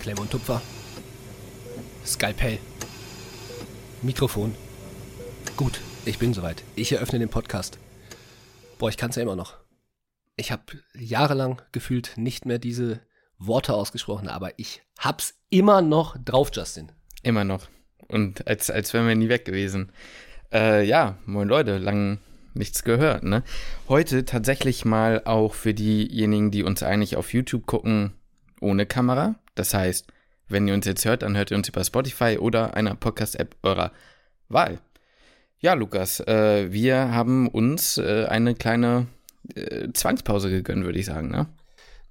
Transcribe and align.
Klemmer 0.00 0.22
und 0.22 0.30
Tupfer. 0.30 0.62
Skalpell. 2.06 2.58
Mikrofon. 4.00 4.54
Gut, 5.56 5.80
ich 6.06 6.18
bin 6.18 6.32
soweit. 6.32 6.64
Ich 6.74 6.92
eröffne 6.92 7.18
den 7.18 7.28
Podcast. 7.28 7.78
Boah, 8.78 8.88
ich 8.88 8.96
kann 8.96 9.10
es 9.10 9.16
ja 9.16 9.22
immer 9.22 9.36
noch. 9.36 9.58
Ich 10.36 10.50
habe 10.52 10.62
jahrelang 10.98 11.60
gefühlt 11.72 12.14
nicht 12.16 12.46
mehr 12.46 12.58
diese 12.58 13.00
Worte 13.38 13.74
ausgesprochen, 13.74 14.28
aber 14.28 14.58
ich 14.58 14.80
hab's 14.98 15.34
immer 15.50 15.82
noch 15.82 16.16
drauf, 16.16 16.50
Justin. 16.50 16.90
Immer 17.22 17.44
noch. 17.44 17.68
Und 18.08 18.46
als, 18.48 18.70
als 18.70 18.94
wären 18.94 19.06
wir 19.06 19.16
nie 19.16 19.28
weg 19.28 19.44
gewesen. 19.44 19.92
Äh, 20.50 20.82
ja, 20.84 21.18
moin 21.26 21.46
Leute, 21.46 21.76
lang 21.76 22.20
nichts 22.54 22.84
gehört, 22.84 23.22
ne? 23.22 23.42
Heute 23.86 24.24
tatsächlich 24.24 24.86
mal 24.86 25.22
auch 25.26 25.52
für 25.52 25.74
diejenigen, 25.74 26.50
die 26.50 26.62
uns 26.62 26.82
eigentlich 26.82 27.16
auf 27.16 27.34
YouTube 27.34 27.66
gucken, 27.66 28.14
ohne 28.60 28.86
Kamera. 28.86 29.39
Das 29.54 29.74
heißt, 29.74 30.06
wenn 30.48 30.66
ihr 30.66 30.74
uns 30.74 30.86
jetzt 30.86 31.04
hört, 31.04 31.22
dann 31.22 31.36
hört 31.36 31.50
ihr 31.50 31.56
uns 31.56 31.68
über 31.68 31.84
Spotify 31.84 32.38
oder 32.38 32.74
einer 32.74 32.94
Podcast-App 32.94 33.56
eurer 33.62 33.92
Wahl. 34.48 34.80
Ja, 35.60 35.74
Lukas, 35.74 36.20
äh, 36.20 36.72
wir 36.72 37.12
haben 37.12 37.46
uns 37.48 37.98
äh, 37.98 38.26
eine 38.26 38.54
kleine 38.54 39.06
äh, 39.54 39.88
Zwangspause 39.92 40.50
gegönnt, 40.50 40.84
würde 40.84 40.98
ich 40.98 41.06
sagen, 41.06 41.30
ne? 41.30 41.46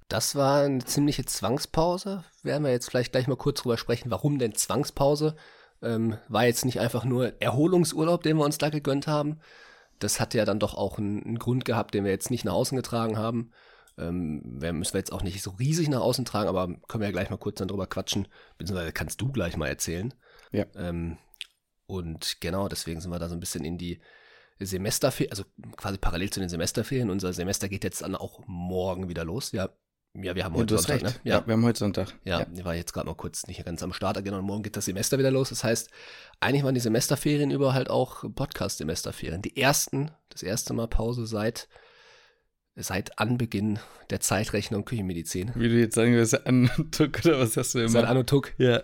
Das 0.08 0.34
war 0.34 0.62
eine 0.62 0.84
ziemliche 0.84 1.24
Zwangspause. 1.24 2.24
Werden 2.42 2.64
wir 2.64 2.72
jetzt 2.72 2.90
vielleicht 2.90 3.12
gleich 3.12 3.28
mal 3.28 3.36
kurz 3.36 3.60
drüber 3.60 3.78
sprechen, 3.78 4.10
warum 4.10 4.38
denn 4.38 4.54
Zwangspause? 4.54 5.36
Ähm, 5.82 6.16
war 6.28 6.46
jetzt 6.46 6.64
nicht 6.64 6.80
einfach 6.80 7.04
nur 7.04 7.40
Erholungsurlaub, 7.40 8.22
den 8.22 8.36
wir 8.36 8.44
uns 8.44 8.58
da 8.58 8.70
gegönnt 8.70 9.06
haben. 9.06 9.38
Das 9.98 10.18
hat 10.18 10.34
ja 10.34 10.44
dann 10.44 10.58
doch 10.58 10.74
auch 10.74 10.98
einen, 10.98 11.22
einen 11.24 11.38
Grund 11.38 11.64
gehabt, 11.64 11.94
den 11.94 12.04
wir 12.04 12.10
jetzt 12.10 12.30
nicht 12.30 12.44
nach 12.44 12.54
außen 12.54 12.76
getragen 12.76 13.18
haben. 13.18 13.52
Ähm, 14.00 14.58
müssen 14.58 14.94
wir 14.94 14.98
jetzt 14.98 15.12
auch 15.12 15.22
nicht 15.22 15.42
so 15.42 15.50
riesig 15.50 15.88
nach 15.88 16.00
außen 16.00 16.24
tragen, 16.24 16.48
aber 16.48 16.66
können 16.88 17.02
wir 17.02 17.08
ja 17.08 17.12
gleich 17.12 17.30
mal 17.30 17.36
kurz 17.36 17.58
dann 17.58 17.68
drüber 17.68 17.86
quatschen, 17.86 18.28
beziehungsweise 18.58 18.92
kannst 18.92 19.20
du 19.20 19.30
gleich 19.30 19.56
mal 19.56 19.68
erzählen. 19.68 20.14
Ja. 20.52 20.64
Ähm, 20.74 21.18
und 21.86 22.40
genau, 22.40 22.68
deswegen 22.68 23.00
sind 23.00 23.10
wir 23.10 23.18
da 23.18 23.28
so 23.28 23.34
ein 23.34 23.40
bisschen 23.40 23.64
in 23.64 23.76
die 23.76 24.00
Semesterferien, 24.58 25.32
also 25.32 25.44
quasi 25.76 25.98
parallel 25.98 26.30
zu 26.30 26.40
den 26.40 26.48
Semesterferien. 26.48 27.10
Unser 27.10 27.32
Semester 27.32 27.68
geht 27.68 27.84
jetzt 27.84 28.02
dann 28.02 28.14
auch 28.14 28.40
morgen 28.46 29.08
wieder 29.08 29.24
los. 29.24 29.52
Ja, 29.52 29.70
ja, 30.14 30.34
wir 30.34 30.44
haben 30.44 30.56
heute 30.56 30.74
ja, 30.74 30.80
Sonntag, 30.80 31.02
ne? 31.02 31.14
Ja. 31.22 31.38
ja. 31.38 31.46
wir 31.46 31.52
haben 31.52 31.64
heute 31.64 31.78
Sonntag. 31.78 32.14
Ja, 32.24 32.40
ja. 32.52 32.64
war 32.64 32.74
jetzt 32.74 32.92
gerade 32.92 33.06
mal 33.06 33.14
kurz 33.14 33.46
nicht 33.46 33.64
ganz 33.64 33.82
am 33.82 33.92
Start. 33.92 34.22
Genau, 34.24 34.42
morgen 34.42 34.62
geht 34.62 34.76
das 34.76 34.86
Semester 34.86 35.18
wieder 35.18 35.30
los. 35.30 35.50
Das 35.50 35.62
heißt, 35.62 35.88
eigentlich 36.40 36.64
waren 36.64 36.74
die 36.74 36.80
Semesterferien 36.80 37.50
über 37.50 37.74
halt 37.74 37.90
auch 37.90 38.24
Podcast-Semesterferien. 38.34 39.40
Die 39.40 39.56
ersten, 39.56 40.10
das 40.28 40.42
erste 40.42 40.74
Mal 40.74 40.88
Pause 40.88 41.26
seit 41.26 41.68
seit 42.76 43.18
Anbeginn 43.18 43.78
der 44.10 44.20
Zeitrechnung 44.20 44.84
Küchenmedizin. 44.84 45.52
Wie 45.54 45.68
du 45.68 45.78
jetzt 45.78 45.94
sagen 45.94 46.14
wirst, 46.14 46.46
Anutuk 46.46 47.20
oder 47.24 47.40
was 47.40 47.56
hast 47.56 47.74
du 47.74 47.80
immer? 47.80 47.88
Seit 47.88 48.06
Anutuk. 48.06 48.52
Ja. 48.58 48.82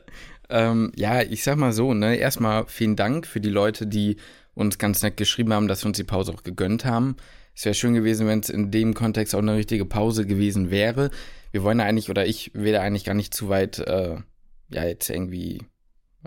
Ähm, 0.48 0.92
ja, 0.94 1.22
ich 1.22 1.42
sag 1.42 1.56
mal 1.56 1.72
so, 1.72 1.92
ne, 1.94 2.16
erstmal 2.16 2.66
vielen 2.66 2.96
Dank 2.96 3.26
für 3.26 3.40
die 3.40 3.50
Leute, 3.50 3.86
die 3.86 4.16
uns 4.54 4.78
ganz 4.78 5.02
nett 5.02 5.16
geschrieben 5.16 5.52
haben, 5.52 5.68
dass 5.68 5.82
wir 5.84 5.88
uns 5.88 5.96
die 5.96 6.04
Pause 6.04 6.32
auch 6.32 6.42
gegönnt 6.42 6.84
haben. 6.84 7.16
Es 7.54 7.64
wäre 7.64 7.74
schön 7.74 7.94
gewesen, 7.94 8.26
wenn 8.26 8.40
es 8.40 8.50
in 8.50 8.70
dem 8.70 8.94
Kontext 8.94 9.34
auch 9.34 9.40
eine 9.40 9.54
richtige 9.54 9.86
Pause 9.86 10.26
gewesen 10.26 10.70
wäre. 10.70 11.10
Wir 11.52 11.62
wollen 11.62 11.78
ja 11.78 11.86
eigentlich, 11.86 12.10
oder 12.10 12.26
ich 12.26 12.52
will 12.54 12.72
da 12.72 12.82
eigentlich 12.82 13.04
gar 13.04 13.14
nicht 13.14 13.34
zu 13.34 13.48
weit, 13.48 13.78
äh, 13.78 14.16
ja, 14.68 14.84
jetzt 14.84 15.08
irgendwie 15.10 15.62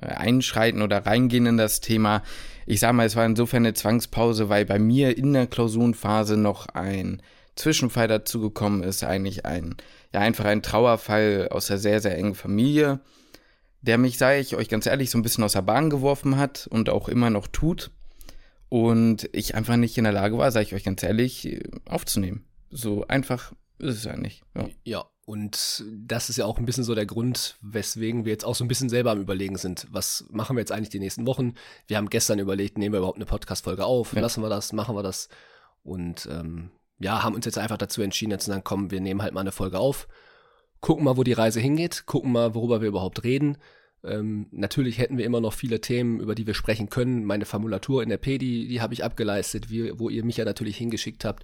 äh, 0.01 0.07
einschreiten 0.07 0.81
oder 0.81 1.05
reingehen 1.05 1.45
in 1.45 1.57
das 1.57 1.81
Thema. 1.81 2.23
Ich 2.65 2.79
sag 2.79 2.93
mal, 2.93 3.05
es 3.05 3.15
war 3.15 3.25
insofern 3.25 3.63
eine 3.63 3.73
Zwangspause, 3.73 4.49
weil 4.49 4.65
bei 4.65 4.79
mir 4.79 5.17
in 5.17 5.33
der 5.33 5.47
Klausurenphase 5.47 6.35
noch 6.35 6.67
ein 6.67 7.21
Zwischenfall 7.59 8.07
dazugekommen 8.07 8.83
ist, 8.83 9.03
eigentlich 9.03 9.45
ein, 9.45 9.75
ja, 10.13 10.21
einfach 10.21 10.45
ein 10.45 10.63
Trauerfall 10.63 11.49
aus 11.51 11.69
einer 11.69 11.77
sehr, 11.77 11.99
sehr 12.01 12.17
engen 12.17 12.35
Familie, 12.35 13.01
der 13.81 13.97
mich, 13.97 14.17
sage 14.17 14.39
ich 14.39 14.55
euch 14.55 14.69
ganz 14.69 14.85
ehrlich, 14.85 15.09
so 15.09 15.17
ein 15.17 15.21
bisschen 15.21 15.43
aus 15.43 15.53
der 15.53 15.61
Bahn 15.61 15.89
geworfen 15.89 16.37
hat 16.37 16.67
und 16.67 16.89
auch 16.89 17.09
immer 17.09 17.29
noch 17.29 17.47
tut. 17.47 17.91
Und 18.69 19.29
ich 19.33 19.55
einfach 19.55 19.77
nicht 19.77 19.97
in 19.97 20.03
der 20.03 20.13
Lage 20.13 20.37
war, 20.37 20.51
sage 20.51 20.65
ich 20.65 20.75
euch 20.75 20.83
ganz 20.83 21.01
ehrlich, 21.03 21.59
aufzunehmen. 21.85 22.45
So 22.69 23.05
einfach 23.07 23.51
ist 23.79 23.97
es 23.97 24.07
eigentlich. 24.07 24.43
Ja. 24.55 24.69
ja, 24.83 25.05
und 25.25 25.83
das 25.91 26.29
ist 26.29 26.37
ja 26.37 26.45
auch 26.45 26.59
ein 26.59 26.65
bisschen 26.65 26.83
so 26.83 26.95
der 26.95 27.05
Grund, 27.05 27.57
weswegen 27.61 28.25
wir 28.25 28.31
jetzt 28.31 28.45
auch 28.45 28.55
so 28.55 28.63
ein 28.63 28.67
bisschen 28.67 28.89
selber 28.89 29.11
am 29.11 29.21
Überlegen 29.21 29.57
sind. 29.57 29.87
Was 29.91 30.25
machen 30.29 30.55
wir 30.55 30.61
jetzt 30.61 30.71
eigentlich 30.71 30.89
die 30.89 30.99
nächsten 30.99 31.25
Wochen? 31.25 31.55
Wir 31.87 31.97
haben 31.97 32.09
gestern 32.09 32.39
überlegt, 32.39 32.77
nehmen 32.77 32.93
wir 32.93 32.99
überhaupt 32.99 33.17
eine 33.17 33.25
Podcast-Folge 33.25 33.85
auf? 33.85 34.13
Ja. 34.13 34.21
Lassen 34.21 34.43
wir 34.43 34.49
das? 34.49 34.71
Machen 34.71 34.95
wir 34.95 35.03
das? 35.03 35.29
Und 35.83 36.27
ähm, 36.31 36.71
ja, 36.99 37.23
haben 37.23 37.35
uns 37.35 37.45
jetzt 37.45 37.57
einfach 37.57 37.77
dazu 37.77 38.01
entschieden, 38.01 38.31
jetzt 38.31 38.45
zu 38.45 38.51
sagen, 38.51 38.63
komm, 38.63 38.91
wir 38.91 39.01
nehmen 39.01 39.21
halt 39.21 39.33
mal 39.33 39.41
eine 39.41 39.51
Folge 39.51 39.79
auf, 39.79 40.07
gucken 40.81 41.05
mal, 41.05 41.17
wo 41.17 41.23
die 41.23 41.33
Reise 41.33 41.59
hingeht, 41.59 42.05
gucken 42.05 42.31
mal, 42.31 42.55
worüber 42.55 42.81
wir 42.81 42.89
überhaupt 42.89 43.23
reden. 43.23 43.57
Ähm, 44.03 44.47
natürlich 44.51 44.97
hätten 44.97 45.17
wir 45.17 45.25
immer 45.25 45.41
noch 45.41 45.53
viele 45.53 45.81
Themen, 45.81 46.19
über 46.19 46.35
die 46.35 46.47
wir 46.47 46.53
sprechen 46.53 46.89
können. 46.89 47.25
Meine 47.25 47.45
Formulatur 47.45 48.01
in 48.01 48.09
der 48.09 48.17
P, 48.17 48.37
die, 48.37 48.67
die 48.67 48.81
habe 48.81 48.93
ich 48.93 49.03
abgeleistet, 49.03 49.69
wie, 49.69 49.97
wo 49.99 50.09
ihr 50.09 50.23
mich 50.23 50.37
ja 50.37 50.45
natürlich 50.45 50.77
hingeschickt 50.77 51.25
habt. 51.25 51.43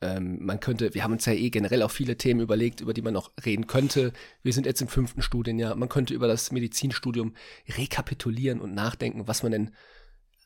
Ähm, 0.00 0.38
man 0.44 0.58
könnte, 0.58 0.94
wir 0.94 1.04
haben 1.04 1.12
uns 1.12 1.26
ja 1.26 1.32
eh 1.32 1.50
generell 1.50 1.82
auch 1.82 1.90
viele 1.90 2.16
Themen 2.16 2.40
überlegt, 2.40 2.80
über 2.80 2.92
die 2.92 3.02
man 3.02 3.14
noch 3.14 3.30
reden 3.44 3.68
könnte. 3.68 4.12
Wir 4.42 4.52
sind 4.52 4.66
jetzt 4.66 4.82
im 4.82 4.88
fünften 4.88 5.22
Studienjahr. 5.22 5.76
Man 5.76 5.88
könnte 5.88 6.14
über 6.14 6.26
das 6.26 6.50
Medizinstudium 6.50 7.34
rekapitulieren 7.76 8.60
und 8.60 8.74
nachdenken, 8.74 9.28
was 9.28 9.44
man 9.44 9.52
denn 9.52 9.70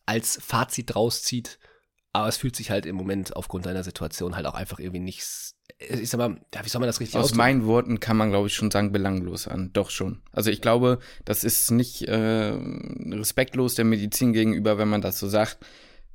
als 0.05 0.39
Fazit 0.43 0.95
rauszieht. 0.95 1.59
Aber 2.17 2.29
es 2.29 2.39
fühlt 2.39 2.57
sich 2.57 2.71
halt 2.71 2.87
im 2.87 2.97
Moment 2.97 3.37
aufgrund 3.37 3.67
deiner 3.67 3.85
Situation 3.85 4.37
halt 4.37 4.47
auch 4.47 4.55
einfach 4.55 4.79
irgendwie 4.79 5.01
nichts. 5.01 5.55
Ich 5.79 6.09
sag 6.09 6.17
mal, 6.17 6.41
wie 6.63 6.69
soll 6.71 6.81
man 6.81 6.87
das 6.87 6.99
richtig 6.99 7.15
Aus 7.17 7.25
ausdrücken? 7.25 7.37
meinen 7.37 7.67
Worten 7.67 8.01
kann 8.01 8.17
man, 8.17 8.31
glaube 8.31 8.47
ich, 8.47 8.55
schon 8.55 8.71
sagen, 8.71 8.91
belanglos 8.91 9.47
an. 9.47 9.69
Doch 9.75 9.91
schon. 9.91 10.23
Also 10.33 10.49
ich 10.49 10.63
glaube, 10.63 10.99
das 11.27 11.45
ist 11.45 11.71
nicht 11.71 12.05
äh, 12.05 12.55
respektlos 13.11 13.75
der 13.75 13.85
Medizin 13.85 14.33
gegenüber, 14.33 14.79
wenn 14.79 14.89
man 14.89 15.03
das 15.03 15.19
so 15.19 15.29
sagt. 15.29 15.59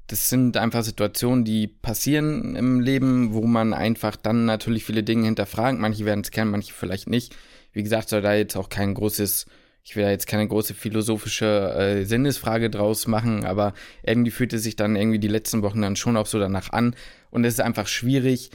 Das 0.07 0.27
sind 0.27 0.57
einfach 0.57 0.83
Situationen, 0.83 1.45
die 1.45 1.67
passieren 1.67 2.55
im 2.55 2.79
Leben, 2.79 3.35
wo 3.35 3.45
man 3.45 3.71
einfach 3.75 4.15
dann 4.15 4.45
natürlich 4.45 4.83
viele 4.83 5.03
Dinge 5.03 5.25
hinterfragt. 5.25 5.77
Manche 5.77 6.05
werden 6.05 6.21
es 6.21 6.31
kennen, 6.31 6.49
manche 6.49 6.73
vielleicht 6.73 7.07
nicht. 7.09 7.35
Wie 7.73 7.83
gesagt, 7.83 8.09
soll 8.09 8.23
da 8.23 8.33
jetzt 8.33 8.57
auch 8.57 8.69
kein 8.69 8.95
großes 8.95 9.45
ich 9.83 9.95
will 9.95 10.03
da 10.03 10.11
jetzt 10.11 10.27
keine 10.27 10.47
große 10.47 10.73
philosophische 10.73 11.73
äh, 11.73 12.05
Sinnesfrage 12.05 12.69
draus 12.69 13.07
machen, 13.07 13.45
aber 13.45 13.73
irgendwie 14.03 14.31
fühlte 14.31 14.59
sich 14.59 14.75
dann 14.75 14.95
irgendwie 14.95 15.19
die 15.19 15.27
letzten 15.27 15.63
Wochen 15.63 15.81
dann 15.81 15.95
schon 15.95 16.17
auch 16.17 16.27
so 16.27 16.39
danach 16.39 16.71
an. 16.71 16.95
Und 17.31 17.45
es 17.45 17.55
ist 17.55 17.61
einfach 17.61 17.87
schwierig, 17.87 18.51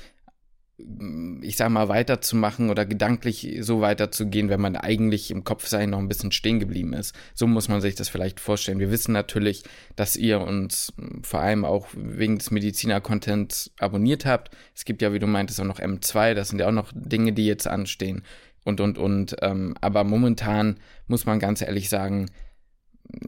ich 1.40 1.56
sag 1.56 1.70
mal, 1.70 1.88
weiterzumachen 1.88 2.68
oder 2.68 2.84
gedanklich 2.84 3.56
so 3.60 3.80
weiterzugehen, 3.80 4.50
wenn 4.50 4.60
man 4.60 4.76
eigentlich 4.76 5.30
im 5.30 5.42
Kopf 5.42 5.66
sein 5.66 5.90
noch 5.90 5.98
ein 5.98 6.08
bisschen 6.08 6.32
stehen 6.32 6.60
geblieben 6.60 6.92
ist. 6.92 7.14
So 7.34 7.46
muss 7.46 7.68
man 7.68 7.80
sich 7.80 7.94
das 7.94 8.10
vielleicht 8.10 8.40
vorstellen. 8.40 8.78
Wir 8.78 8.90
wissen 8.90 9.12
natürlich, 9.12 9.62
dass 9.96 10.16
ihr 10.16 10.40
uns 10.40 10.92
vor 11.22 11.40
allem 11.40 11.64
auch 11.64 11.88
wegen 11.94 12.36
des 12.36 12.50
Mediziner-Contents 12.50 13.72
abonniert 13.78 14.26
habt. 14.26 14.54
Es 14.74 14.84
gibt 14.84 15.00
ja, 15.00 15.14
wie 15.14 15.18
du 15.18 15.26
meintest, 15.26 15.60
auch 15.60 15.64
noch 15.64 15.80
M2. 15.80 16.34
Das 16.34 16.50
sind 16.50 16.58
ja 16.58 16.68
auch 16.68 16.72
noch 16.72 16.92
Dinge, 16.94 17.32
die 17.32 17.46
jetzt 17.46 17.66
anstehen 17.66 18.22
und, 18.66 18.80
und, 18.80 18.98
und. 18.98 19.36
Ähm, 19.42 19.74
aber 19.80 20.04
momentan 20.04 20.76
muss 21.06 21.24
man 21.24 21.38
ganz 21.38 21.62
ehrlich 21.62 21.88
sagen, 21.88 22.26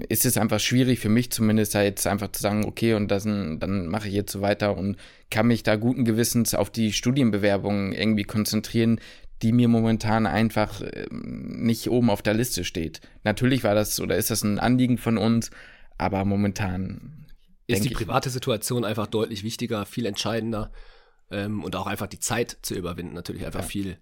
ist 0.09 0.27
es 0.27 0.37
einfach 0.37 0.59
schwierig 0.59 0.99
für 0.99 1.09
mich 1.09 1.31
zumindest 1.31 1.75
da 1.75 1.83
jetzt 1.83 2.07
einfach 2.07 2.33
zu 2.33 2.43
sagen, 2.43 2.65
okay, 2.65 2.95
und 2.95 3.09
das, 3.09 3.23
dann 3.23 3.87
mache 3.87 4.09
ich 4.09 4.15
jetzt 4.15 4.33
so 4.33 4.41
weiter 4.41 4.77
und 4.77 4.97
kann 5.31 5.47
mich 5.47 5.63
da 5.63 5.77
guten 5.77 6.05
Gewissens 6.05 6.55
auf 6.55 6.71
die 6.71 6.93
Studienbewerbungen 6.93 7.93
irgendwie 7.93 8.25
konzentrieren, 8.25 9.01
die 9.43 9.53
mir 9.53 9.69
momentan 9.69 10.27
einfach 10.27 10.81
ähm, 10.81 11.63
nicht 11.63 11.89
oben 11.89 12.11
auf 12.11 12.23
der 12.23 12.35
Liste 12.35 12.65
steht. 12.65 13.01
Natürlich 13.23 13.63
war 13.63 13.77
das 13.77 14.01
oder 14.01 14.17
ist 14.17 14.33
das 14.33 14.43
ein 14.43 14.59
Anliegen 14.59 14.99
von 14.99 15.17
uns, 15.17 15.51
aber 15.97 16.25
momentan 16.25 17.27
ist 17.69 17.85
die 17.85 17.91
private 17.91 18.31
Situation 18.31 18.85
einfach 18.85 19.07
deutlich 19.07 19.45
wichtiger, 19.45 19.87
viel 19.87 20.07
entscheidender 20.07 20.73
ähm, 21.31 21.63
und 21.63 21.77
auch 21.77 21.87
einfach 21.87 22.09
die 22.09 22.19
Zeit 22.19 22.59
zu 22.63 22.75
überwinden 22.75 23.15
natürlich 23.15 23.47
einfach 23.47 23.61
ja. 23.61 23.67
viel 23.67 23.99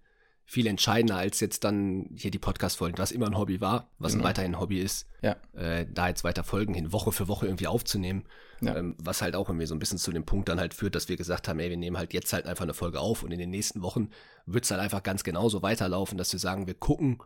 viel 0.49 0.69
entscheidender 0.69 1.17
als 1.17 1.41
jetzt 1.41 1.65
dann 1.65 2.09
hier 2.15 2.31
die 2.31 2.39
Podcast-Folgen, 2.39 2.99
was 2.99 3.11
immer 3.11 3.27
ein 3.27 3.37
Hobby 3.37 3.61
war, 3.61 3.91
was 3.99 4.13
genau. 4.13 4.25
weiterhin 4.25 4.55
ein 4.55 4.61
Hobby 4.61 4.81
ist, 4.81 5.09
ja. 5.21 5.35
äh, 5.55 5.85
da 5.93 6.07
jetzt 6.07 6.23
weiter 6.23 6.45
Folgen 6.45 6.73
hin, 6.73 6.93
Woche 6.93 7.11
für 7.11 7.27
Woche 7.27 7.47
irgendwie 7.47 7.67
aufzunehmen, 7.67 8.23
ja. 8.61 8.77
ähm, 8.77 8.95
was 9.03 9.23
halt 9.23 9.35
auch 9.35 9.49
irgendwie 9.49 9.67
so 9.67 9.75
ein 9.75 9.81
bisschen 9.81 9.99
zu 9.99 10.13
dem 10.13 10.25
Punkt 10.25 10.49
dann 10.49 10.61
halt 10.61 10.73
führt, 10.73 10.95
dass 10.95 11.09
wir 11.09 11.17
gesagt 11.17 11.49
haben, 11.49 11.59
ey, 11.59 11.69
wir 11.69 11.77
nehmen 11.77 11.99
halt 11.99 12.15
jetzt 12.15 12.33
halt 12.33 12.47
einfach 12.47 12.63
eine 12.63 12.75
Folge 12.75 13.01
auf 13.01 13.25
und 13.25 13.33
in 13.33 13.41
den 13.41 13.51
nächsten 13.51 13.83
Wochen 13.83 14.11
wird 14.47 14.65
es 14.65 14.71
halt 14.71 14.81
einfach 14.81 15.03
ganz 15.03 15.25
genauso 15.25 15.63
weiterlaufen, 15.63 16.17
dass 16.17 16.33
wir 16.33 16.39
sagen, 16.39 16.69
wir 16.69 16.75
gucken, 16.75 17.19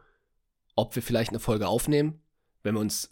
ob 0.74 0.96
wir 0.96 1.02
vielleicht 1.02 1.28
eine 1.28 1.40
Folge 1.40 1.68
aufnehmen, 1.68 2.22
wenn 2.62 2.74
wir 2.74 2.80
uns 2.80 3.10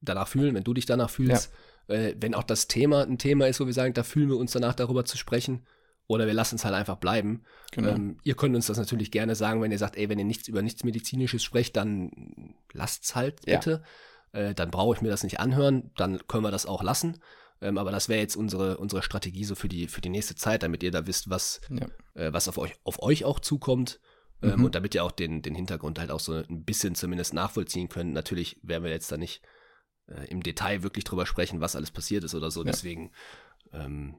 danach 0.00 0.28
fühlen, 0.28 0.54
wenn 0.54 0.64
du 0.64 0.72
dich 0.72 0.86
danach 0.86 1.10
fühlst, 1.10 1.52
ja. 1.88 1.96
äh, 1.96 2.16
wenn 2.18 2.34
auch 2.34 2.44
das 2.44 2.66
Thema 2.66 3.02
ein 3.02 3.18
Thema 3.18 3.46
ist, 3.46 3.60
wo 3.60 3.66
wir 3.66 3.74
sagen, 3.74 3.92
da 3.92 4.04
fühlen 4.04 4.30
wir 4.30 4.38
uns 4.38 4.52
danach 4.52 4.74
darüber 4.74 5.04
zu 5.04 5.18
sprechen, 5.18 5.66
oder 6.10 6.26
wir 6.26 6.34
lassen 6.34 6.56
es 6.56 6.64
halt 6.64 6.74
einfach 6.74 6.96
bleiben. 6.96 7.44
Genau. 7.70 7.90
Ähm, 7.90 8.16
ihr 8.24 8.34
könnt 8.34 8.56
uns 8.56 8.66
das 8.66 8.78
natürlich 8.78 9.12
gerne 9.12 9.36
sagen, 9.36 9.62
wenn 9.62 9.70
ihr 9.70 9.78
sagt, 9.78 9.96
ey, 9.96 10.08
wenn 10.08 10.18
ihr 10.18 10.24
nichts 10.24 10.48
über 10.48 10.60
nichts 10.60 10.82
Medizinisches 10.82 11.44
sprecht, 11.44 11.76
dann 11.76 12.56
lasst 12.72 13.04
es 13.04 13.14
halt 13.14 13.46
bitte. 13.46 13.84
Ja. 14.32 14.40
Äh, 14.40 14.54
dann 14.56 14.72
brauche 14.72 14.96
ich 14.96 15.02
mir 15.02 15.08
das 15.08 15.22
nicht 15.22 15.38
anhören, 15.38 15.92
dann 15.96 16.18
können 16.26 16.42
wir 16.42 16.50
das 16.50 16.66
auch 16.66 16.82
lassen. 16.82 17.20
Ähm, 17.60 17.78
aber 17.78 17.92
das 17.92 18.08
wäre 18.08 18.18
jetzt 18.18 18.34
unsere, 18.34 18.78
unsere 18.78 19.02
Strategie 19.02 19.44
so 19.44 19.54
für 19.54 19.68
die, 19.68 19.86
für 19.86 20.00
die 20.00 20.08
nächste 20.08 20.34
Zeit, 20.34 20.64
damit 20.64 20.82
ihr 20.82 20.90
da 20.90 21.06
wisst, 21.06 21.30
was, 21.30 21.60
ja. 21.70 21.86
äh, 22.20 22.32
was 22.32 22.48
auf 22.48 22.58
euch, 22.58 22.72
auf 22.82 23.00
euch 23.00 23.24
auch 23.24 23.38
zukommt. 23.38 24.00
Ähm, 24.42 24.58
mhm. 24.58 24.64
und 24.64 24.74
damit 24.74 24.96
ihr 24.96 25.04
auch 25.04 25.12
den, 25.12 25.42
den 25.42 25.54
Hintergrund 25.54 26.00
halt 26.00 26.10
auch 26.10 26.18
so 26.18 26.32
ein 26.32 26.64
bisschen 26.64 26.96
zumindest 26.96 27.34
nachvollziehen 27.34 27.88
könnt. 27.88 28.14
Natürlich 28.14 28.58
werden 28.62 28.82
wir 28.82 28.90
jetzt 28.90 29.12
da 29.12 29.16
nicht 29.16 29.42
äh, 30.08 30.26
im 30.28 30.42
Detail 30.42 30.82
wirklich 30.82 31.04
drüber 31.04 31.26
sprechen, 31.26 31.60
was 31.60 31.76
alles 31.76 31.90
passiert 31.90 32.24
ist 32.24 32.34
oder 32.34 32.50
so. 32.50 32.60
Ja. 32.64 32.70
Deswegen 32.70 33.12
ähm, 33.72 34.16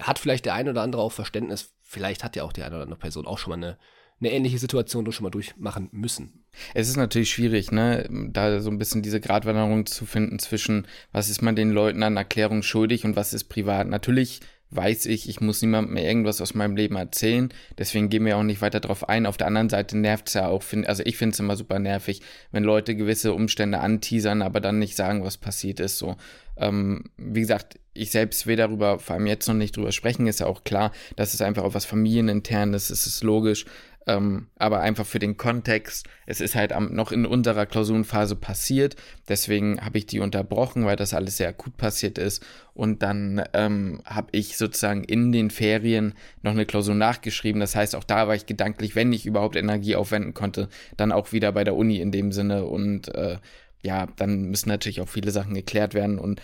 hat 0.00 0.18
vielleicht 0.18 0.44
der 0.44 0.54
eine 0.54 0.70
oder 0.70 0.82
andere 0.82 1.02
auch 1.02 1.12
Verständnis. 1.12 1.74
Vielleicht 1.82 2.24
hat 2.24 2.36
ja 2.36 2.44
auch 2.44 2.52
die 2.52 2.62
eine 2.62 2.74
oder 2.74 2.84
andere 2.84 2.98
Person 2.98 3.26
auch 3.26 3.38
schon 3.38 3.50
mal 3.50 3.66
eine, 3.66 3.78
eine 4.20 4.32
ähnliche 4.32 4.58
Situation 4.58 5.10
schon 5.12 5.24
mal 5.24 5.30
durchmachen 5.30 5.88
müssen. 5.92 6.44
Es 6.72 6.88
ist 6.88 6.96
natürlich 6.96 7.30
schwierig, 7.30 7.72
ne, 7.72 8.08
da 8.30 8.60
so 8.60 8.70
ein 8.70 8.78
bisschen 8.78 9.02
diese 9.02 9.20
Gratwanderung 9.20 9.86
zu 9.86 10.06
finden 10.06 10.38
zwischen, 10.38 10.86
was 11.12 11.28
ist 11.28 11.42
man 11.42 11.56
den 11.56 11.70
Leuten 11.70 12.02
an 12.02 12.16
Erklärung 12.16 12.62
schuldig 12.62 13.04
und 13.04 13.16
was 13.16 13.34
ist 13.34 13.44
privat. 13.44 13.88
Natürlich 13.88 14.40
weiß 14.70 15.06
ich, 15.06 15.28
ich 15.28 15.40
muss 15.40 15.62
niemandem 15.62 15.94
mehr 15.94 16.04
irgendwas 16.04 16.40
aus 16.40 16.54
meinem 16.54 16.76
Leben 16.76 16.96
erzählen. 16.96 17.52
Deswegen 17.78 18.08
gehen 18.08 18.24
wir 18.24 18.36
auch 18.36 18.42
nicht 18.42 18.60
weiter 18.60 18.80
drauf 18.80 19.08
ein. 19.08 19.26
Auf 19.26 19.36
der 19.36 19.46
anderen 19.46 19.68
Seite 19.68 19.96
nervt 19.96 20.28
es 20.28 20.34
ja 20.34 20.48
auch, 20.48 20.62
find, 20.62 20.88
also 20.88 21.02
ich 21.06 21.16
finde 21.16 21.34
es 21.34 21.40
immer 21.40 21.56
super 21.56 21.78
nervig, 21.78 22.22
wenn 22.50 22.64
Leute 22.64 22.96
gewisse 22.96 23.34
Umstände 23.34 23.78
anteasern, 23.78 24.42
aber 24.42 24.60
dann 24.60 24.78
nicht 24.78 24.96
sagen, 24.96 25.24
was 25.24 25.38
passiert 25.38 25.80
ist. 25.80 25.98
So, 25.98 26.16
ähm, 26.56 27.04
wie 27.16 27.40
gesagt, 27.40 27.78
ich 27.94 28.10
selbst 28.10 28.46
will 28.46 28.56
darüber 28.56 28.98
vor 28.98 29.14
allem 29.14 29.26
jetzt 29.26 29.46
noch 29.46 29.54
nicht 29.54 29.76
drüber 29.76 29.92
sprechen, 29.92 30.26
ist 30.26 30.40
ja 30.40 30.46
auch 30.46 30.64
klar, 30.64 30.92
dass 31.16 31.32
es 31.32 31.40
einfach 31.40 31.62
auch 31.62 31.74
was 31.74 31.84
familieninternes 31.84 32.90
ist, 32.90 33.06
ist 33.06 33.22
logisch. 33.22 33.66
Ähm, 34.06 34.48
aber 34.56 34.80
einfach 34.80 35.06
für 35.06 35.18
den 35.18 35.38
Kontext, 35.38 36.06
es 36.26 36.42
ist 36.42 36.54
halt 36.54 36.72
am, 36.72 36.94
noch 36.94 37.10
in 37.10 37.24
unserer 37.24 37.64
Klausurenphase 37.64 38.36
passiert, 38.36 38.96
deswegen 39.28 39.80
habe 39.80 39.96
ich 39.96 40.04
die 40.04 40.20
unterbrochen, 40.20 40.84
weil 40.84 40.96
das 40.96 41.14
alles 41.14 41.38
sehr 41.38 41.48
akut 41.48 41.78
passiert 41.78 42.18
ist. 42.18 42.44
Und 42.74 43.02
dann 43.02 43.42
ähm, 43.54 44.02
habe 44.04 44.28
ich 44.32 44.58
sozusagen 44.58 45.04
in 45.04 45.32
den 45.32 45.48
Ferien 45.48 46.14
noch 46.42 46.52
eine 46.52 46.66
Klausur 46.66 46.94
nachgeschrieben. 46.94 47.60
Das 47.60 47.76
heißt, 47.76 47.94
auch 47.96 48.04
da 48.04 48.28
war 48.28 48.34
ich 48.34 48.46
gedanklich, 48.46 48.94
wenn 48.94 49.12
ich 49.12 49.26
überhaupt 49.26 49.56
Energie 49.56 49.96
aufwenden 49.96 50.34
konnte, 50.34 50.68
dann 50.96 51.12
auch 51.12 51.32
wieder 51.32 51.52
bei 51.52 51.64
der 51.64 51.76
Uni 51.76 51.98
in 51.98 52.10
dem 52.10 52.32
Sinne. 52.32 52.64
Und 52.64 53.14
äh, 53.14 53.38
ja, 53.84 54.06
dann 54.16 54.44
müssen 54.46 54.68
natürlich 54.68 55.00
auch 55.00 55.08
viele 55.08 55.30
Sachen 55.30 55.54
geklärt 55.54 55.94
werden. 55.94 56.18
Und 56.18 56.40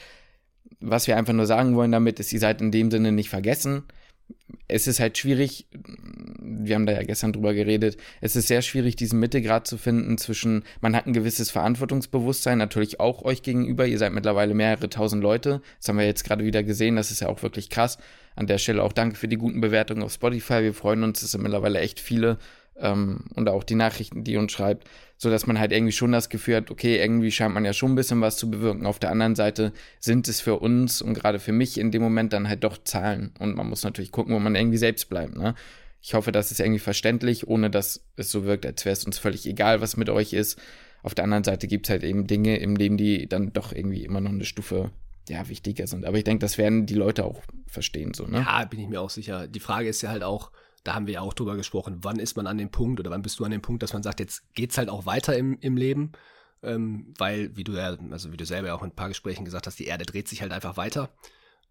was 0.80 1.06
wir 1.06 1.16
einfach 1.16 1.32
nur 1.32 1.46
sagen 1.46 1.74
wollen 1.74 1.92
damit, 1.92 2.20
ist, 2.20 2.32
ihr 2.32 2.40
seid 2.40 2.60
in 2.60 2.70
dem 2.70 2.90
Sinne 2.90 3.12
nicht 3.12 3.30
vergessen. 3.30 3.84
Es 4.68 4.86
ist 4.86 5.00
halt 5.00 5.18
schwierig, 5.18 5.66
wir 6.40 6.76
haben 6.76 6.86
da 6.86 6.92
ja 6.92 7.02
gestern 7.02 7.32
drüber 7.32 7.52
geredet, 7.52 7.96
es 8.20 8.36
ist 8.36 8.46
sehr 8.46 8.62
schwierig, 8.62 8.94
diesen 8.94 9.18
Mittelgrad 9.18 9.66
zu 9.66 9.76
finden 9.76 10.18
zwischen, 10.18 10.62
man 10.80 10.94
hat 10.94 11.06
ein 11.06 11.12
gewisses 11.12 11.50
Verantwortungsbewusstsein, 11.50 12.58
natürlich 12.58 13.00
auch 13.00 13.22
euch 13.22 13.42
gegenüber, 13.42 13.86
ihr 13.86 13.98
seid 13.98 14.12
mittlerweile 14.12 14.54
mehrere 14.54 14.88
tausend 14.88 15.20
Leute, 15.20 15.62
das 15.78 15.88
haben 15.88 15.98
wir 15.98 16.06
jetzt 16.06 16.22
gerade 16.22 16.44
wieder 16.44 16.62
gesehen, 16.62 16.94
das 16.94 17.10
ist 17.10 17.20
ja 17.20 17.28
auch 17.28 17.42
wirklich 17.42 17.70
krass. 17.70 17.98
An 18.36 18.46
der 18.46 18.58
Stelle 18.58 18.84
auch 18.84 18.92
danke 18.92 19.16
für 19.16 19.26
die 19.26 19.36
guten 19.36 19.60
Bewertungen 19.60 20.04
auf 20.04 20.12
Spotify, 20.12 20.62
wir 20.62 20.74
freuen 20.74 21.02
uns, 21.02 21.22
es 21.22 21.32
sind 21.32 21.42
mittlerweile 21.42 21.80
echt 21.80 21.98
viele 21.98 22.38
ähm, 22.80 23.24
und 23.34 23.48
auch 23.48 23.64
die 23.64 23.74
Nachrichten, 23.74 24.24
die 24.24 24.36
uns 24.36 24.52
schreibt, 24.52 24.88
so 25.16 25.30
dass 25.30 25.46
man 25.46 25.58
halt 25.58 25.72
irgendwie 25.72 25.92
schon 25.92 26.12
das 26.12 26.28
Gefühl 26.28 26.56
hat, 26.56 26.70
okay, 26.70 26.98
irgendwie 26.98 27.30
scheint 27.30 27.54
man 27.54 27.64
ja 27.64 27.72
schon 27.72 27.92
ein 27.92 27.94
bisschen 27.94 28.20
was 28.20 28.36
zu 28.36 28.50
bewirken. 28.50 28.86
Auf 28.86 28.98
der 28.98 29.10
anderen 29.10 29.34
Seite 29.34 29.72
sind 29.98 30.28
es 30.28 30.40
für 30.40 30.58
uns 30.58 31.02
und 31.02 31.14
gerade 31.14 31.38
für 31.38 31.52
mich 31.52 31.78
in 31.78 31.90
dem 31.90 32.02
Moment 32.02 32.32
dann 32.32 32.48
halt 32.48 32.64
doch 32.64 32.78
Zahlen 32.82 33.32
und 33.38 33.54
man 33.54 33.68
muss 33.68 33.84
natürlich 33.84 34.12
gucken, 34.12 34.34
wo 34.34 34.38
man 34.38 34.54
irgendwie 34.54 34.78
selbst 34.78 35.08
bleibt. 35.10 35.36
Ne? 35.36 35.54
Ich 36.02 36.14
hoffe, 36.14 36.32
das 36.32 36.50
ist 36.50 36.60
irgendwie 36.60 36.78
verständlich, 36.78 37.46
ohne 37.46 37.68
dass 37.70 38.04
es 38.16 38.30
so 38.30 38.44
wirkt, 38.44 38.64
als 38.64 38.84
wäre 38.84 38.94
es 38.94 39.04
uns 39.04 39.18
völlig 39.18 39.46
egal, 39.46 39.80
was 39.80 39.96
mit 39.96 40.08
euch 40.08 40.32
ist. 40.32 40.58
Auf 41.02 41.14
der 41.14 41.24
anderen 41.24 41.44
Seite 41.44 41.66
gibt 41.66 41.86
es 41.86 41.90
halt 41.90 42.02
eben 42.02 42.26
Dinge 42.26 42.56
im 42.58 42.76
Leben, 42.76 42.96
die 42.96 43.28
dann 43.28 43.52
doch 43.52 43.72
irgendwie 43.72 44.04
immer 44.04 44.20
noch 44.20 44.30
eine 44.30 44.44
Stufe 44.44 44.90
ja, 45.28 45.48
wichtiger 45.48 45.86
sind. 45.86 46.04
Aber 46.04 46.18
ich 46.18 46.24
denke, 46.24 46.40
das 46.40 46.58
werden 46.58 46.86
die 46.86 46.94
Leute 46.94 47.24
auch 47.24 47.42
verstehen, 47.66 48.14
so, 48.14 48.26
ne? 48.26 48.38
Ja, 48.38 48.64
bin 48.64 48.80
ich 48.80 48.88
mir 48.88 49.00
auch 49.00 49.10
sicher. 49.10 49.46
Die 49.46 49.60
Frage 49.60 49.88
ist 49.88 50.02
ja 50.02 50.10
halt 50.10 50.22
auch, 50.22 50.50
da 50.84 50.94
haben 50.94 51.06
wir 51.06 51.14
ja 51.14 51.20
auch 51.20 51.34
drüber 51.34 51.56
gesprochen, 51.56 51.98
wann 52.02 52.18
ist 52.18 52.36
man 52.36 52.46
an 52.46 52.58
dem 52.58 52.70
Punkt 52.70 53.00
oder 53.00 53.10
wann 53.10 53.22
bist 53.22 53.38
du 53.38 53.44
an 53.44 53.50
dem 53.50 53.62
Punkt, 53.62 53.82
dass 53.82 53.92
man 53.92 54.02
sagt, 54.02 54.20
jetzt 54.20 54.54
geht's 54.54 54.78
halt 54.78 54.88
auch 54.88 55.06
weiter 55.06 55.36
im, 55.36 55.58
im 55.60 55.76
Leben, 55.76 56.12
ähm, 56.62 57.14
weil, 57.18 57.56
wie 57.56 57.64
du 57.64 57.72
ja, 57.72 57.96
also 58.10 58.32
wie 58.32 58.36
du 58.36 58.46
selber 58.46 58.68
ja 58.68 58.74
auch 58.74 58.82
in 58.82 58.90
ein 58.90 58.96
paar 58.96 59.08
Gesprächen 59.08 59.44
gesagt 59.44 59.66
hast, 59.66 59.78
die 59.78 59.86
Erde 59.86 60.06
dreht 60.06 60.28
sich 60.28 60.42
halt 60.42 60.52
einfach 60.52 60.76
weiter. 60.76 61.10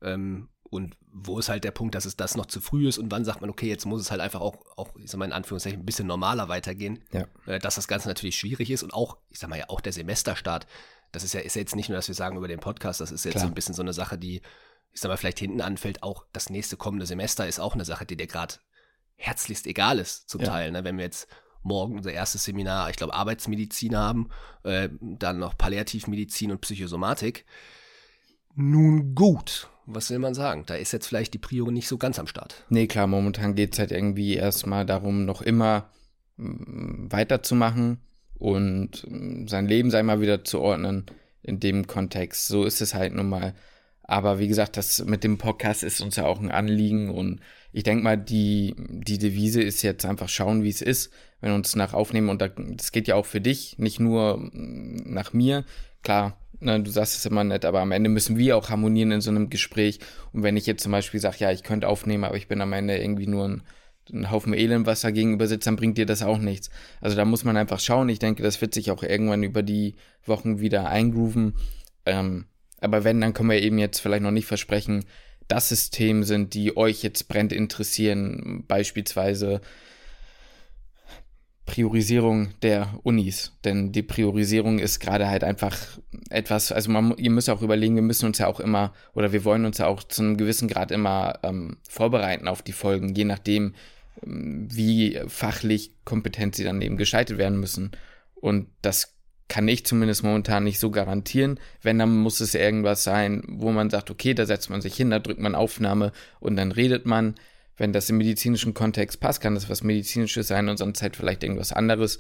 Ähm, 0.01 0.49
und 0.69 0.95
wo 1.11 1.39
ist 1.39 1.49
halt 1.49 1.63
der 1.63 1.71
Punkt, 1.71 1.95
dass 1.95 2.05
es 2.05 2.15
das 2.15 2.35
noch 2.35 2.45
zu 2.45 2.61
früh 2.61 2.87
ist 2.87 2.99
und 2.99 3.09
wann 3.11 3.25
sagt 3.25 3.41
man, 3.41 3.49
okay, 3.49 3.67
jetzt 3.67 3.85
muss 3.85 4.01
es 4.01 4.11
halt 4.11 4.21
einfach 4.21 4.39
auch, 4.39 4.57
auch 4.77 4.95
ich 4.97 5.09
sag 5.09 5.17
mal 5.17 5.25
in 5.25 5.33
Anführungszeichen, 5.33 5.79
ein 5.79 5.85
bisschen 5.85 6.05
normaler 6.05 6.47
weitergehen. 6.47 7.03
Ja. 7.11 7.25
Äh, 7.47 7.59
dass 7.59 7.75
das 7.75 7.87
Ganze 7.87 8.07
natürlich 8.07 8.37
schwierig 8.37 8.69
ist 8.69 8.83
und 8.83 8.93
auch, 8.93 9.17
ich 9.29 9.39
sag 9.39 9.49
mal 9.49 9.57
ja, 9.57 9.69
auch 9.69 9.81
der 9.81 9.93
Semesterstart, 9.93 10.67
das 11.11 11.23
ist 11.23 11.33
ja, 11.33 11.39
ist 11.39 11.55
ja 11.55 11.61
jetzt 11.61 11.75
nicht 11.75 11.89
nur, 11.89 11.95
dass 11.95 12.07
wir 12.07 12.15
sagen 12.15 12.37
über 12.37 12.47
den 12.47 12.59
Podcast, 12.59 13.01
das 13.01 13.11
ist 13.11 13.25
jetzt 13.25 13.33
Klar. 13.33 13.45
so 13.45 13.47
ein 13.47 13.55
bisschen 13.55 13.73
so 13.73 13.81
eine 13.81 13.93
Sache, 13.93 14.19
die, 14.19 14.41
ich 14.93 15.01
sag 15.01 15.09
mal, 15.09 15.17
vielleicht 15.17 15.39
hinten 15.39 15.61
anfällt, 15.61 16.03
auch 16.03 16.25
das 16.33 16.51
nächste 16.51 16.77
kommende 16.77 17.07
Semester 17.07 17.47
ist 17.47 17.59
auch 17.59 17.73
eine 17.73 17.85
Sache, 17.85 18.05
die 18.05 18.15
dir 18.15 18.27
gerade 18.27 18.55
herzlichst 19.19 19.67
egal 19.67 19.99
ist 19.99 20.29
zum 20.29 20.41
ja. 20.41 20.47
Teil. 20.47 20.71
Ne? 20.71 20.83
Wenn 20.83 20.97
wir 20.97 21.03
jetzt 21.03 21.27
morgen 21.61 21.97
unser 21.97 22.11
erstes 22.11 22.45
Seminar, 22.45 22.89
ich 22.89 22.95
glaube, 22.95 23.13
Arbeitsmedizin 23.13 23.95
haben, 23.95 24.29
äh, 24.63 24.89
dann 25.01 25.39
noch 25.39 25.57
Palliativmedizin 25.57 26.51
und 26.51 26.61
Psychosomatik. 26.61 27.45
Nun 28.55 29.13
gut, 29.13 29.69
was 29.85 30.09
will 30.09 30.19
man 30.19 30.33
sagen? 30.33 30.63
Da 30.65 30.75
ist 30.75 30.91
jetzt 30.91 31.07
vielleicht 31.07 31.33
die 31.33 31.39
Prio 31.39 31.69
nicht 31.69 31.87
so 31.87 31.97
ganz 31.97 32.17
am 32.17 32.27
Start. 32.27 32.65
Nee, 32.69 32.87
klar, 32.87 33.07
momentan 33.07 33.55
geht 33.55 33.73
es 33.73 33.79
halt 33.79 33.91
irgendwie 33.91 34.35
erstmal 34.35 34.85
darum, 34.85 35.25
noch 35.25 35.41
immer 35.41 35.89
mm, 36.37 37.11
weiterzumachen 37.11 37.99
und 38.37 39.05
mm, 39.07 39.47
sein 39.47 39.67
Leben 39.67 39.91
sei 39.91 40.01
mal 40.01 40.21
wieder 40.21 40.43
zu 40.43 40.59
ordnen 40.59 41.05
in 41.43 41.59
dem 41.59 41.87
Kontext. 41.87 42.47
So 42.47 42.63
ist 42.63 42.81
es 42.81 42.93
halt 42.93 43.13
nun 43.13 43.29
mal. 43.29 43.53
Aber 44.09 44.39
wie 44.39 44.47
gesagt, 44.47 44.75
das 44.75 45.05
mit 45.05 45.23
dem 45.23 45.37
Podcast 45.37 45.83
ist 45.83 46.01
uns 46.01 46.15
ja 46.15 46.25
auch 46.25 46.39
ein 46.39 46.49
Anliegen 46.49 47.11
und 47.11 47.41
ich 47.71 47.83
denke 47.83 48.03
mal, 48.03 48.17
die, 48.17 48.73
die 48.75 49.19
Devise 49.19 49.61
ist 49.61 49.83
jetzt 49.83 50.03
einfach 50.03 50.29
schauen, 50.29 50.63
wie 50.63 50.69
es 50.69 50.81
ist, 50.81 51.13
wenn 51.41 51.51
wir 51.51 51.55
uns 51.55 51.75
nach 51.75 51.93
aufnehmen 51.93 52.29
und 52.29 52.41
das 52.41 52.91
geht 52.91 53.07
ja 53.07 53.13
auch 53.13 53.27
für 53.27 53.39
dich, 53.39 53.77
nicht 53.77 53.99
nur 53.99 54.49
nach 54.51 55.31
mir. 55.33 55.63
Klar, 56.01 56.39
ne, 56.59 56.81
du 56.81 56.89
sagst 56.89 57.17
es 57.17 57.25
immer 57.27 57.43
nett, 57.43 57.65
aber 57.65 57.81
am 57.81 57.91
Ende 57.91 58.09
müssen 58.09 58.35
wir 58.35 58.57
auch 58.57 58.71
harmonieren 58.71 59.11
in 59.11 59.21
so 59.21 59.29
einem 59.29 59.51
Gespräch. 59.51 59.99
Und 60.33 60.41
wenn 60.41 60.57
ich 60.57 60.65
jetzt 60.65 60.81
zum 60.81 60.91
Beispiel 60.91 61.19
sage, 61.19 61.37
ja, 61.37 61.51
ich 61.51 61.61
könnte 61.61 61.87
aufnehmen, 61.87 62.23
aber 62.23 62.35
ich 62.35 62.47
bin 62.47 62.61
am 62.61 62.73
Ende 62.73 62.97
irgendwie 62.97 63.27
nur 63.27 63.47
ein, 63.47 63.61
ein 64.11 64.31
Haufen 64.31 64.55
Elend, 64.55 64.87
was 64.87 65.01
da 65.01 65.11
gegenüber 65.11 65.45
sitzt, 65.45 65.67
dann 65.67 65.75
bringt 65.75 65.99
dir 65.99 66.07
das 66.07 66.23
auch 66.23 66.39
nichts. 66.39 66.71
Also 66.99 67.15
da 67.15 67.25
muss 67.25 67.43
man 67.43 67.57
einfach 67.57 67.79
schauen. 67.79 68.09
Ich 68.09 68.17
denke, 68.17 68.41
das 68.41 68.59
wird 68.59 68.73
sich 68.73 68.89
auch 68.89 69.03
irgendwann 69.03 69.43
über 69.43 69.61
die 69.61 69.93
Wochen 70.25 70.61
wieder 70.61 70.89
eingrooven. 70.89 71.53
Ähm, 72.07 72.45
aber 72.81 73.03
wenn, 73.03 73.21
dann 73.21 73.33
können 73.33 73.49
wir 73.49 73.61
eben 73.61 73.77
jetzt 73.77 73.99
vielleicht 73.99 74.23
noch 74.23 74.31
nicht 74.31 74.47
versprechen, 74.47 75.05
dass 75.47 75.71
es 75.71 75.89
Themen 75.89 76.23
sind, 76.23 76.53
die 76.53 76.77
euch 76.77 77.03
jetzt 77.03 77.27
brennt 77.27 77.51
interessieren, 77.51 78.63
beispielsweise 78.67 79.61
Priorisierung 81.69 82.49
der 82.61 82.99
Unis. 83.03 83.53
Denn 83.63 83.91
die 83.91 84.01
Priorisierung 84.01 84.79
ist 84.79 84.99
gerade 84.99 85.27
halt 85.27 85.43
einfach 85.43 85.77
etwas, 86.29 86.71
also 86.71 86.89
man, 86.91 87.15
ihr 87.17 87.29
müsst 87.29 87.49
auch 87.49 87.61
überlegen, 87.61 87.95
wir 87.95 88.01
müssen 88.01 88.25
uns 88.25 88.39
ja 88.39 88.47
auch 88.47 88.59
immer, 88.59 88.93
oder 89.13 89.31
wir 89.31 89.45
wollen 89.45 89.65
uns 89.65 89.77
ja 89.77 89.87
auch 89.87 90.03
zu 90.03 90.23
einem 90.23 90.37
gewissen 90.37 90.67
Grad 90.67 90.91
immer 90.91 91.39
ähm, 91.43 91.77
vorbereiten 91.87 92.47
auf 92.47 92.61
die 92.61 92.71
Folgen, 92.71 93.13
je 93.13 93.25
nachdem, 93.25 93.75
ähm, 94.25 94.67
wie 94.71 95.19
fachlich 95.27 95.93
kompetent 96.05 96.55
sie 96.55 96.63
dann 96.63 96.81
eben 96.81 96.97
geschaltet 96.97 97.37
werden 97.37 97.59
müssen. 97.59 97.91
Und 98.35 98.67
das 98.81 99.18
kann 99.49 99.67
ich 99.67 99.85
zumindest 99.85 100.23
momentan 100.23 100.63
nicht 100.63 100.79
so 100.79 100.91
garantieren. 100.91 101.59
Wenn, 101.81 101.99
dann 101.99 102.15
muss 102.17 102.39
es 102.39 102.53
irgendwas 102.53 103.03
sein, 103.03 103.43
wo 103.47 103.71
man 103.71 103.89
sagt, 103.89 104.11
okay, 104.11 104.33
da 104.33 104.45
setzt 104.45 104.69
man 104.69 104.81
sich 104.81 104.95
hin, 104.95 105.09
da 105.09 105.19
drückt 105.19 105.41
man 105.41 105.55
Aufnahme 105.55 106.13
und 106.39 106.55
dann 106.55 106.71
redet 106.71 107.05
man. 107.05 107.35
Wenn 107.75 107.93
das 107.93 108.09
im 108.09 108.17
medizinischen 108.17 108.73
Kontext 108.73 109.19
passt, 109.21 109.41
kann 109.41 109.55
das 109.55 109.69
was 109.69 109.83
Medizinisches 109.83 110.47
sein 110.49 110.69
und 110.69 110.77
sonst 110.77 111.01
halt 111.01 111.15
vielleicht 111.15 111.43
irgendwas 111.43 111.71
anderes. 111.71 112.19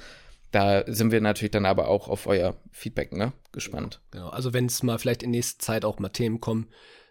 Da 0.51 0.83
sind 0.87 1.11
wir 1.11 1.21
natürlich 1.21 1.51
dann 1.51 1.65
aber 1.65 1.89
auch 1.89 2.07
auf 2.07 2.27
euer 2.27 2.55
Feedback 2.71 3.13
ne, 3.13 3.33
gespannt. 3.51 4.01
Genau, 4.11 4.29
also 4.29 4.53
wenn 4.53 4.65
es 4.65 4.81
mal 4.83 4.97
vielleicht 4.97 5.21
in 5.21 5.31
nächster 5.31 5.59
Zeit 5.59 5.85
auch 5.85 5.99
mal 5.99 6.09
Themen 6.09 6.39
kommen, 6.39 6.69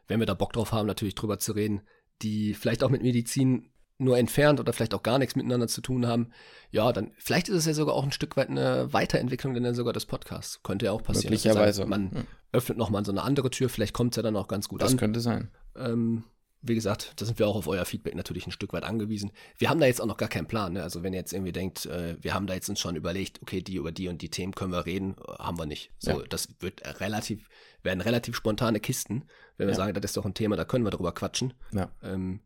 wenn 0.09 0.19
wir 0.19 0.27
da 0.27 0.35
Bock 0.35 0.55
drauf 0.55 0.73
haben, 0.73 0.87
natürlich 0.87 1.15
drüber 1.15 1.39
zu 1.39 1.53
reden, 1.53 1.83
die 2.23 2.55
vielleicht 2.55 2.83
auch 2.83 2.91
mit 2.91 3.03
Medizin 3.03 3.71
nur 3.99 4.17
entfernt 4.17 4.61
oder 4.61 4.73
vielleicht 4.73 4.95
auch 4.95 5.03
gar 5.03 5.19
nichts 5.19 5.37
miteinander 5.37 5.69
zu 5.69 5.81
tun 5.81 6.07
haben, 6.07 6.31
ja, 6.71 6.93
dann 6.93 7.13
vielleicht 7.19 7.49
ist 7.49 7.57
es 7.57 7.67
ja 7.67 7.75
sogar 7.75 7.95
auch 7.95 8.05
ein 8.05 8.13
Stück 8.13 8.37
weit 8.37 8.49
eine 8.49 8.93
Weiterentwicklung 8.93 9.55
denn 9.55 9.65
dann 9.65 9.75
sogar 9.75 9.93
des 9.93 10.07
Podcasts. 10.07 10.63
Könnte 10.63 10.87
ja 10.87 10.93
auch 10.93 11.03
passieren. 11.03 11.33
Möglicherweise. 11.33 11.79
Sagt, 11.79 11.91
man 11.91 12.11
hm. 12.13 12.27
öffnet 12.53 12.79
nochmal 12.79 13.05
so 13.05 13.13
eine 13.13 13.23
andere 13.23 13.51
Tür, 13.51 13.69
vielleicht 13.69 13.93
kommt 13.93 14.13
es 14.13 14.17
ja 14.17 14.23
dann 14.23 14.37
auch 14.37 14.49
ganz 14.49 14.69
gut 14.69 14.81
das 14.81 14.93
an. 14.93 14.97
Das 14.97 15.01
könnte 15.01 15.21
sein. 15.21 15.51
Ähm, 15.77 16.25
wie 16.61 16.75
gesagt, 16.75 17.13
da 17.17 17.25
sind 17.25 17.39
wir 17.39 17.47
auch 17.47 17.57
auf 17.57 17.69
euer 17.69 17.85
Feedback 17.85 18.15
natürlich 18.15 18.47
ein 18.47 18.53
Stück 18.53 18.73
weit 18.73 18.83
angewiesen. 18.83 19.31
Wir 19.59 19.71
haben 19.71 19.79
da 19.79 19.87
jetzt 19.87 20.01
auch 20.01 20.07
noch 20.07 20.17
gar 20.17 20.29
keinen 20.29 20.47
Plan. 20.47 20.73
Ne? 20.73 20.83
Also 20.83 21.03
wenn 21.03 21.13
ihr 21.13 21.21
jetzt 21.21 21.33
irgendwie 21.33 21.53
denkt, 21.53 21.87
äh, 21.87 22.17
wir 22.21 22.35
haben 22.35 22.47
da 22.47 22.55
jetzt 22.55 22.69
uns 22.69 22.81
schon 22.81 22.97
überlegt, 22.97 23.41
okay, 23.43 23.63
die 23.63 23.77
über 23.77 23.93
die 23.93 24.09
und 24.09 24.23
die 24.23 24.31
Themen 24.31 24.55
können 24.55 24.73
wir 24.73 24.85
reden, 24.87 25.17
haben 25.39 25.59
wir 25.59 25.67
nicht. 25.67 25.93
So, 25.99 26.21
ja. 26.21 26.27
das 26.29 26.49
wird 26.61 26.83
relativ, 27.01 27.49
werden 27.83 28.01
relativ 28.01 28.35
spontane 28.37 28.81
Kisten, 28.81 29.25
wenn 29.57 29.69
wir 29.69 29.73
ja. 29.73 29.77
sagen, 29.77 29.95
das 29.95 30.05
ist 30.05 30.17
doch 30.17 30.27
ein 30.27 30.35
Thema, 30.35 30.57
da 30.57 30.65
können 30.65 30.85
wir 30.85 30.91
drüber 30.91 31.13
quatschen. 31.13 31.55
Ja. 31.73 31.91
Ähm, 32.03 32.41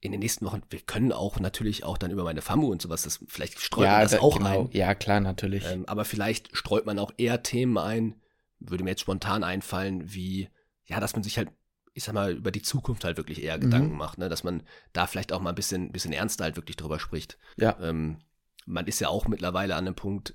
in 0.00 0.12
den 0.12 0.20
nächsten 0.20 0.46
Wochen, 0.46 0.62
wir 0.70 0.80
können 0.80 1.12
auch 1.12 1.38
natürlich 1.40 1.84
auch 1.84 1.98
dann 1.98 2.10
über 2.10 2.24
meine 2.24 2.40
FAMU 2.40 2.70
und 2.70 2.80
sowas, 2.80 3.02
das, 3.02 3.20
vielleicht 3.28 3.60
streut 3.60 3.84
ja, 3.84 3.92
man 3.92 4.02
das 4.02 4.12
da, 4.12 4.20
auch 4.20 4.38
genau. 4.38 4.62
ein. 4.62 4.68
Ja, 4.72 4.94
klar, 4.94 5.20
natürlich. 5.20 5.64
Ähm, 5.70 5.84
aber 5.86 6.04
vielleicht 6.04 6.56
streut 6.56 6.86
man 6.86 6.98
auch 6.98 7.12
eher 7.18 7.42
Themen 7.42 7.76
ein, 7.76 8.14
würde 8.58 8.82
mir 8.82 8.90
jetzt 8.90 9.02
spontan 9.02 9.44
einfallen, 9.44 10.12
wie, 10.12 10.48
ja, 10.86 11.00
dass 11.00 11.14
man 11.14 11.22
sich 11.22 11.36
halt, 11.36 11.50
ich 11.92 12.04
sag 12.04 12.14
mal, 12.14 12.32
über 12.32 12.50
die 12.50 12.62
Zukunft 12.62 13.04
halt 13.04 13.18
wirklich 13.18 13.42
eher 13.42 13.58
mhm. 13.58 13.62
Gedanken 13.62 13.96
macht, 13.96 14.18
ne? 14.18 14.30
dass 14.30 14.42
man 14.42 14.62
da 14.92 15.06
vielleicht 15.06 15.32
auch 15.32 15.40
mal 15.40 15.50
ein 15.50 15.56
bisschen, 15.56 15.92
bisschen 15.92 16.12
ernster 16.12 16.44
halt 16.44 16.56
wirklich 16.56 16.76
drüber 16.76 16.98
spricht. 16.98 17.36
Ja. 17.56 17.76
Ähm, 17.80 18.18
man 18.64 18.86
ist 18.86 19.00
ja 19.00 19.08
auch 19.08 19.28
mittlerweile 19.28 19.74
an 19.74 19.86
einem 19.86 19.96
Punkt 19.96 20.34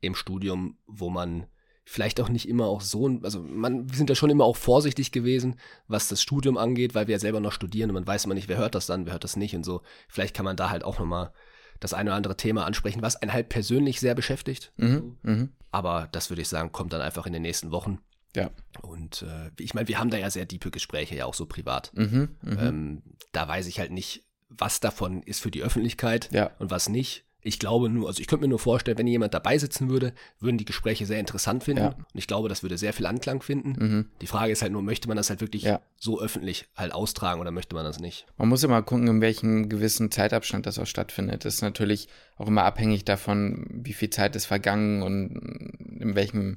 im 0.00 0.14
Studium, 0.14 0.78
wo 0.86 1.08
man 1.08 1.46
vielleicht 1.90 2.20
auch 2.20 2.28
nicht 2.28 2.48
immer 2.48 2.66
auch 2.66 2.82
so, 2.82 3.18
also 3.24 3.42
man, 3.42 3.90
wir 3.90 3.96
sind 3.96 4.08
ja 4.08 4.14
schon 4.14 4.30
immer 4.30 4.44
auch 4.44 4.56
vorsichtig 4.56 5.10
gewesen, 5.10 5.56
was 5.88 6.06
das 6.06 6.22
Studium 6.22 6.56
angeht, 6.56 6.94
weil 6.94 7.08
wir 7.08 7.14
ja 7.14 7.18
selber 7.18 7.40
noch 7.40 7.50
studieren 7.50 7.90
und 7.90 7.94
man 7.94 8.06
weiß 8.06 8.26
immer 8.26 8.34
nicht, 8.34 8.48
wer 8.48 8.58
hört 8.58 8.76
das 8.76 8.86
dann, 8.86 9.06
wer 9.06 9.14
hört 9.14 9.24
das 9.24 9.34
nicht 9.34 9.56
und 9.56 9.64
so. 9.64 9.82
Vielleicht 10.08 10.32
kann 10.36 10.44
man 10.44 10.56
da 10.56 10.70
halt 10.70 10.84
auch 10.84 11.00
nochmal 11.00 11.32
das 11.80 11.92
eine 11.92 12.10
oder 12.10 12.16
andere 12.16 12.36
Thema 12.36 12.64
ansprechen, 12.64 13.02
was 13.02 13.16
einen 13.16 13.32
halt 13.32 13.48
persönlich 13.48 13.98
sehr 13.98 14.14
beschäftigt. 14.14 14.72
Mhm, 14.76 15.16
mhm. 15.24 15.48
Aber 15.72 16.08
das 16.12 16.30
würde 16.30 16.42
ich 16.42 16.48
sagen, 16.48 16.70
kommt 16.70 16.92
dann 16.92 17.00
einfach 17.00 17.26
in 17.26 17.32
den 17.32 17.42
nächsten 17.42 17.72
Wochen. 17.72 17.98
Ja. 18.36 18.50
Und 18.82 19.22
äh, 19.22 19.50
ich 19.58 19.74
meine, 19.74 19.88
wir 19.88 19.98
haben 19.98 20.10
da 20.10 20.16
ja 20.16 20.30
sehr 20.30 20.46
tiefe 20.46 20.70
Gespräche, 20.70 21.16
ja 21.16 21.24
auch 21.26 21.34
so 21.34 21.46
privat. 21.46 21.90
Mhm, 21.96 22.36
mhm. 22.42 22.58
Ähm, 22.60 23.02
da 23.32 23.48
weiß 23.48 23.66
ich 23.66 23.80
halt 23.80 23.90
nicht, 23.90 24.22
was 24.48 24.78
davon 24.78 25.24
ist 25.24 25.40
für 25.40 25.50
die 25.50 25.64
Öffentlichkeit 25.64 26.28
Ja. 26.30 26.52
und 26.60 26.70
was 26.70 26.88
nicht. 26.88 27.24
Ich 27.42 27.58
glaube 27.58 27.88
nur, 27.88 28.08
also 28.08 28.20
ich 28.20 28.26
könnte 28.26 28.44
mir 28.44 28.48
nur 28.50 28.58
vorstellen, 28.58 28.98
wenn 28.98 29.06
jemand 29.06 29.34
dabei 29.34 29.56
sitzen 29.58 29.88
würde, 29.88 30.12
würden 30.40 30.58
die 30.58 30.64
Gespräche 30.64 31.06
sehr 31.06 31.18
interessant 31.20 31.64
finden. 31.64 31.82
Ja. 31.82 31.88
Und 31.88 32.06
ich 32.14 32.26
glaube, 32.26 32.48
das 32.48 32.62
würde 32.62 32.76
sehr 32.78 32.92
viel 32.92 33.06
Anklang 33.06 33.42
finden. 33.42 33.74
Mhm. 33.78 34.06
Die 34.20 34.26
Frage 34.26 34.52
ist 34.52 34.62
halt 34.62 34.72
nur, 34.72 34.82
möchte 34.82 35.08
man 35.08 35.16
das 35.16 35.30
halt 35.30 35.40
wirklich 35.40 35.62
Ja. 35.62 35.80
so 35.96 36.20
öffentlich 36.20 36.66
halt 36.76 36.92
austragen 36.92 37.40
oder 37.40 37.50
möchte 37.50 37.74
man 37.74 37.84
das 37.84 38.00
nicht? 38.00 38.26
Man 38.36 38.48
muss 38.48 38.62
immer 38.62 38.82
gucken, 38.82 39.08
in 39.08 39.20
welchem 39.20 39.68
gewissen 39.68 40.10
Zeitabstand 40.10 40.66
das 40.66 40.78
auch 40.78 40.86
stattfindet. 40.86 41.44
Das 41.44 41.54
ist 41.54 41.62
natürlich 41.62 42.08
auch 42.36 42.48
immer 42.48 42.64
abhängig 42.64 43.04
davon, 43.04 43.66
wie 43.70 43.92
viel 43.92 44.10
Zeit 44.10 44.36
ist 44.36 44.46
vergangen 44.46 45.02
und 45.02 45.80
in 46.00 46.14
welchem 46.14 46.56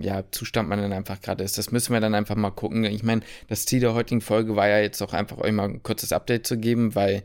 ja, 0.00 0.24
Zustand 0.30 0.68
man 0.68 0.80
dann 0.80 0.92
einfach 0.92 1.20
gerade 1.20 1.44
ist. 1.44 1.58
Das 1.58 1.70
müssen 1.70 1.92
wir 1.92 2.00
dann 2.00 2.14
einfach 2.14 2.36
mal 2.36 2.50
gucken. 2.50 2.84
Ich 2.84 3.02
meine, 3.02 3.22
das 3.48 3.64
Ziel 3.64 3.80
der 3.80 3.94
heutigen 3.94 4.20
Folge 4.20 4.56
war 4.56 4.68
ja 4.68 4.78
jetzt 4.78 5.02
auch 5.02 5.12
einfach 5.12 5.38
euch 5.38 5.52
mal 5.52 5.68
ein 5.68 5.82
kurzes 5.82 6.12
Update 6.12 6.46
zu 6.46 6.58
geben, 6.58 6.94
weil 6.94 7.22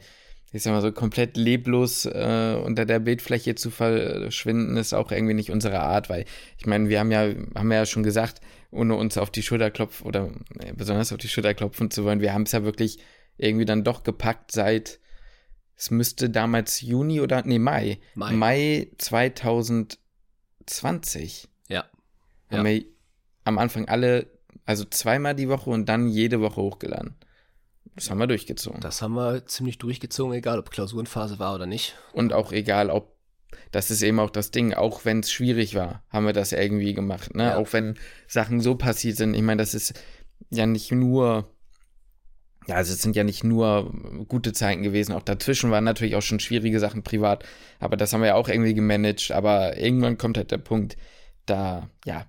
ich 0.53 0.63
sag 0.63 0.72
mal 0.72 0.81
so 0.81 0.91
komplett 0.91 1.36
leblos 1.36 2.05
äh, 2.05 2.55
unter 2.63 2.86
der 2.86 3.00
Bildfläche 3.00 3.55
zu 3.55 3.72
verschwinden 3.72 4.77
ist 4.77 4.93
auch 4.93 5.12
irgendwie 5.12 5.33
nicht 5.33 5.50
unsere 5.51 5.79
Art, 5.79 6.10
weil 6.10 6.25
ich 6.57 6.67
meine, 6.67 6.89
wir 6.89 7.00
haben 7.00 7.12
ja 7.12 7.29
haben 7.55 7.72
ja 7.72 7.86
schon 7.86 8.03
gesagt, 8.03 8.39
ohne 8.72 8.95
uns 8.95 9.17
auf 9.17 9.31
die 9.31 9.43
Schulter 9.43 9.72
klopfen 9.72 10.07
oder 10.07 10.31
äh, 10.60 10.74
besonders 10.74 11.12
auf 11.12 11.17
die 11.17 11.27
Schulter 11.27 11.53
klopfen 11.55 11.91
zu 11.91 12.05
wollen, 12.05 12.22
wir 12.22 12.33
haben 12.33 12.43
es 12.43 12.51
ja 12.51 12.63
wirklich 12.63 13.00
irgendwie 13.38 13.65
dann 13.65 13.83
doch 13.83 14.03
gepackt 14.03 14.51
seit 14.51 15.00
es 15.75 15.89
müsste 15.89 16.29
damals 16.29 16.81
Juni 16.81 17.19
oder 17.19 17.41
nee 17.45 17.57
Mai 17.57 17.98
Mai. 18.13 18.33
Mai 18.33 18.91
2020 19.00 21.48
Ja. 21.67 21.86
haben 22.51 22.65
wir 22.65 22.83
am 23.43 23.57
Anfang 23.57 23.88
alle 23.88 24.27
also 24.65 24.86
zweimal 24.86 25.36
die 25.36 25.50
Woche 25.50 25.69
und 25.69 25.89
dann 25.89 26.07
jede 26.07 26.39
Woche 26.39 26.62
hochgeladen. 26.62 27.15
Das 27.95 28.09
haben 28.09 28.17
wir 28.17 28.27
durchgezogen. 28.27 28.81
Das 28.81 29.01
haben 29.01 29.13
wir 29.13 29.45
ziemlich 29.45 29.77
durchgezogen, 29.77 30.33
egal 30.33 30.59
ob 30.59 30.71
Klausurenphase 30.71 31.39
war 31.39 31.53
oder 31.53 31.65
nicht. 31.65 31.95
Und 32.13 32.33
auch 32.33 32.51
egal, 32.51 32.89
ob, 32.89 33.15
das 33.71 33.91
ist 33.91 34.01
eben 34.01 34.19
auch 34.19 34.31
das 34.31 34.51
Ding, 34.51 34.73
auch 34.73 35.05
wenn 35.05 35.19
es 35.19 35.31
schwierig 35.31 35.75
war, 35.75 36.03
haben 36.09 36.25
wir 36.25 36.33
das 36.33 36.51
irgendwie 36.51 36.93
gemacht. 36.93 37.35
Ne? 37.35 37.43
Ja. 37.43 37.57
Auch 37.57 37.71
wenn 37.73 37.95
Sachen 38.27 38.62
so 38.62 38.75
passiert 38.75 39.17
sind. 39.17 39.35
Ich 39.35 39.41
meine, 39.43 39.62
das 39.62 39.73
ist 39.75 39.93
ja 40.50 40.65
nicht 40.65 40.91
nur, 40.91 41.47
ja, 42.65 42.75
also 42.75 42.93
es 42.93 43.01
sind 43.01 43.15
ja 43.15 43.23
nicht 43.23 43.43
nur 43.43 43.93
gute 44.27 44.53
Zeiten 44.53 44.81
gewesen. 44.81 45.13
Auch 45.13 45.21
dazwischen 45.21 45.69
waren 45.69 45.83
natürlich 45.83 46.15
auch 46.15 46.21
schon 46.21 46.39
schwierige 46.39 46.79
Sachen 46.79 47.03
privat. 47.03 47.43
Aber 47.79 47.95
das 47.95 48.12
haben 48.12 48.21
wir 48.21 48.27
ja 48.27 48.35
auch 48.35 48.50
irgendwie 48.50 48.73
gemanagt. 48.73 49.31
Aber 49.31 49.77
irgendwann 49.77 50.17
kommt 50.17 50.38
halt 50.38 50.50
der 50.50 50.57
Punkt, 50.57 50.97
da, 51.45 51.89
ja, 52.05 52.25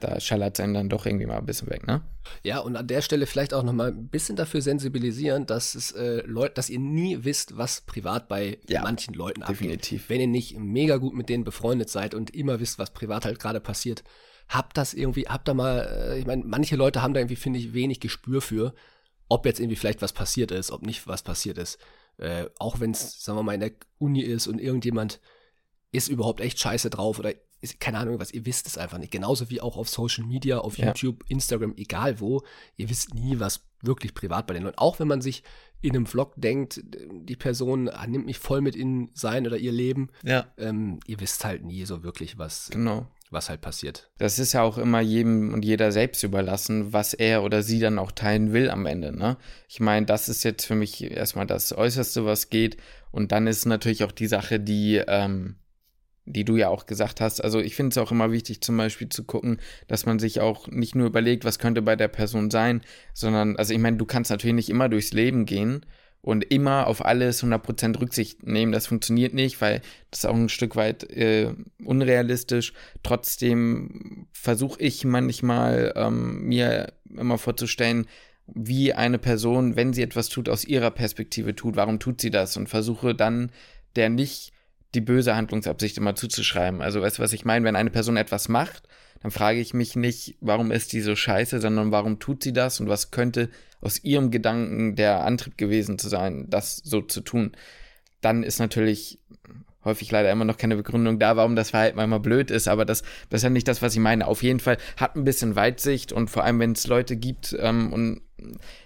da 0.00 0.20
schallert 0.20 0.58
es 0.58 0.62
einem 0.62 0.74
dann 0.74 0.88
doch 0.88 1.06
irgendwie 1.06 1.26
mal 1.26 1.38
ein 1.38 1.46
bisschen 1.46 1.68
weg, 1.70 1.86
ne? 1.86 2.02
Ja, 2.42 2.58
und 2.60 2.76
an 2.76 2.86
der 2.86 3.02
Stelle 3.02 3.26
vielleicht 3.26 3.52
auch 3.54 3.62
nochmal 3.62 3.88
ein 3.88 4.08
bisschen 4.08 4.36
dafür 4.36 4.62
sensibilisieren, 4.62 5.46
dass 5.46 5.74
es 5.74 5.92
äh, 5.92 6.22
Leute, 6.26 6.54
dass 6.54 6.70
ihr 6.70 6.78
nie 6.78 7.18
wisst, 7.24 7.56
was 7.56 7.82
privat 7.82 8.28
bei 8.28 8.58
Ja, 8.68 8.82
manchen 8.82 9.14
Leuten 9.14 9.42
abgeht. 9.42 9.60
definitiv. 9.60 10.08
Wenn 10.08 10.20
ihr 10.20 10.26
nicht 10.26 10.58
mega 10.58 10.96
gut 10.96 11.14
mit 11.14 11.28
denen 11.28 11.44
befreundet 11.44 11.90
seid 11.90 12.14
und 12.14 12.34
immer 12.34 12.60
wisst, 12.60 12.78
was 12.78 12.92
privat 12.92 13.24
halt 13.24 13.38
gerade 13.38 13.60
passiert, 13.60 14.04
habt 14.48 14.76
das 14.76 14.94
irgendwie, 14.94 15.22
habt 15.28 15.48
da 15.48 15.54
mal, 15.54 15.80
äh, 15.86 16.18
ich 16.18 16.26
meine, 16.26 16.44
manche 16.44 16.76
Leute 16.76 17.02
haben 17.02 17.14
da 17.14 17.20
irgendwie, 17.20 17.36
finde 17.36 17.58
ich, 17.58 17.74
wenig 17.74 18.00
Gespür 18.00 18.40
für, 18.40 18.74
ob 19.28 19.46
jetzt 19.46 19.60
irgendwie 19.60 19.76
vielleicht 19.76 20.02
was 20.02 20.12
passiert 20.12 20.50
ist, 20.50 20.70
ob 20.70 20.82
nicht 20.82 21.06
was 21.06 21.22
passiert 21.22 21.58
ist. 21.58 21.78
Äh, 22.18 22.46
auch 22.58 22.80
wenn 22.80 22.92
es, 22.92 23.22
sagen 23.24 23.38
wir 23.38 23.42
mal, 23.42 23.54
in 23.54 23.60
der 23.60 23.72
Uni 23.98 24.20
ist 24.20 24.46
und 24.46 24.60
irgendjemand 24.60 25.20
ist 25.92 26.08
überhaupt 26.08 26.40
echt 26.40 26.58
scheiße 26.58 26.90
drauf 26.90 27.18
oder 27.18 27.32
ist, 27.64 27.80
keine 27.80 27.98
Ahnung 27.98 28.20
was, 28.20 28.32
ihr 28.32 28.46
wisst 28.46 28.66
es 28.68 28.78
einfach 28.78 28.98
nicht. 28.98 29.10
Genauso 29.10 29.50
wie 29.50 29.60
auch 29.60 29.76
auf 29.76 29.88
Social 29.88 30.24
Media, 30.24 30.58
auf 30.58 30.78
Ja. 30.78 30.86
YouTube, 30.86 31.24
Instagram, 31.28 31.74
egal 31.76 32.20
wo, 32.20 32.42
ihr 32.76 32.88
wisst 32.90 33.14
nie, 33.14 33.40
was 33.40 33.64
wirklich 33.82 34.14
privat 34.14 34.46
bei 34.46 34.54
den 34.54 34.62
Leuten. 34.62 34.78
Auch 34.78 34.98
wenn 35.00 35.08
man 35.08 35.20
sich 35.20 35.42
in 35.82 35.90
einem 35.94 36.06
Vlog 36.06 36.32
denkt, 36.36 36.80
die 36.84 37.36
Person 37.36 37.88
ah, 37.90 38.06
nimmt 38.06 38.24
mich 38.26 38.38
voll 38.38 38.60
mit 38.62 38.74
in 38.76 39.10
sein 39.14 39.46
oder 39.46 39.58
ihr 39.58 39.72
Leben, 39.72 40.08
Ja. 40.22 40.46
ähm, 40.56 41.00
ihr 41.06 41.20
wisst 41.20 41.44
halt 41.44 41.64
nie 41.64 41.84
so 41.84 42.02
wirklich, 42.02 42.38
was, 42.38 42.70
Genau. 42.70 43.06
was 43.30 43.50
halt 43.50 43.60
passiert. 43.60 44.10
Das 44.16 44.38
ist 44.38 44.54
ja 44.54 44.62
auch 44.62 44.78
immer 44.78 45.00
jedem 45.02 45.52
und 45.52 45.62
jeder 45.62 45.92
selbst 45.92 46.22
überlassen, 46.22 46.94
was 46.94 47.12
er 47.12 47.42
oder 47.42 47.62
sie 47.62 47.80
dann 47.80 47.98
auch 47.98 48.12
teilen 48.12 48.54
will 48.54 48.70
am 48.70 48.86
Ende. 48.86 49.12
Ne? 49.14 49.36
Ich 49.68 49.80
meine, 49.80 50.06
das 50.06 50.30
ist 50.30 50.42
jetzt 50.44 50.64
für 50.64 50.74
mich 50.74 51.02
erstmal 51.02 51.46
das 51.46 51.76
Äußerste, 51.76 52.24
was 52.24 52.48
geht. 52.48 52.78
Und 53.10 53.32
dann 53.32 53.46
ist 53.46 53.66
natürlich 53.66 54.04
auch 54.04 54.12
die 54.12 54.26
Sache, 54.28 54.58
die, 54.60 55.02
ähm, 55.06 55.56
die 56.26 56.44
du 56.44 56.56
ja 56.56 56.68
auch 56.68 56.86
gesagt 56.86 57.20
hast. 57.20 57.42
Also 57.42 57.60
ich 57.60 57.76
finde 57.76 57.90
es 57.90 57.98
auch 57.98 58.10
immer 58.10 58.32
wichtig, 58.32 58.60
zum 58.62 58.76
Beispiel 58.76 59.08
zu 59.08 59.24
gucken, 59.24 59.60
dass 59.88 60.06
man 60.06 60.18
sich 60.18 60.40
auch 60.40 60.68
nicht 60.68 60.94
nur 60.94 61.06
überlegt, 61.06 61.44
was 61.44 61.58
könnte 61.58 61.82
bei 61.82 61.96
der 61.96 62.08
Person 62.08 62.50
sein, 62.50 62.80
sondern, 63.12 63.56
also 63.56 63.74
ich 63.74 63.80
meine, 63.80 63.96
du 63.96 64.06
kannst 64.06 64.30
natürlich 64.30 64.54
nicht 64.54 64.70
immer 64.70 64.88
durchs 64.88 65.12
Leben 65.12 65.44
gehen 65.44 65.84
und 66.22 66.42
immer 66.42 66.86
auf 66.86 67.04
alles 67.04 67.44
100% 67.44 68.00
Rücksicht 68.00 68.46
nehmen. 68.46 68.72
Das 68.72 68.86
funktioniert 68.86 69.34
nicht, 69.34 69.60
weil 69.60 69.82
das 70.10 70.20
ist 70.20 70.24
auch 70.24 70.34
ein 70.34 70.48
Stück 70.48 70.74
weit 70.74 71.04
äh, 71.10 71.52
unrealistisch. 71.84 72.72
Trotzdem 73.02 74.26
versuche 74.32 74.80
ich 74.80 75.04
manchmal 75.04 75.92
ähm, 75.96 76.44
mir 76.44 76.94
immer 77.14 77.36
vorzustellen, 77.36 78.06
wie 78.46 78.94
eine 78.94 79.18
Person, 79.18 79.76
wenn 79.76 79.92
sie 79.92 80.02
etwas 80.02 80.30
tut, 80.30 80.48
aus 80.48 80.64
ihrer 80.64 80.90
Perspektive 80.90 81.54
tut, 81.54 81.76
warum 81.76 81.98
tut 81.98 82.22
sie 82.22 82.30
das 82.30 82.56
und 82.56 82.68
versuche 82.68 83.14
dann 83.14 83.52
der 83.96 84.08
nicht 84.08 84.53
die 84.94 85.00
böse 85.00 85.36
Handlungsabsicht 85.36 85.98
immer 85.98 86.14
zuzuschreiben. 86.14 86.82
Also 86.82 87.02
weißt 87.02 87.18
du, 87.18 87.22
was 87.22 87.32
ich 87.32 87.44
meine? 87.44 87.64
Wenn 87.64 87.76
eine 87.76 87.90
Person 87.90 88.16
etwas 88.16 88.48
macht, 88.48 88.88
dann 89.22 89.30
frage 89.30 89.60
ich 89.60 89.74
mich 89.74 89.96
nicht, 89.96 90.36
warum 90.40 90.70
ist 90.70 90.92
die 90.92 91.00
so 91.00 91.16
scheiße, 91.16 91.60
sondern 91.60 91.92
warum 91.92 92.18
tut 92.18 92.42
sie 92.42 92.52
das 92.52 92.80
und 92.80 92.88
was 92.88 93.10
könnte 93.10 93.48
aus 93.80 94.02
ihrem 94.02 94.30
Gedanken 94.30 94.96
der 94.96 95.24
Antrieb 95.24 95.58
gewesen 95.58 95.98
zu 95.98 96.08
sein, 96.08 96.46
das 96.48 96.76
so 96.76 97.00
zu 97.00 97.20
tun. 97.20 97.52
Dann 98.20 98.42
ist 98.42 98.58
natürlich 98.58 99.18
häufig 99.84 100.10
leider 100.10 100.30
immer 100.30 100.44
noch 100.44 100.56
keine 100.56 100.76
Begründung 100.76 101.18
da, 101.18 101.36
warum 101.36 101.56
das 101.56 101.70
Verhalten 101.70 101.96
manchmal 101.96 102.20
blöd 102.20 102.50
ist, 102.50 102.68
aber 102.68 102.84
das, 102.84 103.02
das 103.28 103.40
ist 103.40 103.44
ja 103.44 103.50
nicht 103.50 103.68
das, 103.68 103.82
was 103.82 103.94
ich 103.94 104.00
meine. 104.00 104.26
Auf 104.26 104.42
jeden 104.42 104.60
Fall 104.60 104.78
hat 104.96 105.16
ein 105.16 105.24
bisschen 105.24 105.56
Weitsicht 105.56 106.12
und 106.12 106.30
vor 106.30 106.44
allem, 106.44 106.58
wenn 106.58 106.72
es 106.72 106.86
Leute 106.86 107.16
gibt 107.16 107.54
ähm, 107.58 107.92
und 107.92 108.20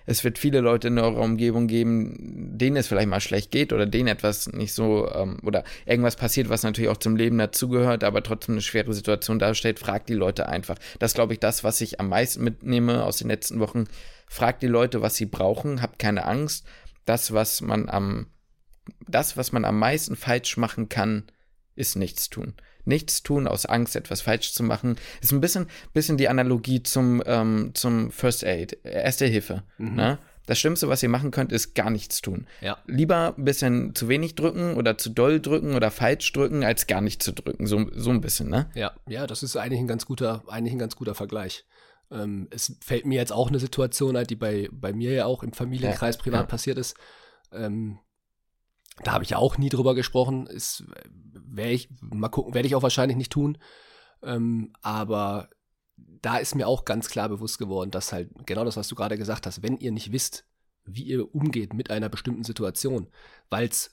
es 0.07 0.25
wird 0.25 0.39
viele 0.39 0.61
Leute 0.61 0.89
in 0.89 0.99
eurer 0.99 1.21
Umgebung 1.21 1.67
geben, 1.67 2.48
denen 2.59 2.77
es 2.77 2.89
vielleicht 2.89 3.09
mal 3.09 3.21
schlecht 3.21 3.51
geht 3.51 3.73
oder 3.73 3.87
denen 3.87 4.09
etwas 4.09 4.49
nicht 4.49 4.73
so 4.75 5.11
ähm, 5.13 5.39
oder 5.43 5.65
irgendwas 5.87 6.17
passiert, 6.17 6.49
was 6.49 6.63
natürlich 6.63 6.91
auch 6.91 6.99
zum 6.99 7.17
Leben 7.17 7.39
dazugehört, 7.39 8.05
aber 8.05 8.23
trotzdem 8.23 8.55
eine 8.55 8.63
schwere 8.63 8.93
Situation 8.93 9.39
darstellt, 9.39 9.79
fragt 9.79 10.09
die 10.09 10.15
Leute 10.15 10.49
einfach. 10.49 10.77
Das 10.99 11.15
glaube 11.15 11.33
ich, 11.33 11.41
das, 11.41 11.65
was 11.65 11.81
ich 11.81 12.01
am 12.01 12.09
meisten 12.09 12.45
mitnehme 12.45 13.05
aus 13.05 13.19
den 13.19 13.29
letzten 13.29 13.61
Wochen. 13.61 13.85
Fragt 14.27 14.63
die 14.63 14.67
Leute, 14.67 15.01
was 15.01 15.17
sie 15.17 15.27
brauchen, 15.27 15.81
habt 15.81 15.99
keine 15.99 16.27
Angst. 16.27 16.67
Das, 17.05 17.33
was 17.33 17.61
man 17.61 17.89
am 17.89 18.27
das, 19.07 19.37
was 19.37 19.53
man 19.53 19.65
am 19.65 19.79
meisten 19.79 20.17
falsch 20.17 20.57
machen 20.57 20.89
kann, 20.89 21.25
ist 21.75 21.97
nichts 21.97 22.29
tun. 22.29 22.55
Nichts 22.85 23.23
tun 23.23 23.47
aus 23.47 23.67
Angst, 23.67 23.97
etwas 23.97 24.23
falsch 24.23 24.53
zu 24.53 24.63
machen. 24.63 24.97
Ist 25.21 25.33
ein 25.33 25.41
bisschen, 25.41 25.67
bisschen 25.93 26.17
die 26.17 26.29
Analogie 26.29 26.83
zum, 26.83 27.23
ähm, 27.27 27.73
zum 27.75 28.11
First 28.11 28.45
Aid, 28.45 28.79
Erste 28.83 29.27
Hilfe. 29.27 29.63
Mhm. 29.77 29.95
Ne? 29.95 30.19
Das 30.49 30.59
Schlimmste, 30.59 30.89
was 30.89 31.03
ihr 31.03 31.11
machen 31.11 31.31
könnt, 31.31 31.53
ist 31.53 31.75
gar 31.75 31.91
nichts 31.91 32.23
tun. 32.23 32.47
Ja. 32.63 32.79
Lieber 32.87 33.35
ein 33.37 33.45
bisschen 33.45 33.95
zu 33.95 34.09
wenig 34.09 34.35
drücken 34.35 34.77
oder 34.77 34.97
zu 34.97 35.11
doll 35.11 35.41
drücken 35.41 35.75
oder 35.75 35.91
falsch 35.91 36.33
drücken, 36.33 36.65
als 36.65 36.87
gar 36.87 37.03
nicht 37.03 37.23
zu 37.23 37.33
drücken. 37.35 37.67
So, 37.67 37.85
so 37.93 38.09
ein 38.09 38.23
bisschen, 38.23 38.49
ne? 38.49 38.71
Ja, 38.75 38.93
ja, 39.07 39.27
das 39.27 39.43
ist 39.43 39.57
eigentlich 39.57 39.79
ein 39.79 39.87
ganz 39.87 40.07
guter, 40.07 40.43
eigentlich 40.49 40.73
ein 40.73 40.79
ganz 40.79 40.97
guter 40.97 41.15
Vergleich. 41.15 41.67
Ähm, 42.11 42.49
es 42.51 42.79
fällt 42.81 43.05
mir 43.05 43.17
jetzt 43.17 43.31
auch 43.31 43.49
eine 43.49 43.59
Situation 43.59 44.17
ein, 44.17 44.27
die 44.27 44.37
bei, 44.37 44.71
bei 44.73 44.95
mir 44.95 45.13
ja 45.13 45.27
auch 45.27 45.43
im 45.43 45.53
Familienkreis 45.53 46.17
Ja, 46.17 46.23
privat 46.23 46.41
ja. 46.41 46.47
passiert 46.47 46.79
ist. 46.79 46.97
Ähm, 47.53 47.99
da 49.05 49.13
habe 49.13 49.25
ich 49.25 49.31
ja 49.31 49.37
auch 49.37 49.59
nie 49.59 49.69
drüber 49.69 49.95
gesprochen. 49.95 50.47
Ist, 50.47 50.85
werde 51.35 51.73
ich, 51.73 51.91
mal 52.01 52.31
gucken, 52.31 52.55
werde 52.55 52.67
ich 52.67 52.75
auch 52.75 52.83
wahrscheinlich 52.83 53.19
nicht 53.19 53.33
tun. 53.33 53.59
Ähm, 54.23 54.73
aber 54.81 55.51
da 56.23 56.39
ist 56.39 56.55
mir 56.55 56.67
auch 56.67 56.85
ganz 56.85 57.09
klar 57.09 57.29
bewusst 57.29 57.59
geworden, 57.59 57.91
dass 57.91 58.13
halt 58.13 58.31
genau 58.47 58.65
das, 58.65 58.77
was 58.77 58.89
du 58.89 58.95
gerade 58.95 59.17
gesagt 59.19 59.47
hast, 59.47 59.63
wenn 59.63 59.77
ihr 59.79 59.93
nicht 59.93 60.13
wisst, 60.13 60.45
wie 60.85 61.03
ihr 61.03 61.35
umgeht 61.35 61.75
mit 61.75 61.91
einer 61.91 62.09
bestimmten 62.09 62.45
Situation, 62.45 63.09
weil 63.51 63.69
es 63.69 63.91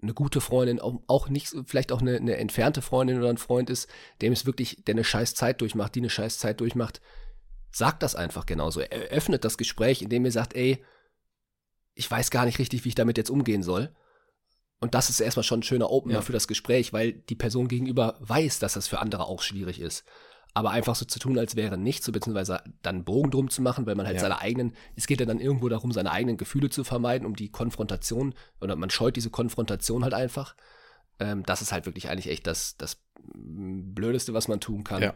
eine 0.00 0.14
gute 0.14 0.40
Freundin, 0.40 0.78
auch, 0.80 1.02
auch 1.08 1.28
nicht, 1.28 1.48
so- 1.48 1.64
vielleicht 1.64 1.90
auch 1.90 2.00
eine, 2.00 2.16
eine 2.16 2.36
entfernte 2.36 2.82
Freundin 2.82 3.18
oder 3.18 3.28
ein 3.30 3.38
Freund 3.38 3.68
ist, 3.70 3.88
dem 4.22 4.32
es 4.32 4.46
wirklich, 4.46 4.84
der 4.86 4.94
eine 4.94 5.02
scheiß 5.04 5.34
Zeit 5.34 5.60
durchmacht, 5.60 5.94
die 5.96 6.00
eine 6.00 6.10
scheiß 6.10 6.38
Zeit 6.38 6.60
durchmacht, 6.60 7.00
sagt 7.72 8.02
das 8.02 8.14
einfach 8.14 8.46
genauso. 8.46 8.80
Eröffnet 8.80 9.44
das 9.44 9.58
Gespräch, 9.58 10.00
indem 10.00 10.24
ihr 10.24 10.32
sagt, 10.32 10.54
ey, 10.54 10.84
ich 11.94 12.08
weiß 12.08 12.30
gar 12.30 12.44
nicht 12.44 12.60
richtig, 12.60 12.84
wie 12.84 12.90
ich 12.90 12.94
damit 12.94 13.18
jetzt 13.18 13.30
umgehen 13.30 13.62
soll. 13.62 13.94
und 14.80 14.94
das 14.94 15.10
ist 15.10 15.18
erstmal 15.18 15.42
schon 15.42 15.58
ein 15.58 15.64
schöner 15.64 15.90
Opener 15.90 16.14
Ja. 16.16 16.22
für 16.22 16.32
das 16.32 16.46
Gespräch, 16.46 16.92
weil 16.92 17.12
die 17.12 17.34
Person 17.34 17.66
gegenüber 17.66 18.16
weiß, 18.20 18.60
dass 18.60 18.74
das 18.74 18.86
für 18.86 19.00
andere 19.00 19.24
auch 19.26 19.42
schwierig 19.42 19.80
ist. 19.80 20.04
Aber 20.58 20.70
einfach 20.70 20.96
so 20.96 21.04
zu 21.04 21.20
tun, 21.20 21.38
als 21.38 21.54
wäre 21.54 21.78
nichts, 21.78 22.04
so 22.04 22.10
beziehungsweise 22.10 22.60
dann 22.82 23.04
Bogen 23.04 23.30
drum 23.30 23.48
zu 23.48 23.62
machen, 23.62 23.86
weil 23.86 23.94
man 23.94 24.06
halt 24.06 24.16
Ja. 24.16 24.22
seine 24.22 24.40
eigenen, 24.40 24.72
es 24.96 25.06
geht 25.06 25.20
ja 25.20 25.26
dann 25.26 25.38
irgendwo 25.38 25.68
darum, 25.68 25.92
seine 25.92 26.10
eigenen 26.10 26.36
Gefühle 26.36 26.68
zu 26.68 26.82
vermeiden, 26.82 27.26
um 27.26 27.36
die 27.36 27.48
Konfrontation, 27.48 28.34
oder 28.60 28.74
man 28.74 28.90
scheut 28.90 29.14
diese 29.14 29.30
Konfrontation 29.30 30.02
halt 30.02 30.14
einfach. 30.14 30.56
Ähm, 31.20 31.44
das 31.46 31.62
ist 31.62 31.70
halt 31.70 31.86
wirklich 31.86 32.08
eigentlich 32.08 32.28
echt 32.28 32.48
das, 32.48 32.76
das 32.76 33.00
Blödeste, 33.22 34.34
was 34.34 34.48
man 34.48 34.58
tun 34.58 34.82
kann. 34.82 35.00
Ja. 35.00 35.14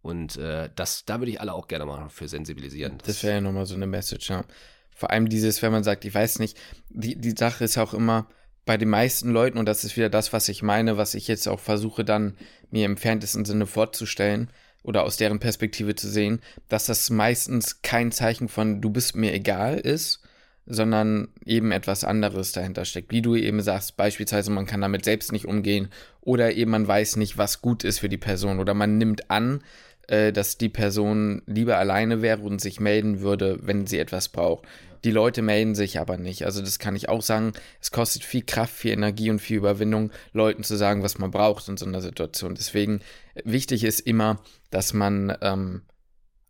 Und 0.00 0.36
äh, 0.36 0.68
das, 0.74 1.04
da 1.04 1.20
würde 1.20 1.30
ich 1.30 1.40
alle 1.40 1.52
auch 1.54 1.68
gerne 1.68 1.86
mal 1.86 2.08
für 2.08 2.26
sensibilisieren. 2.26 2.98
Das 3.06 3.22
wäre 3.22 3.34
ja 3.34 3.40
nochmal 3.40 3.66
so 3.66 3.76
eine 3.76 3.86
Message, 3.86 4.30
ja. 4.30 4.44
Vor 4.90 5.12
allem 5.12 5.28
dieses, 5.28 5.62
wenn 5.62 5.70
man 5.70 5.84
sagt, 5.84 6.04
ich 6.04 6.12
weiß 6.12 6.40
nicht, 6.40 6.58
die, 6.88 7.14
die 7.14 7.34
Sache 7.38 7.62
ist 7.62 7.78
auch 7.78 7.94
immer 7.94 8.26
bei 8.64 8.76
den 8.76 8.90
meisten 8.90 9.30
Leuten, 9.30 9.58
und 9.58 9.66
das 9.66 9.84
ist 9.84 9.96
wieder 9.96 10.10
das, 10.10 10.32
was 10.32 10.48
ich 10.48 10.64
meine, 10.64 10.96
was 10.96 11.14
ich 11.14 11.28
jetzt 11.28 11.46
auch 11.46 11.60
versuche 11.60 12.04
dann 12.04 12.36
mir 12.70 12.84
im 12.84 12.92
entferntesten 12.92 13.44
Sinne 13.44 13.66
vorzustellen 13.66 14.50
oder 14.82 15.04
aus 15.04 15.16
deren 15.16 15.38
Perspektive 15.38 15.94
zu 15.94 16.08
sehen, 16.08 16.40
dass 16.68 16.86
das 16.86 17.10
meistens 17.10 17.82
kein 17.82 18.12
Zeichen 18.12 18.48
von 18.48 18.80
du 18.80 18.90
bist 18.90 19.16
mir 19.16 19.32
egal 19.32 19.78
ist, 19.78 20.20
sondern 20.66 21.28
eben 21.44 21.72
etwas 21.72 22.04
anderes 22.04 22.52
dahinter 22.52 22.84
steckt. 22.84 23.10
Wie 23.10 23.22
du 23.22 23.34
eben 23.34 23.60
sagst, 23.60 23.96
beispielsweise 23.96 24.50
man 24.50 24.66
kann 24.66 24.80
damit 24.80 25.04
selbst 25.04 25.32
nicht 25.32 25.46
umgehen 25.46 25.88
oder 26.20 26.52
eben 26.52 26.70
man 26.70 26.86
weiß 26.86 27.16
nicht, 27.16 27.36
was 27.36 27.62
gut 27.62 27.84
ist 27.84 27.98
für 27.98 28.08
die 28.08 28.18
Person 28.18 28.60
oder 28.60 28.74
man 28.74 28.98
nimmt 28.98 29.30
an, 29.30 29.62
äh, 30.08 30.32
dass 30.32 30.58
die 30.58 30.68
Person 30.68 31.42
lieber 31.46 31.78
alleine 31.78 32.22
wäre 32.22 32.40
und 32.40 32.60
sich 32.60 32.80
melden 32.80 33.20
würde, 33.20 33.58
wenn 33.62 33.86
sie 33.86 33.98
etwas 33.98 34.28
braucht. 34.28 34.66
Die 35.04 35.10
Leute 35.10 35.42
melden 35.42 35.74
sich 35.74 35.98
aber 35.98 36.16
nicht. 36.16 36.44
Also 36.44 36.60
das 36.60 36.78
kann 36.78 36.94
ich 36.94 37.08
auch 37.08 37.22
sagen. 37.22 37.52
Es 37.80 37.90
kostet 37.90 38.24
viel 38.24 38.42
Kraft, 38.42 38.74
viel 38.74 38.92
Energie 38.92 39.30
und 39.30 39.40
viel 39.40 39.56
Überwindung, 39.56 40.12
Leuten 40.32 40.62
zu 40.62 40.76
sagen, 40.76 41.02
was 41.02 41.18
man 41.18 41.32
braucht 41.32 41.68
in 41.68 41.76
so 41.76 41.86
einer 41.86 42.00
Situation. 42.00 42.54
Deswegen 42.54 43.00
wichtig 43.44 43.82
ist 43.82 44.00
immer, 44.00 44.40
dass 44.70 44.92
man 44.92 45.36
ähm, 45.40 45.82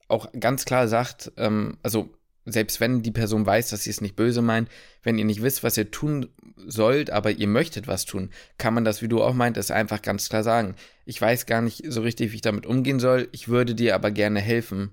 auch 0.09 0.31
ganz 0.39 0.67
klar 0.67 0.87
sagt, 0.89 1.33
ähm, 1.39 1.79
also 1.83 2.11
selbst 2.45 2.81
wenn 2.81 3.03
die 3.03 3.11
Person 3.13 3.47
weiß, 3.47 3.71
dass 3.71 3.85
sie 3.85 3.91
es 3.91 4.01
nicht 4.01 4.17
böse 4.17 4.43
meint, 4.43 4.69
wenn 5.03 5.19
ihr 5.19 5.25
nicht 5.25 5.43
wisst, 5.43 5.63
was 5.63 5.77
ihr 5.77 5.91
tun 5.91 6.29
sollt, 6.57 7.11
aber 7.11 7.31
ihr 7.31 7.47
möchtet 7.47 7.87
was 7.87 8.05
tun, 8.05 8.31
kann 8.59 8.75
man 8.75 8.85
das, 8.85 9.03
wie 9.03 9.09
du 9.09 9.23
auch 9.23 9.35
meintest, 9.35 9.71
einfach 9.71 10.03
ganz 10.03 10.29
klar 10.29 10.43
sagen. 10.43 10.75
Ich 11.05 11.21
weiß 11.21 11.47
gar 11.47 11.61
nicht 11.63 11.83
so 11.87 12.03
richtig, 12.03 12.33
wie 12.33 12.37
ich 12.37 12.41
damit 12.43 12.67
umgehen 12.67 13.01
soll. 13.01 13.29
Ich 13.33 13.49
würde 13.49 13.75
dir 13.75 13.95
aber 13.95 14.11
gerne 14.11 14.41
helfen. 14.41 14.91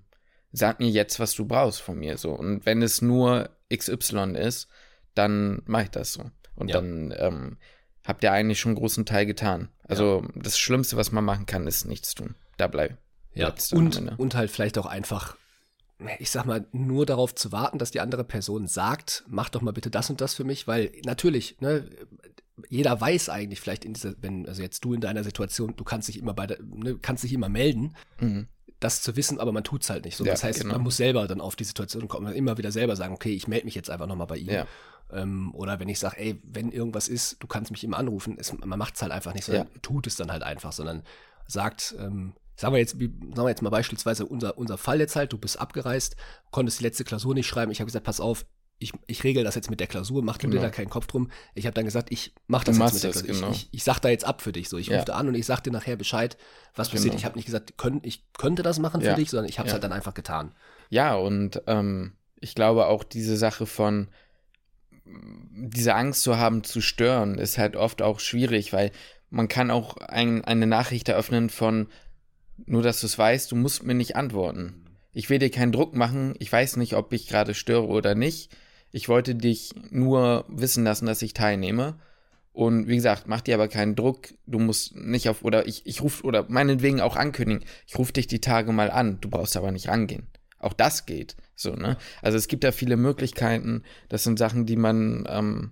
Sag 0.52 0.80
mir 0.80 0.90
jetzt, 0.90 1.20
was 1.20 1.34
du 1.36 1.46
brauchst 1.46 1.82
von 1.82 1.98
mir 2.00 2.18
so. 2.18 2.32
Und 2.32 2.66
wenn 2.66 2.82
es 2.82 3.02
nur 3.02 3.50
XY 3.74 4.36
ist, 4.36 4.68
dann 5.16 5.62
mache 5.66 5.84
ich 5.84 5.90
das 5.92 6.14
so. 6.14 6.32
Und 6.56 6.70
Ja. 6.70 6.76
dann 6.78 7.14
ähm, 7.18 7.58
habt 8.04 8.24
ihr 8.24 8.32
eigentlich 8.32 8.60
schon 8.60 8.72
einen 8.72 8.80
großen 8.80 9.06
Teil 9.06 9.26
getan. 9.26 9.70
Also 9.88 10.24
das 10.36 10.58
Schlimmste, 10.58 10.98
was 10.98 11.12
man 11.12 11.24
machen 11.26 11.46
kann, 11.46 11.68
ist 11.68 11.86
nichts 11.86 12.14
tun. 12.16 12.36
Da 12.58 12.68
bleib. 12.68 12.98
Ja, 13.36 13.54
und, 13.72 14.20
und 14.20 14.36
halt 14.36 14.50
vielleicht 14.52 14.78
auch 14.80 14.88
einfach, 14.88 15.38
ich 16.20 16.30
sag 16.32 16.46
mal, 16.46 16.66
nur 16.72 17.06
darauf 17.06 17.36
zu 17.36 17.52
warten, 17.52 17.78
dass 17.78 17.92
die 17.92 18.00
andere 18.00 18.24
Person 18.24 18.68
sagt, 18.68 19.24
mach 19.28 19.50
doch 19.50 19.62
mal 19.62 19.72
bitte 19.72 19.90
das 19.90 20.10
und 20.10 20.22
das 20.22 20.34
für 20.34 20.44
mich, 20.44 20.68
weil 20.68 20.92
natürlich, 21.06 21.60
ne, 21.60 21.90
jeder 22.70 23.00
weiß 23.00 23.30
eigentlich 23.30 23.60
vielleicht 23.62 23.86
in 23.86 23.94
dieser, 23.94 24.14
wenn, 24.22 24.48
also 24.48 24.62
jetzt 24.62 24.84
du 24.84 24.94
in 24.94 25.02
deiner 25.02 25.24
Situation, 25.24 25.76
du 25.76 25.84
kannst 25.84 26.08
dich 26.08 26.18
immer 26.18 26.34
bei 26.34 26.48
der, 26.48 26.60
ne, 26.62 26.98
kannst 27.02 27.24
dich 27.24 27.34
immer 27.34 27.50
melden, 27.50 27.96
Mhm. 28.20 28.48
das 28.80 29.02
zu 29.02 29.16
wissen, 29.16 29.40
aber 29.40 29.52
man 29.52 29.64
tut's 29.64 29.90
halt 29.90 30.06
nicht 30.06 30.16
so. 30.16 30.26
Ja, 30.26 30.32
das 30.32 30.44
heißt, 30.44 30.62
genau. 30.62 30.74
man 30.76 30.84
muss 30.84 30.98
selber 30.98 31.28
dann 31.28 31.42
auf 31.42 31.56
die 31.56 31.64
Situation 31.66 32.08
kommen, 32.08 32.34
immer 32.34 32.58
wieder 32.58 32.72
selber 32.72 32.96
sagen, 32.96 33.14
okay, 33.14 33.34
ich 33.34 33.48
melde 33.48 33.66
mich 33.66 33.76
jetzt 33.76 33.90
einfach 33.90 34.08
nochmal 34.08 34.28
bei 34.28 34.38
ihm. 34.38 34.50
Ja. 34.50 34.68
Ähm, 35.12 35.54
oder 35.56 35.80
wenn 35.80 35.90
ich 35.90 36.00
sage, 36.00 36.18
ey, 36.18 36.40
wenn 36.44 36.72
irgendwas 36.72 37.08
ist, 37.08 37.42
du 37.42 37.48
kannst 37.48 37.72
mich 37.72 37.84
immer 37.84 37.98
anrufen, 37.98 38.38
es, 38.40 38.54
man 38.54 38.80
macht 38.80 38.96
es 38.96 39.02
halt 39.02 39.12
einfach 39.12 39.34
nicht, 39.34 39.44
sondern 39.46 39.68
tut 39.82 40.08
es 40.08 40.16
dann 40.16 40.32
halt 40.32 40.44
einfach, 40.44 40.72
sondern 40.72 41.04
sagt, 41.48 41.96
ähm, 41.98 42.34
sagen 42.60 42.74
wir 42.74 42.80
jetzt, 42.80 42.92
sagen 42.92 43.36
wir 43.36 43.50
jetzt 43.50 43.62
mal 43.62 43.70
beispielsweise 43.70 44.26
unser, 44.26 44.58
unser 44.58 44.78
Fall 44.78 45.00
jetzt 45.00 45.16
halt, 45.16 45.32
du 45.34 45.38
bist 45.38 45.60
abgereist, 45.60 46.16
konntest 46.52 46.80
die 46.80 46.84
letzte 46.84 47.04
Klausur 47.04 47.34
nicht 47.34 47.48
schreiben, 47.48 47.72
ich 47.72 47.80
habe 47.80 47.86
gesagt, 47.88 48.06
pass 48.06 48.20
auf, 48.20 48.46
ich, 48.82 48.94
ich 49.08 49.24
regel 49.26 49.44
das 49.44 49.56
jetzt 49.56 49.70
mit 49.70 49.80
der 49.82 49.88
Klausur, 49.88 50.24
mach 50.24 50.38
du 50.38 50.48
dir 50.48 50.52
Genau. 50.52 50.64
da 50.64 50.70
keinen 50.70 50.90
Kopf 50.90 51.08
drum. 51.08 51.30
Ich 51.54 51.66
habe 51.66 51.74
dann 51.74 51.84
gesagt, 51.84 52.12
ich 52.12 52.34
mach 52.48 52.64
Du 52.64 52.72
das 52.72 52.76
jetzt 52.76 52.80
machst 52.80 52.94
mit 52.96 53.04
der 53.04 53.12
Klausur. 53.12 53.36
genau. 53.36 53.52
Ich, 53.52 53.64
ich, 53.64 53.70
ich 53.74 53.84
sag 53.84 54.00
da 54.00 54.08
jetzt 54.08 54.24
ab 54.26 54.42
für 54.42 54.54
dich 54.54 54.70
so. 54.70 54.78
Ich 54.78 54.88
Ja. 54.88 54.96
rufe 54.96 55.06
da 55.06 55.16
an 55.16 55.28
und 55.28 55.36
ich 55.36 55.46
sag 55.46 55.60
dir 55.62 55.72
nachher 55.72 55.98
Bescheid, 55.98 56.38
was 56.76 56.88
passiert. 56.90 57.12
Genau. 57.12 57.18
Ich 57.18 57.26
habe 57.26 57.36
nicht 57.36 57.46
gesagt, 57.46 57.78
könnt, 57.78 58.06
ich 58.06 58.24
könnte 58.34 58.64
das 58.64 58.80
machen 58.80 59.02
für 59.02 59.08
Ja. 59.08 59.16
dich, 59.16 59.30
sondern 59.32 59.50
ich 59.50 59.60
habe 59.60 59.68
es 59.68 59.72
Ja. 59.72 59.74
halt 59.74 59.84
dann 59.84 59.92
einfach 59.92 60.14
getan. 60.14 60.54
Ja, 60.90 61.16
und 61.16 61.62
ähm, 61.68 62.14
ich 62.40 62.56
glaube 62.56 62.88
auch 62.88 63.04
diese 63.04 63.36
Sache 63.36 63.66
von 63.66 64.08
diese 65.06 65.96
Angst 65.96 66.24
zu 66.24 66.38
haben 66.38 66.64
zu 66.64 66.82
stören, 66.82 67.38
ist 67.38 67.58
halt 67.58 67.76
oft 67.76 68.02
auch 68.02 68.20
schwierig, 68.20 68.74
weil 68.74 68.92
man 69.30 69.48
kann 69.48 69.72
auch 69.72 69.98
ein, 69.98 70.44
eine 70.46 70.68
Nachricht 70.68 71.10
eröffnen 71.10 71.50
von 71.50 71.88
nur, 72.66 72.82
dass 72.82 73.02
du 73.02 73.08
es 73.08 73.18
weißt, 73.18 73.52
du 73.52 73.56
musst 73.56 73.84
mir 73.84 73.94
nicht 73.94 74.16
antworten. 74.16 74.86
Ich 75.12 75.30
will 75.30 75.40
dir 75.40 75.50
keinen 75.50 75.72
Druck 75.72 75.96
machen, 75.96 76.36
ich 76.40 76.52
weiß 76.52 76.78
nicht, 76.78 76.96
ob 76.96 77.12
ich 77.14 77.28
gerade 77.28 77.54
störe 77.54 77.88
oder 77.88 78.16
nicht. 78.16 78.56
Ich 78.92 79.10
wollte 79.10 79.36
dich 79.36 79.72
nur 79.92 80.46
wissen 80.48 80.84
lassen, 80.84 81.06
dass 81.06 81.22
ich 81.22 81.34
teilnehme. 81.34 82.00
Und 82.52 82.88
wie 82.88 82.96
gesagt, 82.96 83.28
mach 83.28 83.42
dir 83.42 83.56
aber 83.56 83.68
keinen 83.68 83.96
Druck. 83.96 84.34
Du 84.46 84.60
musst 84.60 84.96
nicht 84.96 85.30
auf, 85.30 85.44
oder 85.44 85.68
ich, 85.68 85.86
ich 85.86 86.02
rufe, 86.02 86.24
oder 86.24 86.46
meinetwegen 86.50 87.00
auch 87.00 87.16
ankündigen, 87.16 87.64
ich 87.88 87.98
rufe 87.98 88.14
dich 88.14 88.28
die 88.28 88.42
Tage 88.42 88.72
mal 88.72 88.92
an. 88.92 89.20
Du 89.22 89.30
brauchst 89.30 89.56
aber 89.56 89.72
nicht 89.72 89.88
rangehen. 89.88 90.28
Auch 90.58 90.74
das 90.74 91.06
geht. 91.06 91.38
So, 91.56 91.74
ne? 91.76 91.98
Also 92.22 92.38
es 92.38 92.48
gibt 92.48 92.64
da 92.64 92.72
viele 92.72 92.98
Möglichkeiten. 92.98 93.84
Das 94.10 94.24
sind 94.24 94.40
Sachen, 94.40 94.66
die 94.66 94.76
man, 94.76 95.26
ähm, 95.30 95.72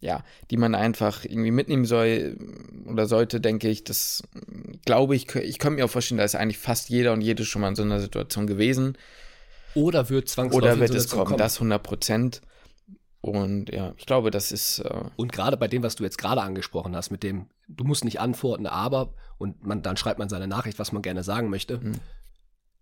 ja, 0.00 0.22
die 0.50 0.56
man 0.56 0.74
einfach 0.74 1.24
irgendwie 1.24 1.50
mitnehmen 1.50 1.84
soll 1.84 2.38
oder 2.86 3.06
sollte, 3.06 3.40
denke 3.40 3.68
ich. 3.68 3.84
Das 3.84 4.22
glaube 4.84 5.16
ich, 5.16 5.34
ich 5.34 5.58
könnte 5.58 5.76
mir 5.76 5.84
auch 5.84 5.90
vorstellen, 5.90 6.18
da 6.18 6.24
ist 6.24 6.34
eigentlich 6.34 6.58
fast 6.58 6.88
jeder 6.88 7.12
und 7.12 7.22
jede 7.22 7.44
schon 7.44 7.62
mal 7.62 7.68
in 7.68 7.76
so 7.76 7.82
einer 7.82 8.00
Situation 8.00 8.46
gewesen. 8.46 8.96
Oder 9.74 10.08
wird 10.08 10.28
zwangsläufig 10.28 10.66
Oder 10.66 10.80
wird 10.80 10.94
es 10.94 11.12
eine 11.12 11.24
kommen, 11.24 11.38
das 11.38 11.56
100 11.56 11.82
Prozent. 11.82 12.40
Und 13.20 13.70
ja, 13.70 13.92
ich 13.96 14.06
glaube, 14.06 14.30
das 14.30 14.52
ist, 14.52 14.78
äh, 14.78 15.04
Und 15.16 15.32
gerade 15.32 15.56
bei 15.56 15.68
dem, 15.68 15.82
was 15.82 15.96
du 15.96 16.04
jetzt 16.04 16.18
gerade 16.18 16.42
angesprochen 16.42 16.94
hast, 16.94 17.10
mit 17.10 17.22
dem, 17.22 17.46
du 17.68 17.84
musst 17.84 18.04
nicht 18.04 18.20
antworten, 18.20 18.66
aber, 18.66 19.14
und 19.38 19.64
man, 19.64 19.82
dann 19.82 19.96
schreibt 19.96 20.18
man 20.18 20.28
seine 20.28 20.46
Nachricht, 20.46 20.78
was 20.78 20.92
man 20.92 21.02
gerne 21.02 21.24
sagen 21.24 21.50
möchte. 21.50 21.78
Mhm. 21.78 21.94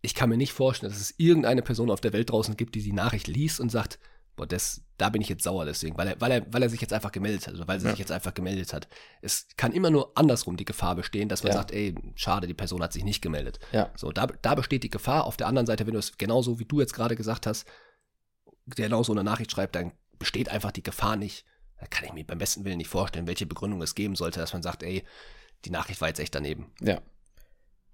Ich 0.02 0.14
kann 0.14 0.28
mir 0.28 0.36
nicht 0.36 0.52
vorstellen, 0.52 0.92
dass 0.92 1.00
es 1.00 1.14
irgendeine 1.16 1.62
Person 1.62 1.90
auf 1.90 2.02
der 2.02 2.12
Welt 2.12 2.30
draußen 2.30 2.56
gibt, 2.56 2.74
die 2.74 2.82
die 2.82 2.92
Nachricht 2.92 3.26
liest 3.26 3.58
und 3.58 3.70
sagt, 3.70 3.98
boah, 4.36 4.46
das, 4.46 4.82
da 4.96 5.08
bin 5.08 5.20
ich 5.22 5.28
jetzt 5.28 5.42
sauer 5.42 5.64
deswegen, 5.64 5.96
weil 5.98 6.06
er, 6.08 6.20
weil 6.20 6.30
er, 6.30 6.52
weil 6.52 6.62
er 6.62 6.68
sich 6.68 6.80
jetzt 6.80 6.92
einfach 6.92 7.10
gemeldet 7.12 7.46
hat 7.46 7.54
oder 7.54 7.66
weil 7.66 7.80
sie 7.80 7.86
Ja. 7.86 7.90
sich 7.92 7.98
jetzt 7.98 8.12
einfach 8.12 8.32
gemeldet 8.34 8.72
hat. 8.72 8.88
Es 9.22 9.48
kann 9.56 9.72
immer 9.72 9.90
nur 9.90 10.16
andersrum 10.16 10.56
die 10.56 10.64
Gefahr 10.64 10.94
bestehen, 10.94 11.28
dass 11.28 11.42
man 11.42 11.50
Ja. 11.52 11.58
sagt, 11.58 11.72
ey, 11.72 11.94
schade, 12.14 12.46
die 12.46 12.54
Person 12.54 12.82
hat 12.82 12.92
sich 12.92 13.02
nicht 13.04 13.20
gemeldet. 13.20 13.58
ja, 13.72 13.90
So, 13.96 14.12
da, 14.12 14.26
da 14.26 14.54
besteht 14.54 14.82
die 14.84 14.90
Gefahr. 14.90 15.24
Auf 15.24 15.36
der 15.36 15.48
anderen 15.48 15.66
Seite, 15.66 15.86
wenn 15.86 15.94
du 15.94 15.98
es 15.98 16.16
genauso 16.16 16.58
wie 16.60 16.64
du 16.64 16.80
jetzt 16.80 16.94
gerade 16.94 17.16
gesagt 17.16 17.46
hast, 17.46 17.66
genau 18.66 19.02
so 19.02 19.12
eine 19.12 19.24
Nachricht 19.24 19.50
schreibt, 19.50 19.74
dann 19.74 19.92
besteht 20.18 20.48
einfach 20.48 20.70
die 20.70 20.82
Gefahr 20.82 21.16
nicht. 21.16 21.44
Da 21.80 21.86
kann 21.86 22.04
ich 22.04 22.12
mir 22.12 22.24
beim 22.24 22.38
besten 22.38 22.64
Willen 22.64 22.78
nicht 22.78 22.88
vorstellen, 22.88 23.26
welche 23.26 23.46
Begründung 23.46 23.82
es 23.82 23.94
geben 23.94 24.14
sollte, 24.16 24.40
dass 24.40 24.52
man 24.52 24.62
sagt, 24.62 24.82
ey, 24.84 25.04
die 25.64 25.70
Nachricht 25.70 26.00
war 26.00 26.08
jetzt 26.08 26.20
echt 26.20 26.34
daneben. 26.34 26.72
ja. 26.80 27.00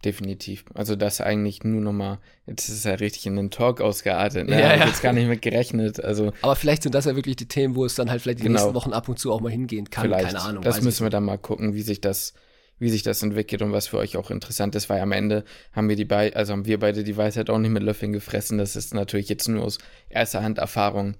Definitiv. 0.05 0.65
Also 0.75 0.97
das 0.97 1.21
eigentlich 1.21 1.63
nur 1.63 1.81
nochmal, 1.83 2.19
jetzt 2.47 2.69
ist 2.69 2.77
es 2.79 2.85
ja 2.85 2.95
richtig 2.95 3.27
in 3.27 3.37
den 3.37 3.51
Talk 3.51 3.81
ausgeartet. 3.83 4.49
Ne? 4.49 4.59
Ja, 4.59 4.69
Hab 4.69 4.75
ich 4.77 4.81
ja. 4.81 4.87
jetzt 4.87 5.03
gar 5.03 5.13
nicht 5.13 5.29
mit 5.29 5.43
gerechnet. 5.43 6.03
Also 6.03 6.33
Aber 6.41 6.57
vielleicht 6.57 6.83
sind 6.85 6.95
das 6.95 7.05
ja 7.05 7.15
wirklich 7.17 7.37
die 7.37 7.49
Themen, 7.49 7.75
wo 7.77 7.85
es 7.85 7.95
dann 7.97 8.11
halt 8.11 8.23
vielleicht 8.23 8.39
die 8.39 8.45
Genau. 8.45 8.59
nächsten 8.61 8.75
Wochen 8.75 8.93
ab 8.95 9.09
und 9.11 9.19
zu 9.19 9.31
auch 9.31 9.41
mal 9.41 9.51
hingehen 9.53 9.91
kann. 9.91 10.05
vielleicht. 10.05 10.27
Keine 10.29 10.41
Ahnung. 10.41 10.63
das 10.63 10.81
müssen 10.81 11.05
wir 11.05 11.11
dann 11.11 11.25
mal 11.25 11.37
gucken, 11.37 11.75
wie 11.75 11.83
sich 11.83 12.01
das, 12.01 12.33
wie 12.79 12.89
sich 12.89 13.03
das 13.03 13.23
entwickelt 13.23 13.61
und 13.61 13.73
was 13.73 13.89
für 13.89 13.99
euch 13.99 14.17
auch 14.17 14.31
interessant 14.31 14.75
ist, 14.75 14.89
weil 14.89 15.03
am 15.03 15.13
Ende 15.13 15.45
haben 15.73 15.91
wir 15.91 15.97
die 15.97 16.07
bei, 16.07 16.35
also 16.35 16.55
haben 16.55 16.65
wir 16.65 16.81
beide 16.81 17.05
die 17.05 17.17
Weisheit 17.19 17.51
auch 17.51 17.59
nicht 17.59 17.71
mit 17.71 17.83
Löffeln 17.83 18.15
gefressen. 18.15 18.57
Das 18.57 18.77
ist 18.77 18.95
natürlich 18.95 19.29
jetzt 19.29 19.49
nur 19.49 19.63
aus 19.65 19.77
erster 20.09 20.43
Hand 20.43 20.57
Erfahrung. 20.57 21.17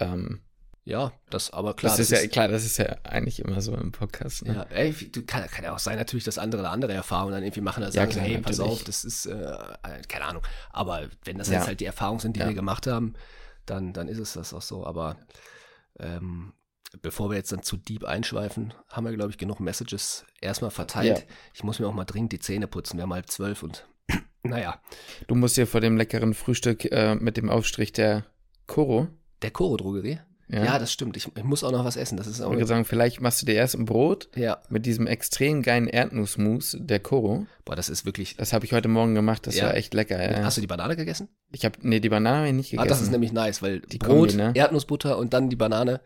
Ähm, 0.00 0.40
Ja, 0.86 1.12
das 1.30 1.50
aber 1.50 1.74
klar. 1.74 1.92
das, 1.96 2.10
ist 2.10 2.10
ja 2.12 2.26
klar, 2.28 2.48
das 2.48 2.64
ist 2.66 2.76
ja 2.76 2.96
eigentlich 3.04 3.38
immer 3.40 3.60
so 3.62 3.74
im 3.74 3.90
Podcast. 3.90 4.44
Ne? 4.44 4.54
Ja, 4.54 4.62
ey, 4.64 4.92
du, 4.92 5.22
kann, 5.24 5.46
kann 5.48 5.64
ja 5.64 5.74
auch 5.74 5.78
sein, 5.78 5.96
natürlich, 5.96 6.24
dass 6.24 6.36
andere 6.36 6.68
andere 6.68 6.92
Erfahrung 6.92 7.30
dann 7.32 7.42
irgendwie 7.42 7.62
machen, 7.62 7.80
da 7.82 7.90
sagen, 7.90 8.10
klar, 8.10 8.24
hey, 8.24 8.38
pass 8.38 8.58
natürlich. 8.58 8.80
auf, 8.80 8.84
das 8.84 9.02
ist, 9.04 9.24
äh, 9.24 9.32
äh, 9.32 10.02
keine 10.08 10.26
Ahnung. 10.26 10.42
Aber 10.70 11.08
wenn 11.24 11.38
das 11.38 11.48
Ja. 11.48 11.54
jetzt 11.54 11.68
halt 11.68 11.80
die 11.80 11.86
Erfahrungen 11.86 12.20
sind, 12.20 12.36
die 12.36 12.40
Ja. 12.40 12.48
wir 12.48 12.54
gemacht 12.54 12.86
haben, 12.86 13.14
dann, 13.64 13.94
dann 13.94 14.08
ist 14.08 14.18
es 14.18 14.34
das 14.34 14.52
auch 14.52 14.60
so. 14.60 14.84
Aber 14.86 15.16
ähm, 15.98 16.52
bevor 17.00 17.30
wir 17.30 17.36
jetzt 17.38 17.50
dann 17.52 17.62
zu 17.62 17.78
deep 17.78 18.04
einschweifen, 18.04 18.74
haben 18.90 19.06
wir, 19.06 19.14
glaube 19.14 19.30
ich, 19.30 19.38
genug 19.38 19.60
Messages 19.60 20.26
erstmal 20.42 20.70
verteilt. 20.70 21.18
Ja. 21.20 21.24
Ich 21.54 21.64
muss 21.64 21.78
mir 21.78 21.86
auch 21.86 21.94
mal 21.94 22.04
dringend 22.04 22.32
die 22.32 22.40
Zähne 22.40 22.66
putzen. 22.66 22.98
Wir 22.98 23.04
haben 23.04 23.14
halb 23.14 23.30
zwölf 23.30 23.62
und 23.62 23.86
naja, 24.42 24.78
Du 25.28 25.34
musst 25.34 25.56
dir 25.56 25.66
vor 25.66 25.80
dem 25.80 25.96
leckeren 25.96 26.34
Frühstück 26.34 26.84
äh, 26.92 27.14
mit 27.14 27.38
dem 27.38 27.48
Aufstrich 27.48 27.92
der 27.92 28.26
Koro. 28.66 29.08
der 29.40 29.50
Koro-Drogerie. 29.50 30.20
Ja. 30.48 30.78
das 30.78 30.92
stimmt. 30.92 31.16
Ich, 31.16 31.26
ich 31.36 31.42
muss 31.44 31.64
auch 31.64 31.72
noch 31.72 31.84
was 31.84 31.96
essen. 31.96 32.16
Das 32.16 32.26
ist 32.26 32.38
Ich 32.38 32.44
auch. 32.44 32.50
würde 32.52 32.66
sagen, 32.66 32.84
vielleicht 32.84 33.20
machst 33.20 33.40
du 33.42 33.46
dir 33.46 33.54
erst 33.54 33.74
ein 33.76 33.84
Brot 33.86 34.28
Ja, 34.36 34.58
mit 34.68 34.84
diesem 34.86 35.06
extrem 35.06 35.62
geilen 35.62 35.88
Erdnussmus 35.88 36.76
der 36.78 37.00
Koro. 37.00 37.46
boah, 37.64 37.74
das 37.76 37.88
ist 37.88 38.04
wirklich. 38.04 38.36
Das 38.36 38.52
habe 38.52 38.64
ich 38.64 38.72
heute 38.72 38.88
Morgen 38.88 39.14
gemacht, 39.14 39.46
das 39.46 39.56
Ja. 39.56 39.66
war 39.66 39.74
echt 39.74 39.94
lecker. 39.94 40.20
Ja. 40.22 40.44
Hast 40.44 40.56
du 40.56 40.60
die 40.60 40.66
Banane 40.66 40.96
gegessen? 40.96 41.28
Ich 41.52 41.64
habe, 41.64 41.76
nee, 41.82 42.00
die 42.00 42.08
Banane 42.08 42.36
habe 42.38 42.48
ich 42.48 42.52
nicht 42.54 42.68
Ah, 42.74 42.82
gegessen. 42.82 42.88
das 42.88 43.00
ist 43.02 43.10
nämlich 43.12 43.32
nice, 43.32 43.62
weil 43.62 43.80
Die 43.80 43.98
Brot, 43.98 44.30
Kombi, 44.30 44.34
ne? 44.34 44.52
Erdnussbutter 44.54 45.16
und 45.18 45.32
dann 45.32 45.48
die 45.50 45.56
Banane, 45.56 46.00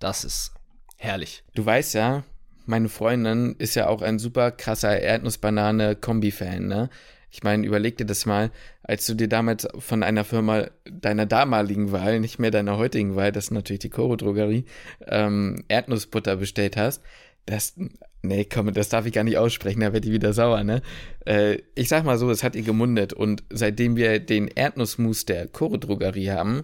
das 0.00 0.24
ist 0.24 0.52
Herrlich. 0.96 1.44
Du 1.54 1.64
weißt 1.66 1.94
ja, 1.94 2.24
meine 2.66 2.88
Freundin 2.88 3.56
ist 3.58 3.74
ja 3.74 3.88
auch 3.88 4.00
ein 4.00 4.18
super 4.18 4.50
krasser 4.52 4.98
Erdnussbanane-Kombi-Fan, 5.00 6.66
ne? 6.66 6.88
Ich 7.34 7.42
meine, 7.42 7.66
überleg 7.66 7.96
dir 7.96 8.06
das 8.06 8.26
mal, 8.26 8.52
als 8.84 9.06
du 9.06 9.14
dir 9.14 9.28
damals 9.28 9.66
von 9.80 10.04
einer 10.04 10.22
Firma 10.22 10.68
deiner 10.88 11.26
damaligen 11.26 11.90
Wahl, 11.90 12.20
nicht 12.20 12.38
mehr 12.38 12.52
deiner 12.52 12.78
heutigen 12.78 13.16
Wahl, 13.16 13.32
das 13.32 13.46
ist 13.46 13.50
natürlich 13.50 13.80
die 13.80 13.90
Koro 13.90 14.14
Drogerie, 14.14 14.66
ähm, 15.08 15.64
Erdnussbutter 15.66 16.36
bestellt 16.36 16.76
hast. 16.76 17.02
Das, 17.44 17.74
nee, 18.22 18.44
komm, 18.44 18.72
das 18.72 18.88
darf 18.88 19.04
ich 19.06 19.12
gar 19.12 19.24
nicht 19.24 19.36
aussprechen, 19.36 19.80
da 19.80 19.92
wird 19.92 20.04
die 20.04 20.12
wieder 20.12 20.32
sauer, 20.32 20.62
ne? 20.62 20.80
Äh, 21.26 21.58
ich 21.74 21.88
sag 21.88 22.04
mal 22.04 22.18
so, 22.18 22.30
es 22.30 22.44
hat 22.44 22.54
ihr 22.54 22.62
gemundet 22.62 23.12
und 23.12 23.42
seitdem 23.50 23.96
wir 23.96 24.20
den 24.20 24.46
Erdnussmus 24.46 25.24
der 25.24 25.48
Koro 25.48 25.76
Drogerie 25.76 26.30
haben, 26.30 26.62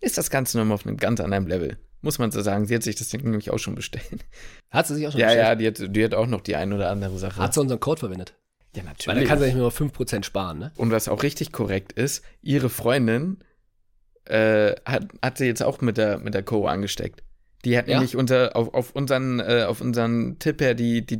ist 0.00 0.16
das 0.16 0.30
Ganze 0.30 0.56
nochmal 0.56 0.76
auf 0.76 0.86
einem 0.86 0.96
ganz 0.96 1.20
anderen 1.20 1.46
Level. 1.46 1.76
Muss 2.00 2.18
man 2.18 2.30
so 2.30 2.40
sagen. 2.40 2.64
Sie 2.64 2.74
hat 2.74 2.82
sich 2.82 2.96
das 2.96 3.10
Ding 3.10 3.22
nämlich 3.24 3.50
auch 3.50 3.58
schon 3.58 3.74
bestellt. 3.74 4.24
Hat 4.70 4.86
sie 4.86 4.94
sich 4.94 5.06
auch 5.06 5.12
schon 5.12 5.20
Ja, 5.20 5.26
bestellt? 5.26 5.44
ja, 5.46 5.54
die 5.56 5.66
hat, 5.66 5.94
die 5.94 6.02
hat 6.04 6.14
auch 6.14 6.26
noch 6.26 6.40
die 6.40 6.56
ein 6.56 6.72
oder 6.72 6.88
andere 6.88 7.18
Sache. 7.18 7.38
Hat 7.42 7.52
sie 7.52 7.60
unseren 7.60 7.80
Code 7.80 8.00
verwendet? 8.00 8.32
Ja, 8.76 8.82
Weil 9.06 9.16
dann 9.16 9.24
kann 9.24 9.38
sie 9.38 9.46
nicht 9.46 9.56
nur 9.56 9.70
5% 9.70 10.22
sparen, 10.24 10.58
ne? 10.58 10.72
Und 10.76 10.90
was 10.90 11.08
auch 11.08 11.22
richtig 11.22 11.52
korrekt 11.52 11.92
ist, 11.92 12.22
ihre 12.42 12.68
Freundin 12.70 13.38
äh, 14.26 14.74
hat, 14.84 15.06
hat 15.22 15.38
sie 15.38 15.46
jetzt 15.46 15.62
auch 15.62 15.80
mit 15.80 15.96
der, 15.96 16.18
mit 16.18 16.34
der 16.34 16.42
Co. 16.42 16.66
angesteckt. 16.66 17.22
Die 17.64 17.76
hat 17.76 17.88
Ja? 17.88 17.96
nämlich 17.96 18.16
unter, 18.16 18.54
auf, 18.56 18.72
auf, 18.74 18.92
unseren, 18.94 19.40
äh, 19.40 19.64
auf 19.66 19.80
unseren 19.80 20.38
Tipp 20.38 20.60
her 20.60 20.74
die, 20.74 21.04
die 21.04 21.18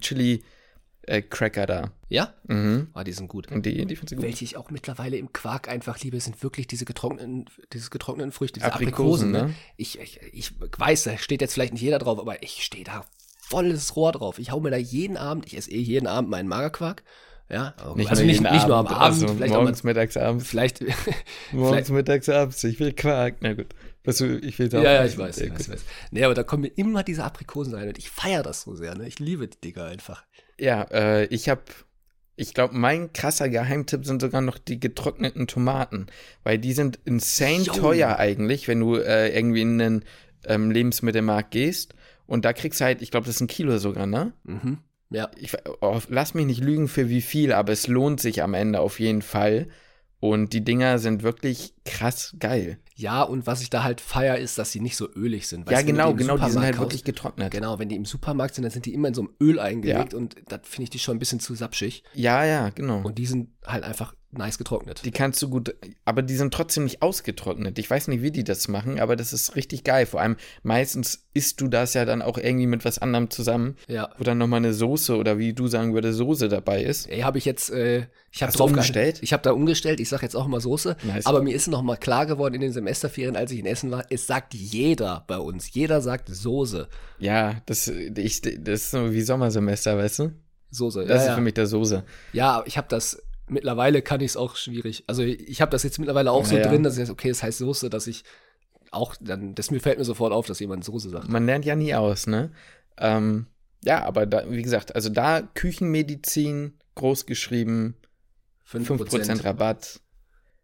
Chili-Cracker 1.08 1.66
da. 1.66 1.92
Ja? 2.08 2.34
Mhm. 2.46 2.88
Ah, 2.94 3.04
die 3.04 3.12
sind 3.12 3.28
gut. 3.28 3.50
Und 3.50 3.66
die, 3.66 3.84
die 3.84 3.96
findet 3.96 4.08
sie 4.10 4.16
gut. 4.16 4.24
Welche 4.24 4.44
ich 4.44 4.56
auch 4.56 4.70
mittlerweile 4.70 5.16
im 5.16 5.32
Quark 5.32 5.68
einfach 5.68 5.98
liebe, 6.00 6.20
sind 6.20 6.42
wirklich 6.42 6.66
diese 6.66 6.84
getrockneten, 6.84 7.46
diese 7.72 7.90
getrockneten 7.90 8.32
Früchte, 8.32 8.60
diese 8.60 8.72
Aprikosen, 8.72 9.34
Aprikosen. 9.34 9.50
ne? 9.50 9.54
Ich, 9.76 9.98
ich, 9.98 10.20
ich 10.32 10.52
weiß, 10.78 11.04
da 11.04 11.18
steht 11.18 11.40
jetzt 11.40 11.54
vielleicht 11.54 11.72
nicht 11.72 11.82
jeder 11.82 11.98
drauf, 11.98 12.18
aber 12.18 12.42
ich 12.42 12.64
stehe 12.64 12.84
da 12.84 13.04
volles 13.40 13.96
Rohr 13.96 14.12
drauf. 14.12 14.38
Ich 14.38 14.50
hau 14.52 14.60
mir 14.60 14.70
da 14.70 14.76
jeden 14.76 15.16
Abend, 15.16 15.46
ich 15.46 15.56
esse 15.56 15.70
eh 15.72 15.80
jeden 15.80 16.06
Abend 16.06 16.30
meinen 16.30 16.48
Magerquark. 16.48 17.02
Ja, 17.50 17.74
also 17.78 17.94
nur 17.94 17.96
nicht, 17.96 18.40
nicht 18.40 18.68
nur 18.68 18.76
am 18.76 18.86
Abend, 18.86 19.00
also 19.00 19.28
vielleicht, 19.28 19.52
auch 19.52 19.58
morgens, 19.58 19.82
mittags, 19.82 20.14
mal, 20.14 20.24
abends. 20.24 20.46
vielleicht, 20.48 20.84
Morgens, 21.52 21.88
mittags, 21.90 22.28
abends. 22.28 22.62
Ich 22.62 22.78
will 22.78 22.92
Quark. 22.92 23.36
Na 23.40 23.54
gut. 23.54 23.66
Was 24.04 24.18
du, 24.18 24.38
ich 24.38 24.58
will 24.58 24.72
ja, 24.72 24.82
ja, 24.82 25.04
ich 25.04 25.18
weiß, 25.18 25.38
ich 25.38 25.52
weiß, 25.52 25.60
ich 25.60 25.68
weiß. 25.72 25.84
Nee, 26.10 26.24
aber 26.24 26.34
da 26.34 26.42
kommen 26.42 26.62
mir 26.62 26.72
immer 26.76 27.02
diese 27.02 27.24
Aprikosen 27.24 27.74
rein 27.74 27.88
und 27.88 27.98
ich 27.98 28.08
feiere 28.08 28.42
das 28.42 28.62
so 28.62 28.74
sehr, 28.74 28.94
ne? 28.96 29.06
Ich 29.06 29.18
liebe 29.18 29.48
die 29.48 29.60
Dinger 29.60 29.84
einfach. 29.86 30.24
Ja, 30.58 30.82
äh, 30.90 31.24
ich 31.26 31.48
habe, 31.48 31.62
ich 32.36 32.54
glaube, 32.54 32.74
mein 32.74 33.12
krasser 33.12 33.48
Geheimtipp 33.48 34.06
sind 34.06 34.22
sogar 34.22 34.40
noch 34.40 34.56
die 34.56 34.80
getrockneten 34.80 35.46
Tomaten, 35.46 36.06
weil 36.44 36.58
die 36.58 36.72
sind 36.72 36.98
insane 37.04 37.64
Jo. 37.64 37.72
teuer 37.74 38.16
eigentlich, 38.16 38.68
wenn 38.68 38.80
du 38.80 38.94
äh, 38.96 39.36
irgendwie 39.36 39.62
in 39.62 39.78
den 39.78 40.04
ähm, 40.46 40.70
Lebensmittelmarkt 40.70 41.50
gehst. 41.50 41.94
Und 42.26 42.44
da 42.44 42.52
kriegst 42.52 42.80
du 42.80 42.84
halt, 42.84 43.02
ich 43.02 43.10
glaube, 43.10 43.26
das 43.26 43.36
ist 43.36 43.40
ein 43.42 43.48
Kilo 43.48 43.76
sogar, 43.78 44.06
ne? 44.06 44.32
Mhm. 44.44 44.78
Ja. 45.10 45.30
Ich, 45.36 45.56
oh, 45.80 45.98
lass 46.08 46.34
mich 46.34 46.46
nicht 46.46 46.62
lügen 46.62 46.88
für 46.88 47.08
wie 47.08 47.20
viel, 47.20 47.52
aber 47.52 47.72
es 47.72 47.86
lohnt 47.88 48.20
sich 48.20 48.42
am 48.42 48.54
Ende 48.54 48.80
auf 48.80 49.00
jeden 49.00 49.22
Fall. 49.22 49.68
Und 50.20 50.52
die 50.52 50.64
Dinger 50.64 50.98
sind 50.98 51.22
wirklich 51.22 51.74
krass 51.90 52.34
geil. 52.38 52.78
Ja, 52.94 53.22
und 53.22 53.46
was 53.46 53.62
ich 53.62 53.70
da 53.70 53.82
halt 53.82 54.00
feier, 54.00 54.36
ist, 54.38 54.58
dass 54.58 54.72
sie 54.72 54.80
nicht 54.80 54.96
so 54.96 55.08
ölig 55.14 55.48
sind. 55.48 55.66
ja, 55.66 55.72
Weißt 55.72 55.82
du, 55.82 55.86
wenn 55.88 55.94
genau, 55.96 56.10
im 56.10 56.16
genau, 56.16 56.36
die 56.36 56.42
sind 56.42 56.50
Supermarkt 56.52 56.66
halt 56.66 56.76
kaufst- 56.76 56.80
wirklich 56.80 57.04
getrocknet. 57.04 57.50
Genau, 57.50 57.78
wenn 57.78 57.88
die 57.88 57.96
im 57.96 58.04
Supermarkt 58.04 58.54
sind, 58.54 58.64
dann 58.64 58.72
sind 58.72 58.86
die 58.86 58.94
immer 58.94 59.08
in 59.08 59.14
so 59.14 59.22
einem 59.22 59.30
Öl 59.40 59.58
eingelegt 59.58 60.14
und 60.14 60.36
das 60.48 60.60
finde 60.64 60.84
ich 60.84 60.90
die 60.90 60.98
schon 60.98 61.16
ein 61.16 61.18
bisschen 61.18 61.40
zu 61.40 61.54
sapschig. 61.54 62.02
Ja, 62.14 62.44
ja, 62.44 62.68
genau. 62.70 63.02
Und 63.02 63.18
die 63.18 63.26
sind 63.26 63.48
halt 63.66 63.84
einfach 63.84 64.14
nice 64.32 64.58
getrocknet. 64.58 65.02
Die 65.04 65.10
kannst 65.10 65.42
du 65.42 65.48
gut, 65.48 65.74
aber 66.04 66.22
die 66.22 66.36
sind 66.36 66.54
trotzdem 66.54 66.84
nicht 66.84 67.02
ausgetrocknet. 67.02 67.78
Ich 67.78 67.90
weiß 67.90 68.06
nicht, 68.08 68.22
wie 68.22 68.30
die 68.30 68.44
das 68.44 68.68
machen, 68.68 69.00
aber 69.00 69.16
das 69.16 69.32
ist 69.32 69.56
richtig 69.56 69.82
geil. 69.82 70.06
Vor 70.06 70.20
allem 70.20 70.36
meistens 70.62 71.26
isst 71.34 71.60
du 71.60 71.66
das 71.68 71.94
ja 71.94 72.04
dann 72.04 72.22
auch 72.22 72.38
irgendwie 72.38 72.66
mit 72.66 72.84
was 72.84 72.98
anderem 72.98 73.30
zusammen, 73.30 73.76
ja. 73.88 74.10
wo 74.18 74.24
dann 74.24 74.38
nochmal 74.38 74.58
eine 74.58 74.72
Soße 74.72 75.16
oder 75.16 75.38
wie 75.38 75.52
du 75.52 75.66
sagen 75.66 75.94
würdest, 75.94 76.18
Soße 76.18 76.48
dabei 76.48 76.82
ist. 76.84 77.08
Ey, 77.08 77.20
habe 77.20 77.38
ich 77.38 77.44
jetzt, 77.44 77.70
äh, 77.70 78.06
ich 78.30 78.42
habe 78.42 78.52
du 78.52 78.58
drauf 78.58 78.70
umgestellt? 78.70 79.18
Ich 79.22 79.32
habe 79.32 79.42
da 79.42 79.50
umgestellt. 79.50 79.98
Ich 79.98 80.08
sage 80.08 80.22
jetzt 80.22 80.36
auch 80.36 80.46
immer 80.46 80.60
Soße. 80.60 80.96
Nice. 81.02 81.26
Aber 81.26 81.42
mir 81.42 81.54
ist 81.54 81.66
noch 81.66 81.79
mal 81.82 81.96
klar 81.96 82.26
geworden 82.26 82.54
in 82.54 82.60
den 82.60 82.72
Semesterferien, 82.72 83.36
als 83.36 83.52
ich 83.52 83.58
in 83.58 83.66
Essen 83.66 83.90
war, 83.90 84.04
es 84.10 84.26
sagt 84.26 84.54
jeder 84.54 85.24
bei 85.26 85.38
uns. 85.38 85.72
Jeder 85.72 86.00
sagt 86.00 86.28
Soße. 86.28 86.88
Ja, 87.18 87.60
das, 87.66 87.88
ich, 87.88 88.40
das 88.40 88.82
ist 88.82 88.90
so 88.90 89.12
wie 89.12 89.22
Sommersemester, 89.22 89.96
weißt 89.96 90.18
du? 90.20 90.32
Soße. 90.70 91.00
Das 91.00 91.08
ja, 91.08 91.16
ist 91.16 91.26
ja. 91.26 91.34
für 91.34 91.40
mich 91.40 91.54
der 91.54 91.66
Soße. 91.66 92.04
Ja, 92.32 92.62
ich 92.66 92.76
habe 92.76 92.88
das 92.88 93.22
mittlerweile 93.50 94.02
kann 94.02 94.20
ich 94.20 94.32
es 94.32 94.36
auch 94.36 94.56
schwierig. 94.56 95.04
Also 95.06 95.22
ich 95.22 95.60
habe 95.60 95.70
das 95.70 95.82
jetzt 95.82 95.98
mittlerweile 95.98 96.30
auch 96.30 96.44
so 96.44 96.54
Ja, 96.54 96.62
ja. 96.62 96.68
drin, 96.68 96.82
dass 96.82 96.94
ich 96.94 97.00
sage, 97.00 97.12
okay, 97.12 97.30
es 97.30 97.42
heißt 97.42 97.58
Soße, 97.58 97.90
dass 97.90 98.06
ich 98.06 98.24
auch 98.90 99.14
dann, 99.20 99.54
das 99.54 99.70
mir 99.70 99.80
fällt 99.80 99.98
mir 99.98 100.04
sofort 100.04 100.32
auf, 100.32 100.46
dass 100.46 100.60
jemand 100.60 100.84
Soße 100.84 101.10
sagt. 101.10 101.28
Man 101.28 101.46
lernt 101.46 101.64
ja 101.64 101.76
nie 101.76 101.94
aus, 101.94 102.26
ne? 102.26 102.50
Ähm, 102.96 103.46
ja, 103.84 104.04
aber 104.04 104.26
da, 104.26 104.50
wie 104.50 104.62
gesagt, 104.62 104.94
also 104.94 105.08
da 105.08 105.42
Küchenmedizin 105.42 106.78
groß 106.96 107.26
geschrieben, 107.26 107.96
5% 108.70 109.44
Rabatt, 109.44 110.00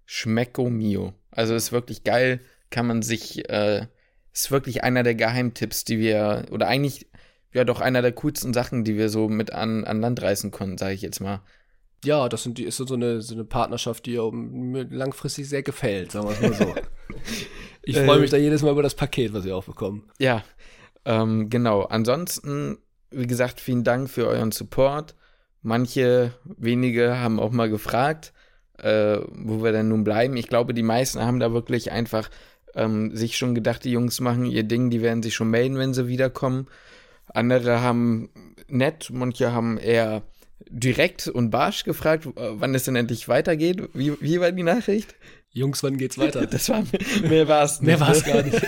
Schmecko 0.06 0.70
Mio. 0.70 1.12
Also 1.30 1.54
ist 1.54 1.72
wirklich 1.72 2.04
geil, 2.04 2.40
kann 2.70 2.86
man 2.86 3.02
sich, 3.02 3.48
äh, 3.50 3.86
ist 4.32 4.50
wirklich 4.50 4.82
einer 4.82 5.02
der 5.02 5.14
Geheimtipps, 5.14 5.84
die 5.84 5.98
wir, 5.98 6.46
oder 6.50 6.68
eigentlich, 6.68 7.08
ja 7.52 7.64
doch 7.64 7.80
einer 7.80 8.02
der 8.02 8.12
coolsten 8.12 8.54
Sachen, 8.54 8.84
die 8.84 8.96
wir 8.96 9.08
so 9.08 9.28
mit 9.28 9.52
an, 9.52 9.84
an 9.84 10.00
Land 10.00 10.22
reißen 10.22 10.50
konnten, 10.50 10.78
sage 10.78 10.94
ich 10.94 11.02
jetzt 11.02 11.20
mal. 11.20 11.42
Ja, 12.04 12.28
das 12.28 12.42
sind 12.42 12.58
die, 12.58 12.64
ist 12.64 12.76
so 12.76 12.94
eine, 12.94 13.20
so 13.20 13.34
eine 13.34 13.44
Partnerschaft, 13.44 14.06
die 14.06 14.18
mir 14.18 14.84
langfristig 14.84 15.48
sehr 15.48 15.62
gefällt, 15.62 16.12
sagen 16.12 16.28
wir 16.28 16.34
es 16.34 16.40
mal 16.40 16.52
so. 16.52 16.74
ich 17.82 17.96
freue 17.98 18.20
mich 18.20 18.30
da 18.30 18.36
jedes 18.36 18.62
Mal 18.62 18.72
über 18.72 18.82
das 18.82 18.94
Paket, 18.94 19.32
was 19.32 19.44
wir 19.44 19.56
auch 19.56 19.64
bekommen. 19.64 20.08
Ja, 20.18 20.44
ähm, 21.04 21.48
genau. 21.48 21.82
Ansonsten, 21.82 22.78
wie 23.10 23.26
gesagt, 23.26 23.60
vielen 23.60 23.84
Dank 23.84 24.10
für 24.10 24.26
euren 24.26 24.52
Support. 24.52 25.14
Manche 25.62 26.34
wenige 26.44 27.18
haben 27.18 27.40
auch 27.40 27.50
mal 27.50 27.70
gefragt, 27.70 28.32
äh, 28.82 29.18
wo 29.32 29.62
wir 29.62 29.72
denn 29.72 29.88
nun 29.88 30.04
bleiben. 30.04 30.36
Ich 30.36 30.48
glaube, 30.48 30.74
die 30.74 30.82
meisten 30.82 31.20
haben 31.20 31.40
da 31.40 31.52
wirklich 31.52 31.92
einfach 31.92 32.30
ähm, 32.74 33.16
sich 33.16 33.36
schon 33.36 33.54
gedacht, 33.54 33.84
die 33.84 33.92
Jungs 33.92 34.20
machen 34.20 34.44
ihr 34.46 34.62
Ding, 34.62 34.90
die 34.90 35.02
werden 35.02 35.22
sich 35.22 35.34
schon 35.34 35.50
melden, 35.50 35.78
wenn 35.78 35.94
sie 35.94 36.08
wiederkommen. 36.08 36.66
Andere 37.28 37.80
haben 37.80 38.30
nett, 38.68 39.10
manche 39.12 39.52
haben 39.52 39.78
eher 39.78 40.22
direkt 40.68 41.28
und 41.28 41.50
barsch 41.50 41.84
gefragt, 41.84 42.26
äh, 42.26 42.30
wann 42.36 42.74
es 42.74 42.84
denn 42.84 42.96
endlich 42.96 43.28
weitergeht. 43.28 43.88
Wie, 43.94 44.20
wie 44.20 44.40
war 44.40 44.52
die 44.52 44.62
Nachricht? 44.62 45.14
Jungs, 45.50 45.82
wann 45.82 45.96
geht's 45.96 46.18
weiter? 46.18 46.46
Das 46.50 46.68
war 46.68 46.84
mehr 47.22 47.48
war 47.48 47.64
es 47.64 47.80
Mehr 47.80 47.98
war's 48.00 48.24
gar 48.24 48.42
nicht. 48.42 48.60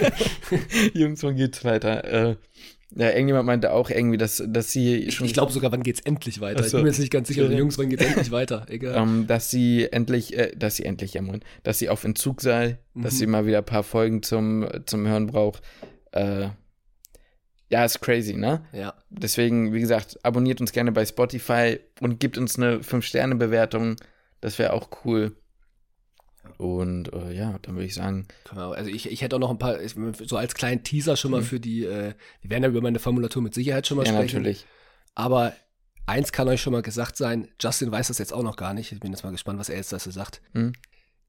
Jungs, 0.94 1.22
wann 1.22 1.36
geht's 1.36 1.64
weiter? 1.64 2.04
Äh, 2.04 2.36
ja, 2.96 3.10
irgendjemand 3.10 3.46
meinte 3.46 3.72
auch 3.72 3.90
irgendwie, 3.90 4.16
dass, 4.16 4.42
dass 4.46 4.72
sie 4.72 5.10
schon, 5.10 5.26
Ich 5.26 5.34
glaube 5.34 5.52
sogar, 5.52 5.70
wann 5.72 5.82
geht's 5.82 6.00
endlich 6.00 6.40
weiter? 6.40 6.60
Ach 6.60 6.64
Ich 6.64 6.70
so. 6.70 6.78
bin 6.78 6.84
mir 6.84 6.90
jetzt 6.90 6.98
nicht 7.00 7.12
ganz 7.12 7.28
sicher. 7.28 7.44
Ja. 7.50 7.58
Jungs, 7.58 7.76
wann 7.78 7.90
geht's 7.90 8.04
endlich 8.04 8.30
weiter? 8.30 8.64
Egal. 8.68 8.94
ähm, 9.02 9.26
dass 9.26 9.50
sie 9.50 9.86
endlich, 9.92 10.36
äh, 10.36 10.52
dass 10.56 10.76
sie 10.76 10.84
endlich, 10.84 11.14
ja 11.14 11.22
moin, 11.22 11.40
dass 11.64 11.78
sie 11.78 11.88
auf 11.90 12.04
Entzug 12.04 12.40
sei, 12.40 12.78
dass 12.94 13.14
Mhm. 13.14 13.16
sie 13.18 13.26
mal 13.26 13.46
wieder 13.46 13.58
ein 13.58 13.64
paar 13.64 13.82
Folgen 13.82 14.22
zum, 14.22 14.66
zum 14.86 15.06
Hören 15.06 15.26
braucht. 15.26 15.62
Äh, 16.12 16.48
ja, 17.70 17.84
ist 17.84 18.00
crazy, 18.00 18.34
ne? 18.34 18.64
Ja. 18.72 18.94
Deswegen, 19.10 19.74
wie 19.74 19.80
gesagt, 19.80 20.18
abonniert 20.22 20.60
uns 20.62 20.72
gerne 20.72 20.90
bei 20.90 21.04
Spotify 21.04 21.78
und 22.00 22.18
gibt 22.18 22.38
uns 22.38 22.56
eine 22.56 22.78
5-Sterne-Bewertung. 22.78 23.96
Das 24.40 24.58
wäre 24.58 24.72
auch 24.72 24.88
cool. 25.04 25.32
Und 26.56 27.12
äh, 27.12 27.32
ja, 27.32 27.58
dann 27.62 27.74
würde 27.74 27.86
ich 27.86 27.94
sagen, 27.94 28.26
wir- 28.52 28.62
Also 28.72 28.90
ich, 28.90 29.10
ich 29.10 29.22
hätte 29.22 29.36
auch 29.36 29.40
noch 29.40 29.50
ein 29.50 29.58
paar, 29.58 29.76
so 30.24 30.36
als 30.36 30.54
kleinen 30.54 30.82
Teaser 30.84 31.16
schon 31.16 31.30
mal 31.30 31.40
Mhm. 31.40 31.44
für 31.44 31.60
die, 31.60 31.84
äh, 31.84 32.14
wir 32.40 32.50
werden 32.50 32.62
ja 32.64 32.68
über 32.70 32.80
meine 32.80 32.98
Formulatur 32.98 33.42
mit 33.42 33.54
Sicherheit 33.54 33.86
schon 33.86 33.96
mal 33.98 34.06
ja, 34.06 34.12
sprechen. 34.12 34.36
natürlich. 34.38 34.66
Aber 35.14 35.52
eins 36.06 36.32
kann 36.32 36.48
euch 36.48 36.60
schon 36.62 36.72
mal 36.72 36.82
gesagt 36.82 37.16
sein, 37.16 37.48
Justin 37.60 37.92
weiß 37.92 38.08
das 38.08 38.18
jetzt 38.18 38.32
auch 38.32 38.42
noch 38.42 38.56
gar 38.56 38.72
nicht. 38.74 38.92
Ich 38.92 39.00
bin 39.00 39.12
jetzt 39.12 39.24
mal 39.24 39.30
gespannt, 39.32 39.58
was 39.58 39.68
er 39.68 39.76
jetzt 39.76 39.92
dazu 39.92 40.10
sagt. 40.10 40.40
Hm? 40.54 40.72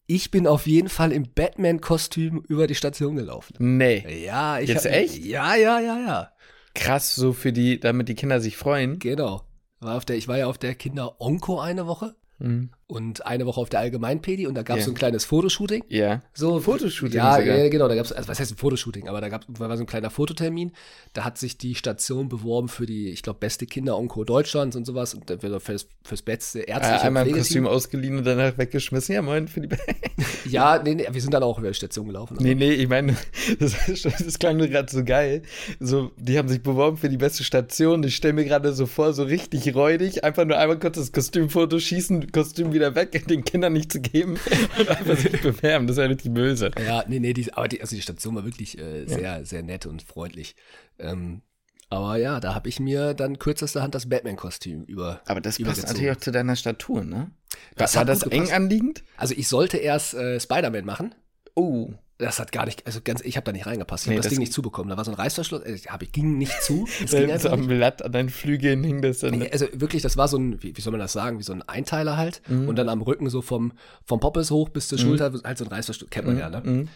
Ich 0.08 0.32
bin 0.32 0.48
auf 0.48 0.66
jeden 0.66 0.90
Fall 0.90 1.12
im 1.12 1.32
Batman-Kostüm 1.34 2.44
über 2.48 2.66
die 2.66 2.76
Station 2.76 3.16
gelaufen. 3.16 3.56
Nee. 3.60 4.24
Ja, 4.26 4.60
ich 4.60 4.70
Jetzt 4.70 4.86
hab, 4.86 4.94
echt? 4.94 5.18
Ja, 5.24 5.56
ja, 5.56 5.80
ja, 5.80 6.00
ja. 6.00 6.32
Krass, 6.74 7.14
so 7.16 7.34
für 7.34 7.52
die, 7.54 7.80
damit 7.80 8.10
die 8.10 8.16
Kinder 8.16 8.40
sich 8.42 8.58
freuen. 8.58 8.98
Genau. 9.00 9.44
War 9.80 9.98
auf 9.98 10.06
der, 10.06 10.18
ich 10.18 10.28
war 10.28 10.38
ja 10.38 10.48
auf 10.48 10.58
der 10.58 10.76
Kinder-Onko 10.76 11.60
eine 11.60 11.86
Woche 11.88 12.16
Mhm. 12.40 12.70
Und 12.90 13.24
eine 13.24 13.46
Woche 13.46 13.62
auf 13.62 13.70
der 13.70 13.82
Allgemeinpädi 13.82 14.48
und 14.48 14.56
da 14.56 14.64
gab 14.64 14.78
es 14.78 14.82
Ja. 14.82 14.86
so 14.88 14.92
ein 14.92 14.96
kleines 14.96 15.24
Fotoshooting. 15.24 15.84
Ja. 15.90 16.24
So 16.34 16.60
Fotoshooting 16.60 17.16
Ja, 17.18 17.36
sogar. 17.38 17.56
ja 17.58 17.70
genau, 17.70 17.88
da 17.88 17.94
gab's 17.94 18.12
also 18.12 18.28
was 18.28 18.40
heißt 18.40 18.52
ein 18.54 18.58
Fotoshooting, 18.58 19.08
aber 19.08 19.22
da 19.22 19.30
gab 19.30 19.46
war 19.48 19.78
so 19.78 19.84
ein 19.84 19.86
kleiner 19.88 20.10
Fototermin. 20.10 20.72
Da 21.14 21.24
hat 21.24 21.38
sich 21.38 21.58
die 21.60 21.76
Station 21.76 22.30
beworben 22.30 22.68
für 22.68 22.88
die, 22.88 23.10
ich 23.10 23.22
glaube, 23.22 23.38
beste 23.40 23.68
Kinder-Onko 23.68 24.24
Deutschlands 24.24 24.76
und 24.76 24.86
sowas 24.86 25.14
und 25.14 25.30
wird 25.30 25.62
fürs, 25.62 25.88
fürs 26.04 26.22
beste 26.24 26.68
Äh, 26.68 26.72
ärztliche 26.72 27.04
einmal 27.04 27.28
im 27.28 27.34
Pflegeteam. 27.34 27.64
Kostüm 27.64 27.68
ausgeliehen 27.68 28.18
und 28.18 28.24
danach 28.26 28.58
weggeschmissen. 28.58 29.14
Ja, 29.14 29.22
moin 29.22 29.48
für 29.48 29.62
die 29.62 29.70
Ja, 30.50 30.82
nee, 30.84 30.96
nee, 30.96 31.08
wir 31.12 31.22
sind 31.22 31.34
dann 31.36 31.44
auch 31.44 31.60
über 31.60 31.68
die 31.68 31.76
Station 31.76 32.08
gelaufen. 32.08 32.38
Nee, 32.40 32.56
nee, 32.56 32.72
ich 32.72 32.90
meine, 32.90 33.16
das, 33.60 33.76
das 34.02 34.40
klang 34.40 34.58
nur 34.58 34.68
gerade 34.68 34.92
so 34.92 35.04
geil. 35.04 35.44
So, 35.80 36.10
die 36.18 36.40
haben 36.40 36.48
sich 36.50 36.64
beworben 36.64 36.98
für 36.98 37.10
die 37.10 37.18
beste 37.18 37.44
Station. 37.44 38.02
Ich 38.04 38.16
stelle 38.16 38.34
mir 38.34 38.46
gerade 38.46 38.74
so 38.74 38.88
vor, 38.88 39.14
so 39.14 39.22
richtig 39.24 39.76
räudig, 39.76 40.24
einfach 40.24 40.46
nur 40.46 40.58
einmal 40.58 40.80
kurz 40.80 40.98
das 40.98 41.12
Kostümfoto 41.12 41.78
schießen, 41.78 42.32
Kostüm 42.32 42.74
wieder 42.74 42.79
weg, 42.80 43.12
den 43.28 43.44
Kindern 43.44 43.74
nicht 43.74 43.92
zu 43.92 44.02
geben 44.02 44.38
und 44.78 44.90
einfach 44.90 45.18
sich 45.18 45.42
bewerben. 45.42 45.88
Das 45.88 45.98
ist 45.98 46.02
ja 46.02 46.08
richtig 46.08 46.34
böse. 46.34 46.72
Ja, 46.84 47.04
nee, 47.08 47.20
nee, 47.20 47.34
die, 47.34 47.52
aber 47.54 47.68
die, 47.68 47.82
also 47.82 47.96
die 47.96 48.02
Station 48.02 48.36
war 48.36 48.46
wirklich 48.46 48.78
äh, 48.78 49.06
sehr, 49.06 49.46
sehr 49.46 49.64
nett 49.64 49.86
und 49.86 50.02
freundlich. 50.02 50.56
Ähm, 50.98 51.42
Aber 51.90 52.18
ja, 52.18 52.40
da 52.40 52.54
habe 52.54 52.70
ich 52.70 52.80
mir 52.80 53.14
dann 53.14 53.40
kürzester 53.40 53.82
Hand 53.82 53.96
das 53.96 54.10
Batman-Kostüm 54.10 54.84
über. 54.84 55.22
Aber 55.26 55.42
das 55.42 55.60
passt 55.60 55.88
natürlich 55.88 56.12
auch 56.12 56.18
zu 56.18 56.32
deiner 56.32 56.56
Statur, 56.56 57.04
ne? 57.04 57.32
Das 57.76 57.96
war 57.96 58.02
hat 58.02 58.10
das 58.10 58.24
eng 58.24 58.52
anliegend? 58.52 59.04
Also 59.18 59.34
ich 59.36 59.48
sollte 59.48 59.78
erst 59.78 60.14
äh, 60.14 60.40
Spider-Man 60.40 60.86
machen. 60.86 61.16
Oh. 61.56 61.94
Das 62.20 62.38
hat 62.38 62.52
gar 62.52 62.66
nicht, 62.66 62.86
also 62.86 63.00
ganz, 63.02 63.22
ich 63.22 63.38
habe 63.38 63.46
da 63.46 63.54
nicht 63.54 63.66
reingepasst. 63.66 64.04
Ich 64.04 64.08
habe 64.08 64.16
Nee, 64.16 64.18
das, 64.18 64.26
das- 64.26 64.32
Ding 64.34 64.40
nicht 64.42 64.52
zubekommen. 64.54 64.90
Da 64.90 64.98
war 64.98 65.06
so 65.06 65.12
ein 65.12 65.16
Reißverschluss, 65.16 65.62
äh, 65.64 65.78
hab 65.88 66.04
ich 66.04 66.12
ging 66.12 66.38
nicht 66.38 66.62
zu. 66.62 66.86
Es 67.04 67.12
ging 67.12 67.32
einfach 67.32 67.52
am. 67.54 67.66
Blatt 67.68 68.02
an 68.04 68.12
deinen 68.12 68.30
Flügeln 68.30 68.84
hing 68.84 69.02
das 69.02 69.20
dann. 69.20 69.40
Nee, 69.40 69.50
Also 69.52 69.68
wirklich, 69.74 70.02
das 70.02 70.18
war 70.18 70.28
so 70.28 70.38
ein, 70.38 70.62
wie, 70.62 70.76
wie 70.76 70.82
soll 70.82 70.92
man 70.92 71.00
das 71.00 71.14
sagen, 71.14 71.40
wie 71.40 71.44
so 71.44 71.54
ein 71.54 71.62
Einteiler 71.62 72.18
halt. 72.18 72.42
Mhm. 72.48 72.68
Und 72.68 72.76
dann 72.76 72.90
am 72.90 73.02
Rücken 73.02 73.30
so 73.30 73.42
vom, 73.42 73.72
vom 74.06 74.20
Poppes 74.20 74.52
hoch 74.52 74.68
bis 74.70 74.90
zur 74.90 74.98
Schulter 75.00 75.32
halt 75.46 75.58
so 75.58 75.64
ein 75.64 75.70
Reißverschluss. 75.72 76.10
Kennt 76.10 76.28
man 76.28 76.38
ja, 76.38 76.50
ne? 76.50 76.62
Mhm. 76.64 76.88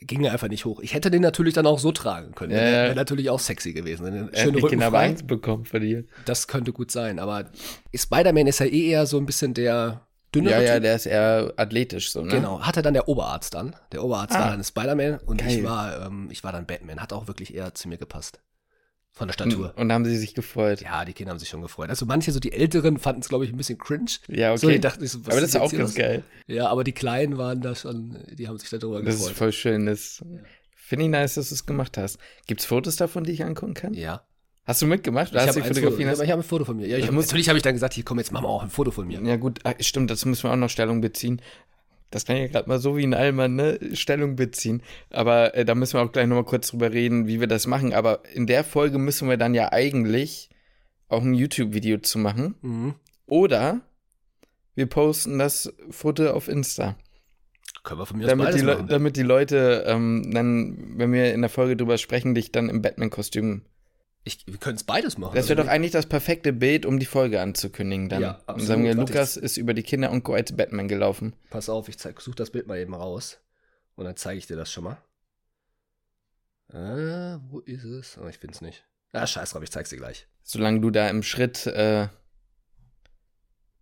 Ging 0.00 0.28
einfach 0.28 0.48
nicht 0.48 0.64
hoch. 0.64 0.78
Ich 0.80 0.94
hätte 0.94 1.10
den 1.10 1.22
natürlich 1.22 1.54
dann 1.54 1.66
auch 1.66 1.78
so 1.80 1.90
tragen 1.90 2.32
können. 2.34 2.52
Ja, 2.52 2.58
Wäre 2.58 2.94
natürlich 2.94 3.30
auch 3.30 3.40
sexy 3.40 3.72
gewesen. 3.72 4.06
Eine 4.06 4.16
Er 4.18 4.22
hat 4.26 4.38
schöne 4.38 4.52
nicht 4.52 4.68
genau 4.68 4.84
Rückenfrei. 4.86 5.06
Angst 5.08 5.26
bekommen 5.26 5.64
von 5.64 5.80
dir. 5.80 6.04
Das 6.24 6.46
könnte 6.46 6.72
gut 6.72 6.92
sein. 6.92 7.18
Aber 7.18 7.46
Spider-Man 7.92 8.46
ist 8.46 8.60
ja 8.60 8.66
eh 8.66 8.90
eher 8.90 9.06
so 9.06 9.16
ein 9.18 9.26
bisschen 9.26 9.54
der 9.54 10.06
dünnere 10.34 10.54
Ja, 10.54 10.60
ja, 10.60 10.74
Typ. 10.74 10.82
der 10.82 10.94
ist 10.96 11.06
eher 11.06 11.52
athletisch 11.56 12.10
so, 12.12 12.22
ne? 12.22 12.30
Genau, 12.30 12.60
hatte 12.60 12.82
dann 12.82 12.94
der 12.94 13.08
Oberarzt 13.08 13.54
dann. 13.54 13.74
Der 13.92 14.04
Oberarzt 14.04 14.34
Ah. 14.36 14.40
war 14.40 14.50
dann 14.50 14.62
Spider-Man 14.64 15.18
und 15.26 15.40
Geil. 15.40 15.58
ich 15.58 15.64
war, 15.64 16.06
ähm, 16.06 16.28
ich 16.30 16.44
war 16.44 16.52
dann 16.52 16.66
Batman. 16.66 17.00
Hat 17.00 17.12
auch 17.12 17.26
wirklich 17.28 17.54
eher 17.54 17.74
zu 17.74 17.88
mir 17.88 17.98
gepasst. 17.98 18.40
Von 19.10 19.26
der 19.26 19.32
Statur. 19.32 19.72
Und, 19.74 19.82
und 19.82 19.92
haben 19.92 20.04
sie 20.04 20.16
sich 20.16 20.34
gefreut. 20.34 20.80
Ja, 20.82 21.04
die 21.04 21.12
Kinder 21.12 21.30
haben 21.32 21.40
sich 21.40 21.48
schon 21.48 21.62
gefreut. 21.62 21.90
Also 21.90 22.06
manche, 22.06 22.30
so 22.30 22.38
die 22.38 22.52
Älteren, 22.52 22.98
fanden 22.98 23.22
es, 23.22 23.28
glaube 23.28 23.44
ich, 23.44 23.50
ein 23.52 23.56
bisschen 23.56 23.76
cringe. 23.78 24.10
Ja, 24.28 24.50
okay. 24.52 24.58
So, 24.60 24.68
die 24.70 24.78
dachten, 24.78 25.04
so, 25.06 25.18
was 25.26 25.32
Aber 25.32 25.40
das 25.40 25.50
ist 25.50 25.56
auch 25.56 25.72
ganz 25.72 25.94
geil. 25.96 26.22
Ja, 26.46 26.68
aber 26.68 26.84
die 26.84 26.92
Kleinen 26.92 27.36
waren 27.36 27.60
da 27.60 27.74
schon, 27.74 28.16
die 28.30 28.46
haben 28.46 28.58
sich 28.58 28.70
darüber 28.70 29.02
Das 29.02 29.14
ist 29.16 29.20
gefreut. 29.22 29.36
voll 29.36 29.52
schön. 29.52 29.86
Das 29.86 30.22
finde 30.76 31.06
ich 31.06 31.10
nice, 31.10 31.34
dass 31.34 31.48
du 31.48 31.54
es 31.56 31.66
gemacht 31.66 31.98
hast. 31.98 32.18
Gibt's 32.46 32.64
Fotos 32.64 32.94
davon, 32.96 33.24
die 33.24 33.32
ich 33.32 33.42
angucken 33.44 33.74
kann? 33.74 33.94
Ja. 33.94 34.22
Hast 34.68 34.82
du 34.82 34.86
mitgemacht? 34.86 35.28
Ich 35.28 35.32
Oder 35.32 35.40
hast 35.40 35.48
habe 35.48 35.60
du 35.60 35.64
ein, 35.64 35.74
Foto, 35.74 36.22
ich 36.22 36.30
habe 36.30 36.42
ein 36.42 36.42
Foto 36.42 36.64
von 36.66 36.76
mir. 36.76 36.86
Ja, 36.86 36.98
ich 36.98 37.04
Ich 37.04 37.08
hab, 37.08 37.14
natürlich 37.16 37.48
habe 37.48 37.56
ich 37.56 37.62
dann 37.62 37.72
gesagt, 37.72 37.94
hier 37.94 38.04
komm, 38.04 38.18
jetzt 38.18 38.32
machen 38.32 38.44
wir 38.44 38.50
auch 38.50 38.62
ein 38.62 38.68
Foto 38.68 38.90
von 38.90 39.06
mir. 39.06 39.18
Ja, 39.22 39.36
gut, 39.36 39.60
ah, 39.64 39.72
stimmt, 39.80 40.10
das 40.10 40.26
müssen 40.26 40.42
wir 40.42 40.52
auch 40.52 40.56
noch 40.56 40.68
Stellung 40.68 41.00
beziehen. 41.00 41.40
Das 42.10 42.26
kann 42.26 42.36
ja 42.36 42.48
gerade 42.48 42.68
mal 42.68 42.78
so 42.78 42.94
wie 42.94 43.02
ein 43.02 43.14
Allmann, 43.14 43.54
ne? 43.54 43.78
Stellung 43.94 44.36
beziehen. 44.36 44.82
Aber 45.08 45.54
äh, 45.54 45.64
da 45.64 45.74
müssen 45.74 45.94
wir 45.94 46.02
auch 46.02 46.12
gleich 46.12 46.26
nochmal 46.26 46.44
kurz 46.44 46.68
drüber 46.68 46.92
reden, 46.92 47.26
wie 47.26 47.40
wir 47.40 47.46
das 47.46 47.66
machen. 47.66 47.94
Aber 47.94 48.20
in 48.34 48.46
der 48.46 48.62
Folge 48.62 48.98
müssen 48.98 49.26
wir 49.30 49.38
dann 49.38 49.54
ja 49.54 49.72
eigentlich 49.72 50.50
auch 51.08 51.22
ein 51.22 51.32
YouTube-Video 51.32 51.98
zu 51.98 52.18
machen. 52.18 52.54
Mhm. 52.60 52.94
Oder 53.26 53.80
wir 54.74 54.84
posten 54.84 55.38
das 55.38 55.72
Foto 55.88 56.28
auf 56.30 56.46
Insta. 56.46 56.96
Können 57.84 58.00
wir 58.00 58.06
von 58.06 58.18
mir 58.18 58.24
aus 58.24 58.30
Damit 58.30 58.46
beides 58.48 58.60
die, 58.60 58.66
machen. 58.66 58.86
damit 58.86 59.16
die 59.16 59.22
Leute 59.22 59.84
ähm, 59.86 60.30
dann, 60.30 60.98
wenn 60.98 61.10
wir 61.10 61.32
in 61.32 61.40
der 61.40 61.48
Folge 61.48 61.74
drüber 61.74 61.96
sprechen, 61.96 62.34
dich 62.34 62.52
dann 62.52 62.68
im 62.68 62.82
Batman-Kostüm. 62.82 63.62
Ich, 64.24 64.46
wir 64.46 64.58
können 64.58 64.76
es 64.76 64.84
beides 64.84 65.16
machen. 65.16 65.34
Das 65.34 65.48
wäre 65.48 65.58
Also, 65.60 65.66
doch 65.68 65.72
eigentlich 65.74 65.92
das 65.92 66.06
perfekte 66.06 66.52
Bild, 66.52 66.84
um 66.84 66.98
die 66.98 67.06
Folge 67.06 67.40
anzukündigen 67.40 68.08
dann. 68.08 68.20
Ja, 68.22 68.30
Und 68.32 68.40
absolut. 68.48 68.66
sagen 68.66 68.84
wir, 68.84 68.96
Warte, 68.96 69.12
Lukas 69.12 69.36
ist 69.36 69.56
über 69.56 69.72
die 69.74 69.82
Kinder 69.82 70.10
und 70.10 70.22
Co. 70.22 70.34
als 70.34 70.54
Batman 70.54 70.88
gelaufen. 70.88 71.34
Pass 71.50 71.68
auf, 71.68 71.88
ich 71.88 71.96
suche 71.98 72.36
das 72.36 72.50
Bild 72.50 72.66
mal 72.66 72.78
eben 72.78 72.94
raus. 72.94 73.38
Und 73.96 74.04
dann 74.04 74.16
zeige 74.16 74.38
ich 74.38 74.46
dir 74.46 74.56
das 74.56 74.70
schon 74.70 74.84
mal. 74.84 74.98
Äh, 76.70 77.38
wo 77.50 77.60
ist 77.60 77.84
es? 77.84 78.18
Oh, 78.22 78.28
ich 78.28 78.38
finde 78.38 78.54
es 78.54 78.60
nicht. 78.60 78.84
Ah, 79.12 79.26
scheiß 79.26 79.50
drauf, 79.50 79.62
ich 79.62 79.70
zeig's 79.70 79.88
dir 79.90 79.96
gleich. 79.96 80.26
Solange 80.42 80.80
du 80.80 80.90
da 80.90 81.08
im 81.08 81.22
Schritt 81.22 81.66
äh, 81.66 82.08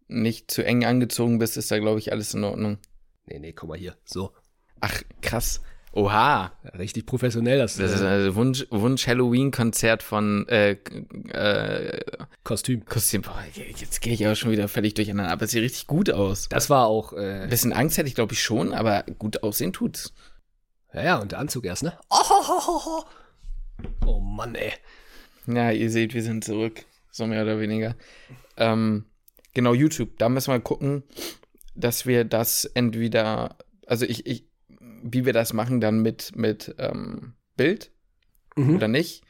nicht 0.07 0.51
zu 0.51 0.65
eng 0.65 0.85
angezogen 0.85 1.39
bist, 1.39 1.57
ist 1.57 1.71
da, 1.71 1.79
glaube 1.79 1.99
ich, 1.99 2.13
alles 2.13 2.33
in 2.35 2.45
Ordnung. 2.45 2.79
Nee, 3.25 3.41
nee, 3.41 3.53
guck 3.53 3.69
mal 3.69 3.79
hier. 3.79 3.97
So. 4.05 4.33
Ach, 4.81 5.03
krass. 5.21 5.61
Oha. 5.97 6.53
Richtig 6.79 7.07
professionell 7.07 7.57
das, 7.57 7.79
Das 7.79 7.91
ist 7.91 8.03
also 8.03 8.35
Wunsch, 8.37 8.67
Wunsch 8.69 9.07
Halloween-Konzert 9.07 10.03
von 10.03 10.47
äh, 10.47 10.73
äh, 10.73 12.01
Kostüm. 12.45 12.85
Kostüm. 12.85 13.23
Boah, 13.23 13.43
jetzt 13.55 14.03
gehe 14.03 14.13
ich 14.13 14.27
auch 14.27 14.37
schon 14.37 14.51
wieder 14.51 14.69
völlig 14.69 14.93
durcheinander. 14.93 15.33
Aber 15.33 15.47
es 15.47 15.53
sieht 15.53 15.63
richtig 15.63 15.87
gut 15.87 16.11
aus. 16.11 16.51
Das 16.51 16.69
war 16.69 16.87
auch, 16.87 17.15
Ein 17.15 17.45
äh, 17.45 17.47
bisschen 17.49 17.73
Angst 17.73 17.97
hätte 17.97 18.09
ich, 18.09 18.15
glaube 18.15 18.35
ich, 18.35 18.43
schon, 18.43 18.75
aber 18.75 19.05
gut 19.19 19.43
aussehen 19.43 19.73
tut's. 19.73 20.13
ja, 20.93 21.03
ja, 21.03 21.17
und 21.17 21.33
der 21.33 21.39
Anzug 21.39 21.65
erst, 21.65 21.83
ne? 21.83 21.99
Oh, 22.11 23.03
oh 24.05 24.21
Mann, 24.21 24.55
ey. 24.55 24.73
Ja, 25.47 25.71
ihr 25.71 25.91
seht, 25.91 26.13
wir 26.13 26.23
sind 26.23 26.45
zurück. 26.45 26.85
So 27.11 27.27
mehr 27.27 27.43
oder 27.43 27.59
weniger. 27.59 27.97
Ähm, 28.59 29.07
genau, 29.55 29.73
YouTube. 29.73 30.19
Da 30.19 30.29
müssen 30.29 30.53
wir 30.53 30.61
gucken, 30.61 31.05
dass 31.75 32.05
wir 32.05 32.25
das 32.25 32.67
entweder, 32.67 33.57
also 33.87 34.05
ich, 34.05 34.27
ich, 34.27 34.45
wie 35.03 35.25
wir 35.25 35.33
das 35.33 35.53
machen, 35.53 35.81
dann 35.81 36.01
mit, 36.01 36.37
mit 36.37 36.75
ähm, 36.79 37.35
Bild 37.57 37.91
Mhm. 38.57 38.77
oder 38.77 38.89
nicht. 38.89 39.23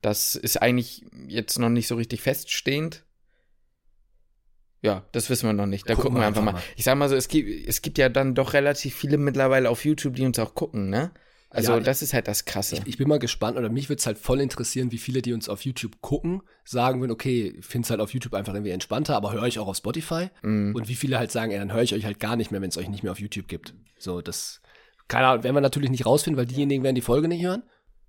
Das 0.00 0.34
ist 0.34 0.60
eigentlich 0.60 1.04
jetzt 1.28 1.58
noch 1.58 1.68
nicht 1.68 1.86
so 1.86 1.94
richtig 1.94 2.20
feststehend. 2.20 3.04
Ja, 4.82 5.06
das 5.12 5.30
wissen 5.30 5.48
wir 5.48 5.52
noch 5.52 5.66
nicht. 5.66 5.88
Da 5.88 5.94
gucken, 5.94 6.18
wir 6.18 6.26
einfach, 6.26 6.42
mal. 6.42 6.60
Ich 6.76 6.84
sag 6.84 6.98
mal 6.98 7.08
so, 7.08 7.14
es 7.14 7.28
gibt, 7.28 7.68
es 7.68 7.82
gibt 7.82 7.98
ja 7.98 8.08
dann 8.08 8.34
doch 8.34 8.52
relativ 8.52 8.96
viele 8.96 9.16
mittlerweile 9.16 9.70
auf 9.70 9.84
YouTube, 9.84 10.16
die 10.16 10.26
uns 10.26 10.40
auch 10.40 10.56
gucken, 10.56 10.90
ne? 10.90 11.12
Also 11.50 11.74
Ja, 11.74 11.80
das 11.80 12.02
ist 12.02 12.14
halt 12.14 12.26
das 12.26 12.46
Krasse. 12.46 12.76
Ich, 12.76 12.86
ich 12.86 12.98
bin 12.98 13.06
mal 13.06 13.20
gespannt, 13.20 13.56
oder 13.58 13.68
mich 13.68 13.88
würde 13.88 14.00
es 14.00 14.06
halt 14.06 14.18
voll 14.18 14.40
interessieren, 14.40 14.90
wie 14.90 14.98
viele, 14.98 15.22
die 15.22 15.34
uns 15.34 15.48
auf 15.48 15.60
YouTube 15.64 16.00
gucken, 16.00 16.42
sagen 16.64 17.00
würden, 17.00 17.12
okay, 17.12 17.54
ich 17.58 17.66
finde 17.66 17.86
es 17.86 17.90
halt 17.90 18.00
auf 18.00 18.12
YouTube 18.12 18.34
einfach 18.34 18.54
irgendwie 18.54 18.72
entspannter, 18.72 19.14
aber 19.14 19.32
höre 19.32 19.46
ich 19.46 19.58
auch 19.60 19.68
auf 19.68 19.76
Spotify. 19.76 20.30
Mm. 20.40 20.74
Und 20.74 20.88
wie 20.88 20.94
viele 20.94 21.18
halt 21.18 21.30
sagen, 21.30 21.52
ey, 21.52 21.58
dann 21.58 21.72
höre 21.72 21.82
ich 21.82 21.94
euch 21.94 22.06
halt 22.06 22.18
gar 22.18 22.36
nicht 22.36 22.50
mehr, 22.50 22.62
wenn 22.62 22.70
es 22.70 22.78
euch 22.78 22.88
nicht 22.88 23.02
mehr 23.02 23.12
auf 23.12 23.20
YouTube 23.20 23.48
gibt. 23.48 23.74
So, 23.98 24.22
das, 24.22 24.62
keine 25.12 25.26
Ahnung, 25.26 25.44
werden 25.44 25.56
wir 25.56 25.60
natürlich 25.60 25.90
nicht 25.90 26.06
rausfinden, 26.06 26.38
weil 26.38 26.46
diejenigen 26.46 26.82
werden 26.82 26.94
die 26.94 27.02
Folge 27.02 27.28
nicht 27.28 27.44
hören. 27.44 27.62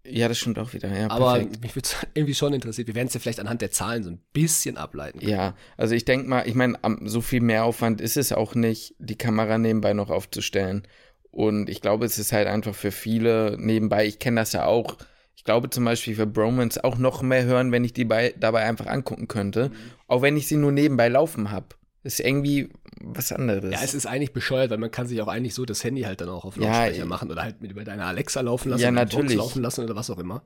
Ja, 0.05 0.29
das 0.29 0.37
stimmt 0.37 0.57
auch 0.57 0.73
wieder. 0.73 0.87
Ja, 0.87 1.09
Aber 1.09 1.33
perfekt. 1.33 1.61
mich 1.61 1.75
würde 1.75 1.85
es 1.87 1.95
irgendwie 2.13 2.33
schon 2.33 2.53
interessieren. 2.53 2.87
Wir 2.87 2.95
werden 2.95 3.07
es 3.07 3.13
ja 3.13 3.19
vielleicht 3.19 3.41
anhand 3.41 3.61
der 3.61 3.71
Zahlen 3.71 4.03
so 4.03 4.09
ein 4.09 4.21
bisschen 4.31 4.77
ableiten. 4.77 5.19
können. 5.19 5.31
Ja, 5.31 5.55
also 5.75 5.95
ich 5.95 6.05
denke 6.05 6.29
mal, 6.29 6.47
ich 6.47 6.55
meine, 6.55 6.77
so 7.03 7.19
viel 7.19 7.41
Mehraufwand 7.41 7.99
ist 7.99 8.15
es 8.15 8.31
auch 8.31 8.55
nicht, 8.55 8.95
die 8.99 9.17
Kamera 9.17 9.57
nebenbei 9.57 9.93
noch 9.93 10.09
aufzustellen. 10.09 10.83
Und 11.29 11.69
ich 11.69 11.81
glaube, 11.81 12.05
es 12.05 12.17
ist 12.17 12.31
halt 12.31 12.47
einfach 12.47 12.75
für 12.75 12.91
viele 12.91 13.57
nebenbei, 13.59 14.05
ich 14.05 14.19
kenne 14.19 14.39
das 14.39 14.53
ja 14.53 14.65
auch, 14.65 14.97
ich 15.35 15.43
glaube 15.43 15.69
zum 15.69 15.83
Beispiel 15.83 16.15
für 16.15 16.27
Bromance 16.27 16.83
auch 16.83 16.97
noch 16.97 17.21
mehr 17.21 17.43
hören, 17.43 17.71
wenn 17.73 17.83
ich 17.83 17.91
die 17.91 18.05
bei, 18.05 18.33
dabei 18.39 18.63
einfach 18.63 18.87
angucken 18.87 19.27
könnte. 19.27 19.69
Mhm. 19.69 19.75
Auch 20.07 20.21
wenn 20.21 20.37
ich 20.37 20.47
sie 20.47 20.57
nur 20.57 20.71
nebenbei 20.71 21.09
laufen 21.09 21.51
habe. 21.51 21.67
Ist 22.03 22.19
irgendwie 22.19 22.69
was 23.03 23.31
anderes. 23.31 23.71
Ja, 23.71 23.79
es 23.83 23.93
ist 23.93 24.05
eigentlich 24.05 24.33
bescheuert, 24.33 24.71
weil 24.71 24.77
man 24.77 24.91
kann 24.91 25.07
sich 25.07 25.21
auch 25.21 25.27
eigentlich 25.27 25.53
so 25.53 25.65
das 25.65 25.83
Handy 25.83 26.01
halt 26.01 26.21
dann 26.21 26.29
auch 26.29 26.45
auf 26.45 26.57
Ja, 26.57 26.63
Lautsprecher 26.63 27.03
äh, 27.03 27.05
machen 27.05 27.29
oder 27.31 27.43
halt 27.43 27.61
mit 27.61 27.71
über 27.71 27.83
deine 27.83 28.05
Alexa 28.05 28.41
laufen 28.41 28.69
lassen 28.69 28.81
Ja, 28.81 28.91
natürlich. 28.91 29.35
laufen 29.37 29.61
lassen 29.61 29.83
oder 29.83 29.95
was 29.95 30.09
auch 30.09 30.19
immer. 30.19 30.43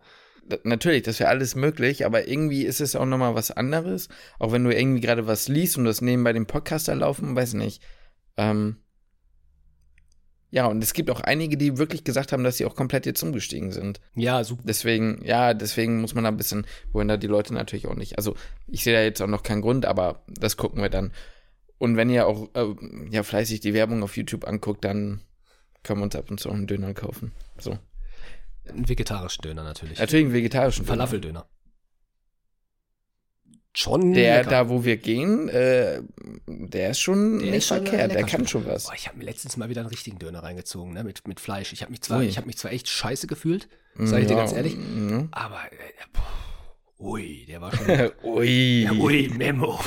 D- 0.49 0.59
Natürlich, 0.63 1.03
das 1.03 1.19
wäre 1.19 1.29
alles 1.29 1.55
möglich, 1.55 2.05
aber 2.05 2.27
irgendwie 2.27 2.63
ist 2.63 2.81
es 2.81 2.95
auch 2.95 3.05
nochmal 3.05 3.35
was 3.35 3.51
anderes. 3.51 4.09
Auch 4.39 4.51
wenn 4.51 4.63
du 4.63 4.75
irgendwie 4.75 5.01
gerade 5.01 5.27
was 5.27 5.47
liest 5.47 5.77
und 5.77 5.85
das 5.85 6.01
nebenbei 6.01 6.33
dem 6.33 6.45
Podcaster 6.47 6.95
laufen, 6.95 7.35
weiß 7.35 7.53
nicht. 7.53 7.81
Ähm, 8.37 8.77
ja, 10.49 10.65
und 10.67 10.81
es 10.81 10.93
gibt 10.93 11.09
auch 11.11 11.19
einige, 11.19 11.57
die 11.57 11.77
wirklich 11.77 12.05
gesagt 12.05 12.31
haben, 12.31 12.43
dass 12.45 12.55
sie 12.57 12.65
auch 12.65 12.75
komplett 12.75 13.05
jetzt 13.05 13.21
umgestiegen 13.21 13.73
sind. 13.73 13.99
Ja, 14.15 14.43
super. 14.45 14.63
Deswegen, 14.65 15.21
ja, 15.25 15.53
deswegen 15.53 15.99
muss 15.99 16.15
man 16.15 16.23
da 16.23 16.29
ein 16.29 16.37
bisschen, 16.37 16.65
wohin 16.93 17.09
da 17.09 17.17
die 17.17 17.27
Leute 17.27 17.53
natürlich 17.53 17.85
auch 17.87 17.95
nicht. 17.95 18.17
Also, 18.17 18.35
ich 18.67 18.83
sehe 18.83 18.93
da 18.95 19.01
jetzt 19.01 19.21
auch 19.21 19.27
noch 19.27 19.43
keinen 19.43 19.61
Grund, 19.61 19.85
aber 19.85 20.23
das 20.27 20.55
gucken 20.55 20.81
wir 20.81 20.89
dann. 20.89 21.11
Und 21.77 21.95
wenn 21.97 22.09
ihr 22.09 22.27
auch 22.27 22.49
äh, 22.55 22.65
ja 23.11 23.23
fleißig 23.23 23.59
die 23.59 23.73
Werbung 23.73 24.03
auf 24.03 24.17
YouTube 24.17 24.47
anguckt, 24.47 24.83
dann 24.83 25.21
können 25.83 25.99
wir 25.99 26.03
uns 26.05 26.15
ab 26.15 26.29
und 26.31 26.39
zu 26.39 26.49
auch 26.49 26.53
einen 26.53 26.67
Döner 26.67 26.93
kaufen. 26.93 27.31
So. 27.59 27.77
Ein 28.67 28.89
vegetarischen 28.89 29.41
Döner 29.43 29.63
natürlich. 29.63 29.99
Natürlich 29.99 30.25
einen 30.25 30.33
vegetarischen 30.33 30.85
Döner. 30.85 30.97
Falafeldöner. 30.97 31.47
Schon 33.73 34.13
Der, 34.13 34.37
lecker. 34.37 34.49
da 34.49 34.69
wo 34.69 34.83
wir 34.85 34.97
gehen, 34.97 35.49
äh, 35.49 36.01
der 36.47 36.89
ist 36.91 36.99
schon 36.99 37.37
Der 37.37 37.51
nicht 37.51 37.57
ist 37.57 37.67
schon 37.67 37.85
verkehrt, 37.85 38.11
der 38.15 38.23
kann 38.23 38.47
schon 38.47 38.65
was. 38.65 38.85
Boah, 38.85 38.95
ich 38.95 39.07
habe 39.07 39.19
mir 39.19 39.25
letztens 39.25 39.55
mal 39.55 39.69
wieder 39.69 39.81
einen 39.81 39.89
richtigen 39.91 40.17
Döner 40.17 40.41
reingezogen, 40.41 40.93
ne, 40.93 41.03
mit, 41.03 41.27
mit 41.27 41.39
Fleisch. 41.39 41.73
Ich 41.73 41.83
habe 41.83 41.91
mich 41.91 42.01
zwar, 42.01 42.17
Ui. 42.19 42.25
ich 42.25 42.37
habe 42.37 42.47
mich 42.47 42.57
zwar 42.57 42.71
echt 42.71 42.87
scheiße 42.89 43.27
gefühlt, 43.27 43.69
sag 43.95 44.21
ich 44.21 44.25
dir 44.25 44.33
Ja, 44.33 44.39
ganz 44.39 44.53
ehrlich, 44.53 44.73
ja. 44.73 45.27
aber 45.29 45.59
äh, 45.71 45.77
boah, 46.11 46.23
ui, 46.99 47.45
der 47.47 47.61
war 47.61 47.75
schon, 47.75 47.85
Ui. 48.23 48.83
ja, 48.83 48.91
ui, 48.93 49.29
Memo, 49.29 49.79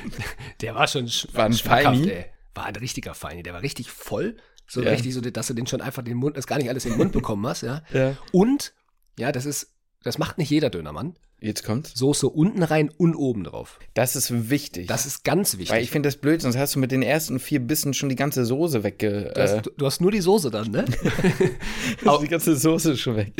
der 0.60 0.74
war 0.74 0.86
schon 0.86 1.08
sch 1.08 1.28
War 1.32 1.46
ein 1.46 1.52
schmackhaft, 1.52 1.84
Feini? 1.98 2.10
ey. 2.10 2.26
War 2.54 2.66
ein 2.66 2.76
richtiger 2.76 3.14
Feini, 3.14 3.42
der 3.42 3.54
war 3.54 3.62
richtig 3.62 3.90
voll, 3.90 4.36
so 4.66 4.82
Ja. 4.82 4.90
richtig 4.90 5.14
so, 5.14 5.20
dass 5.20 5.46
du 5.46 5.54
den 5.54 5.66
schon 5.66 5.80
einfach 5.80 6.02
den 6.02 6.16
Mund, 6.16 6.36
das 6.36 6.46
gar 6.46 6.58
nicht 6.58 6.68
alles 6.68 6.84
in 6.84 6.92
den 6.92 6.98
Mund 6.98 7.12
bekommen 7.12 7.46
hast, 7.46 7.62
ja. 7.62 7.82
Ja. 7.92 8.16
Und 8.32 8.72
ja, 9.18 9.32
das 9.32 9.46
ist, 9.46 9.74
das 10.02 10.18
macht 10.18 10.38
nicht 10.38 10.50
jeder 10.50 10.70
Dönermann. 10.70 11.16
Jetzt 11.42 11.64
kommt's. 11.64 11.92
Soße 11.94 12.28
unten 12.28 12.62
rein 12.62 12.90
und 12.98 13.14
oben 13.14 13.44
drauf. 13.44 13.78
Das 13.94 14.14
ist 14.14 14.50
wichtig. 14.50 14.86
Das 14.88 15.06
ist 15.06 15.24
ganz 15.24 15.54
wichtig. 15.54 15.70
Weil 15.70 15.82
ich 15.82 15.90
finde 15.90 16.08
das 16.08 16.16
blöd, 16.16 16.42
sonst 16.42 16.58
hast 16.58 16.74
du 16.74 16.78
mit 16.78 16.92
den 16.92 17.02
ersten 17.02 17.38
vier 17.40 17.60
Bissen 17.60 17.94
schon 17.94 18.08
die 18.10 18.16
ganze 18.16 18.44
Soße 18.44 18.84
wegge... 18.84 19.32
du, 19.34 19.40
hast, 19.42 19.52
Äh, 19.52 19.62
du, 19.62 19.70
du 19.76 19.86
hast 19.86 20.00
nur 20.02 20.10
die 20.12 20.20
Soße 20.20 20.50
dann, 20.50 20.70
ne? 20.70 20.84
hast 22.04 22.22
die 22.22 22.28
ganze 22.28 22.56
Soße 22.56 22.96
schon 22.96 23.16
weg. 23.16 23.32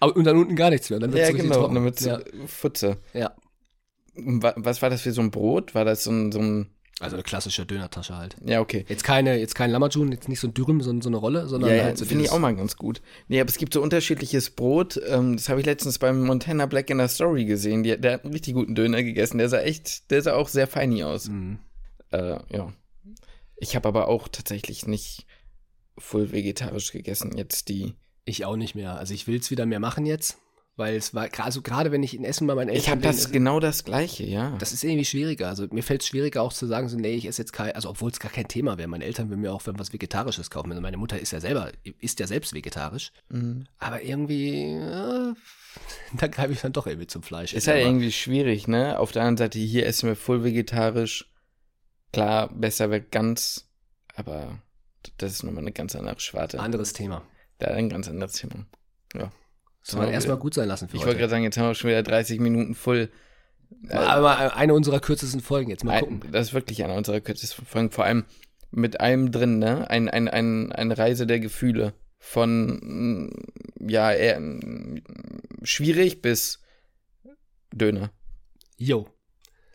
Aber, 0.00 0.16
und 0.16 0.24
dann 0.24 0.36
unten 0.36 0.56
gar 0.56 0.70
nichts 0.70 0.90
mehr. 0.90 0.98
Dann 0.98 1.12
wird's 1.12 1.28
Ja, 1.28 1.34
genau, 1.36 1.54
trocken. 1.54 1.74
damit 1.76 2.00
ja. 2.00 2.18
Futze. 2.46 2.96
ja. 3.14 3.32
Was 4.16 4.82
war 4.82 4.90
das 4.90 5.02
für 5.02 5.12
so 5.12 5.20
ein 5.20 5.30
Brot? 5.30 5.76
War 5.76 5.84
das 5.84 6.02
so 6.02 6.10
ein, 6.10 6.32
so 6.32 6.40
ein 6.40 6.66
Also 7.00 7.14
eine 7.14 7.22
klassische 7.22 7.64
Dönertasche 7.64 8.16
halt. 8.16 8.36
Ja, 8.44 8.60
okay. 8.60 8.84
Jetzt 8.88 9.04
keine, 9.04 9.38
jetzt 9.38 9.54
kein 9.54 9.70
Lamajun, 9.70 10.10
jetzt 10.10 10.28
nicht 10.28 10.40
so 10.40 10.48
ein 10.48 10.54
Dürüm, 10.54 10.80
sondern 10.80 11.02
so 11.02 11.08
eine 11.08 11.16
Rolle, 11.16 11.46
sondern 11.46 11.74
Ja, 11.74 11.84
halt 11.84 11.98
so 11.98 12.04
finde 12.04 12.24
ich 12.24 12.30
auch 12.30 12.40
mal 12.40 12.56
ganz 12.56 12.76
gut. 12.76 13.00
Nee, 13.28 13.40
aber 13.40 13.48
es 13.48 13.56
gibt 13.56 13.72
so 13.72 13.80
unterschiedliches 13.80 14.50
Brot. 14.50 15.00
Ähm, 15.06 15.36
das 15.36 15.48
habe 15.48 15.60
ich 15.60 15.66
letztens 15.66 15.98
beim 15.98 16.24
Montana 16.24 16.66
Black 16.66 16.90
in 16.90 16.98
der 16.98 17.08
Story 17.08 17.44
gesehen. 17.44 17.84
Die, 17.84 17.96
der 17.96 18.14
hat 18.14 18.24
einen 18.24 18.32
richtig 18.32 18.54
guten 18.54 18.74
Döner 18.74 19.02
gegessen. 19.04 19.38
Der 19.38 19.48
sah 19.48 19.60
echt, 19.60 20.10
der 20.10 20.22
sah 20.22 20.34
auch 20.34 20.48
sehr 20.48 20.66
feini 20.66 21.04
aus. 21.04 21.28
Mhm. 21.28 21.60
Äh, 22.10 22.38
ja. 22.54 22.72
Ich 23.56 23.76
habe 23.76 23.88
aber 23.88 24.08
auch 24.08 24.26
tatsächlich 24.26 24.86
nicht 24.86 25.26
voll 25.96 26.32
vegetarisch 26.32 26.90
gegessen. 26.90 27.36
Jetzt 27.36 27.68
die. 27.68 27.94
Ich 28.24 28.44
auch 28.44 28.56
nicht 28.56 28.74
mehr. 28.74 28.96
Also 28.96 29.14
ich 29.14 29.26
will 29.26 29.38
es 29.38 29.50
wieder 29.50 29.66
mehr 29.66 29.80
machen 29.80 30.04
jetzt, 30.04 30.38
weil 30.78 30.94
es 30.94 31.12
war, 31.12 31.28
also 31.38 31.60
gerade 31.60 31.90
wenn 31.90 32.04
ich 32.04 32.16
in 32.16 32.24
Essen 32.24 32.46
bei 32.46 32.54
meinen 32.54 32.68
Eltern 32.68 32.82
Ich 32.82 32.88
habe 32.88 33.00
das 33.00 33.32
genau 33.32 33.58
das 33.58 33.82
gleiche, 33.82 34.24
ja. 34.24 34.56
Das 34.58 34.72
ist 34.72 34.84
irgendwie 34.84 35.04
schwieriger. 35.04 35.48
Also 35.48 35.66
mir 35.72 35.82
fällt 35.82 36.02
es 36.02 36.08
schwieriger 36.08 36.40
auch 36.40 36.52
zu 36.52 36.66
sagen, 36.66 36.88
so, 36.88 36.96
nee, 36.96 37.14
ich 37.14 37.26
esse 37.26 37.42
jetzt 37.42 37.52
kein, 37.52 37.72
also 37.72 37.90
obwohl 37.90 38.12
es 38.12 38.20
gar 38.20 38.30
kein 38.30 38.46
Thema 38.46 38.78
wäre. 38.78 38.86
Meine 38.86 39.04
Eltern 39.04 39.28
würden 39.28 39.40
mir 39.40 39.52
auch 39.52 39.62
was 39.64 39.92
Vegetarisches 39.92 40.50
kaufen. 40.50 40.70
Also 40.70 40.80
meine 40.80 40.96
Mutter 40.96 41.18
ist 41.18 41.32
ja 41.32 41.40
selber, 41.40 41.72
ist 41.98 42.20
ja 42.20 42.28
selbst 42.28 42.54
vegetarisch. 42.54 43.12
Mhm. 43.28 43.64
Aber 43.78 44.02
irgendwie, 44.02 44.66
äh, 44.66 45.34
da 46.16 46.26
greife 46.28 46.52
ich 46.52 46.60
dann 46.60 46.72
doch 46.72 46.86
irgendwie 46.86 47.08
zum 47.08 47.24
Fleisch. 47.24 47.54
Ist 47.54 47.66
halt 47.66 47.80
Aber 47.80 47.88
irgendwie 47.88 48.12
schwierig, 48.12 48.68
ne? 48.68 49.00
Auf 49.00 49.10
der 49.10 49.22
anderen 49.22 49.38
Seite, 49.38 49.58
hier 49.58 49.84
essen 49.84 50.08
wir 50.08 50.14
voll 50.14 50.44
vegetarisch. 50.44 51.28
Klar, 52.12 52.50
besser 52.54 52.88
wird 52.90 53.10
ganz, 53.10 53.68
aber 54.14 54.62
das 55.16 55.32
ist 55.32 55.42
nochmal 55.42 55.64
eine 55.64 55.72
ganz 55.72 55.96
andere 55.96 56.20
Schwarte. 56.20 56.60
Anderes 56.60 56.92
Thema. 56.92 57.22
Da 57.58 57.66
ein 57.66 57.88
ganz 57.88 58.08
anderes 58.08 58.34
Thema. 58.34 58.64
Ja. 59.16 59.32
Soll 59.82 60.00
man 60.00 60.08
Ja, 60.08 60.14
erstmal 60.14 60.36
gut 60.36 60.54
sein 60.54 60.68
lassen 60.68 60.88
für 60.88 60.96
Ich 60.96 61.00
wollte 61.02 61.10
heute. 61.10 61.18
gerade 61.20 61.30
sagen, 61.30 61.44
jetzt 61.44 61.56
haben 61.58 61.68
wir 61.68 61.74
schon 61.74 61.90
wieder 61.90 62.02
30 62.02 62.40
Minuten 62.40 62.74
voll. 62.74 63.10
Äh, 63.88 63.94
Aber 63.94 64.56
eine 64.56 64.74
unserer 64.74 65.00
kürzesten 65.00 65.40
Folgen 65.40 65.70
jetzt 65.70 65.84
mal 65.84 65.92
ein, 65.92 66.00
gucken. 66.00 66.22
das 66.32 66.48
ist 66.48 66.54
wirklich 66.54 66.82
einer 66.84 66.94
unserer 66.94 67.20
kürzesten 67.20 67.64
Folgen. 67.66 67.90
Vor 67.90 68.04
allem 68.04 68.24
mit 68.70 69.00
allem 69.00 69.30
drin, 69.32 69.58
ne? 69.58 69.88
Ein, 69.90 70.08
ein, 70.08 70.28
ein, 70.28 70.72
eine 70.72 70.96
Reise 70.98 71.26
der 71.26 71.40
Gefühle. 71.40 71.94
Von, 72.18 73.28
mm, 73.78 73.88
ja, 73.88 74.12
eher 74.12 74.40
mm, 74.40 75.02
schwierig 75.62 76.20
bis 76.20 76.60
Döner. 77.72 78.10
Jo, 78.76 79.06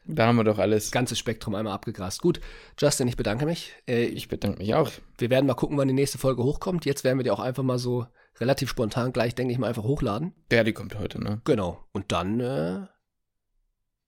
Da 0.05 0.27
haben 0.27 0.35
wir 0.37 0.43
doch 0.43 0.59
alles. 0.59 0.85
das 0.85 0.91
ganze 0.91 1.15
Spektrum 1.15 1.55
einmal 1.55 1.73
abgegrast. 1.73 2.21
Gut, 2.21 2.41
Justin, 2.79 3.07
ich 3.07 3.15
bedanke 3.17 3.45
mich. 3.45 3.73
Äh, 3.87 4.05
Ich 4.05 4.27
bedanke 4.27 4.59
mich 4.59 4.73
auch. 4.75 4.91
wir 5.17 5.29
werden 5.29 5.45
mal 5.45 5.53
gucken, 5.53 5.77
wann 5.77 5.87
die 5.87 5.93
nächste 5.93 6.17
Folge 6.17 6.43
hochkommt. 6.43 6.85
Jetzt 6.85 7.03
werden 7.03 7.17
wir 7.19 7.23
die 7.23 7.31
auch 7.31 7.39
einfach 7.39 7.63
mal 7.63 7.79
so 7.79 8.05
relativ 8.39 8.69
spontan 8.69 9.13
gleich, 9.13 9.35
denke 9.35 9.53
ich 9.53 9.59
mal, 9.59 9.67
einfach 9.67 9.83
hochladen. 9.83 10.33
Der, 10.51 10.63
die 10.63 10.73
kommt 10.73 10.97
heute, 10.97 11.21
ne? 11.21 11.41
Genau. 11.45 11.85
Und 11.91 12.11
dann 12.11 12.39
äh, 12.39 12.87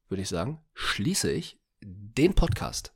würde 0.09 0.21
ich 0.21 0.29
sagen, 0.29 0.63
schließe 0.73 1.31
ich 1.31 1.59
den 1.81 2.33
Podcast. 2.33 2.94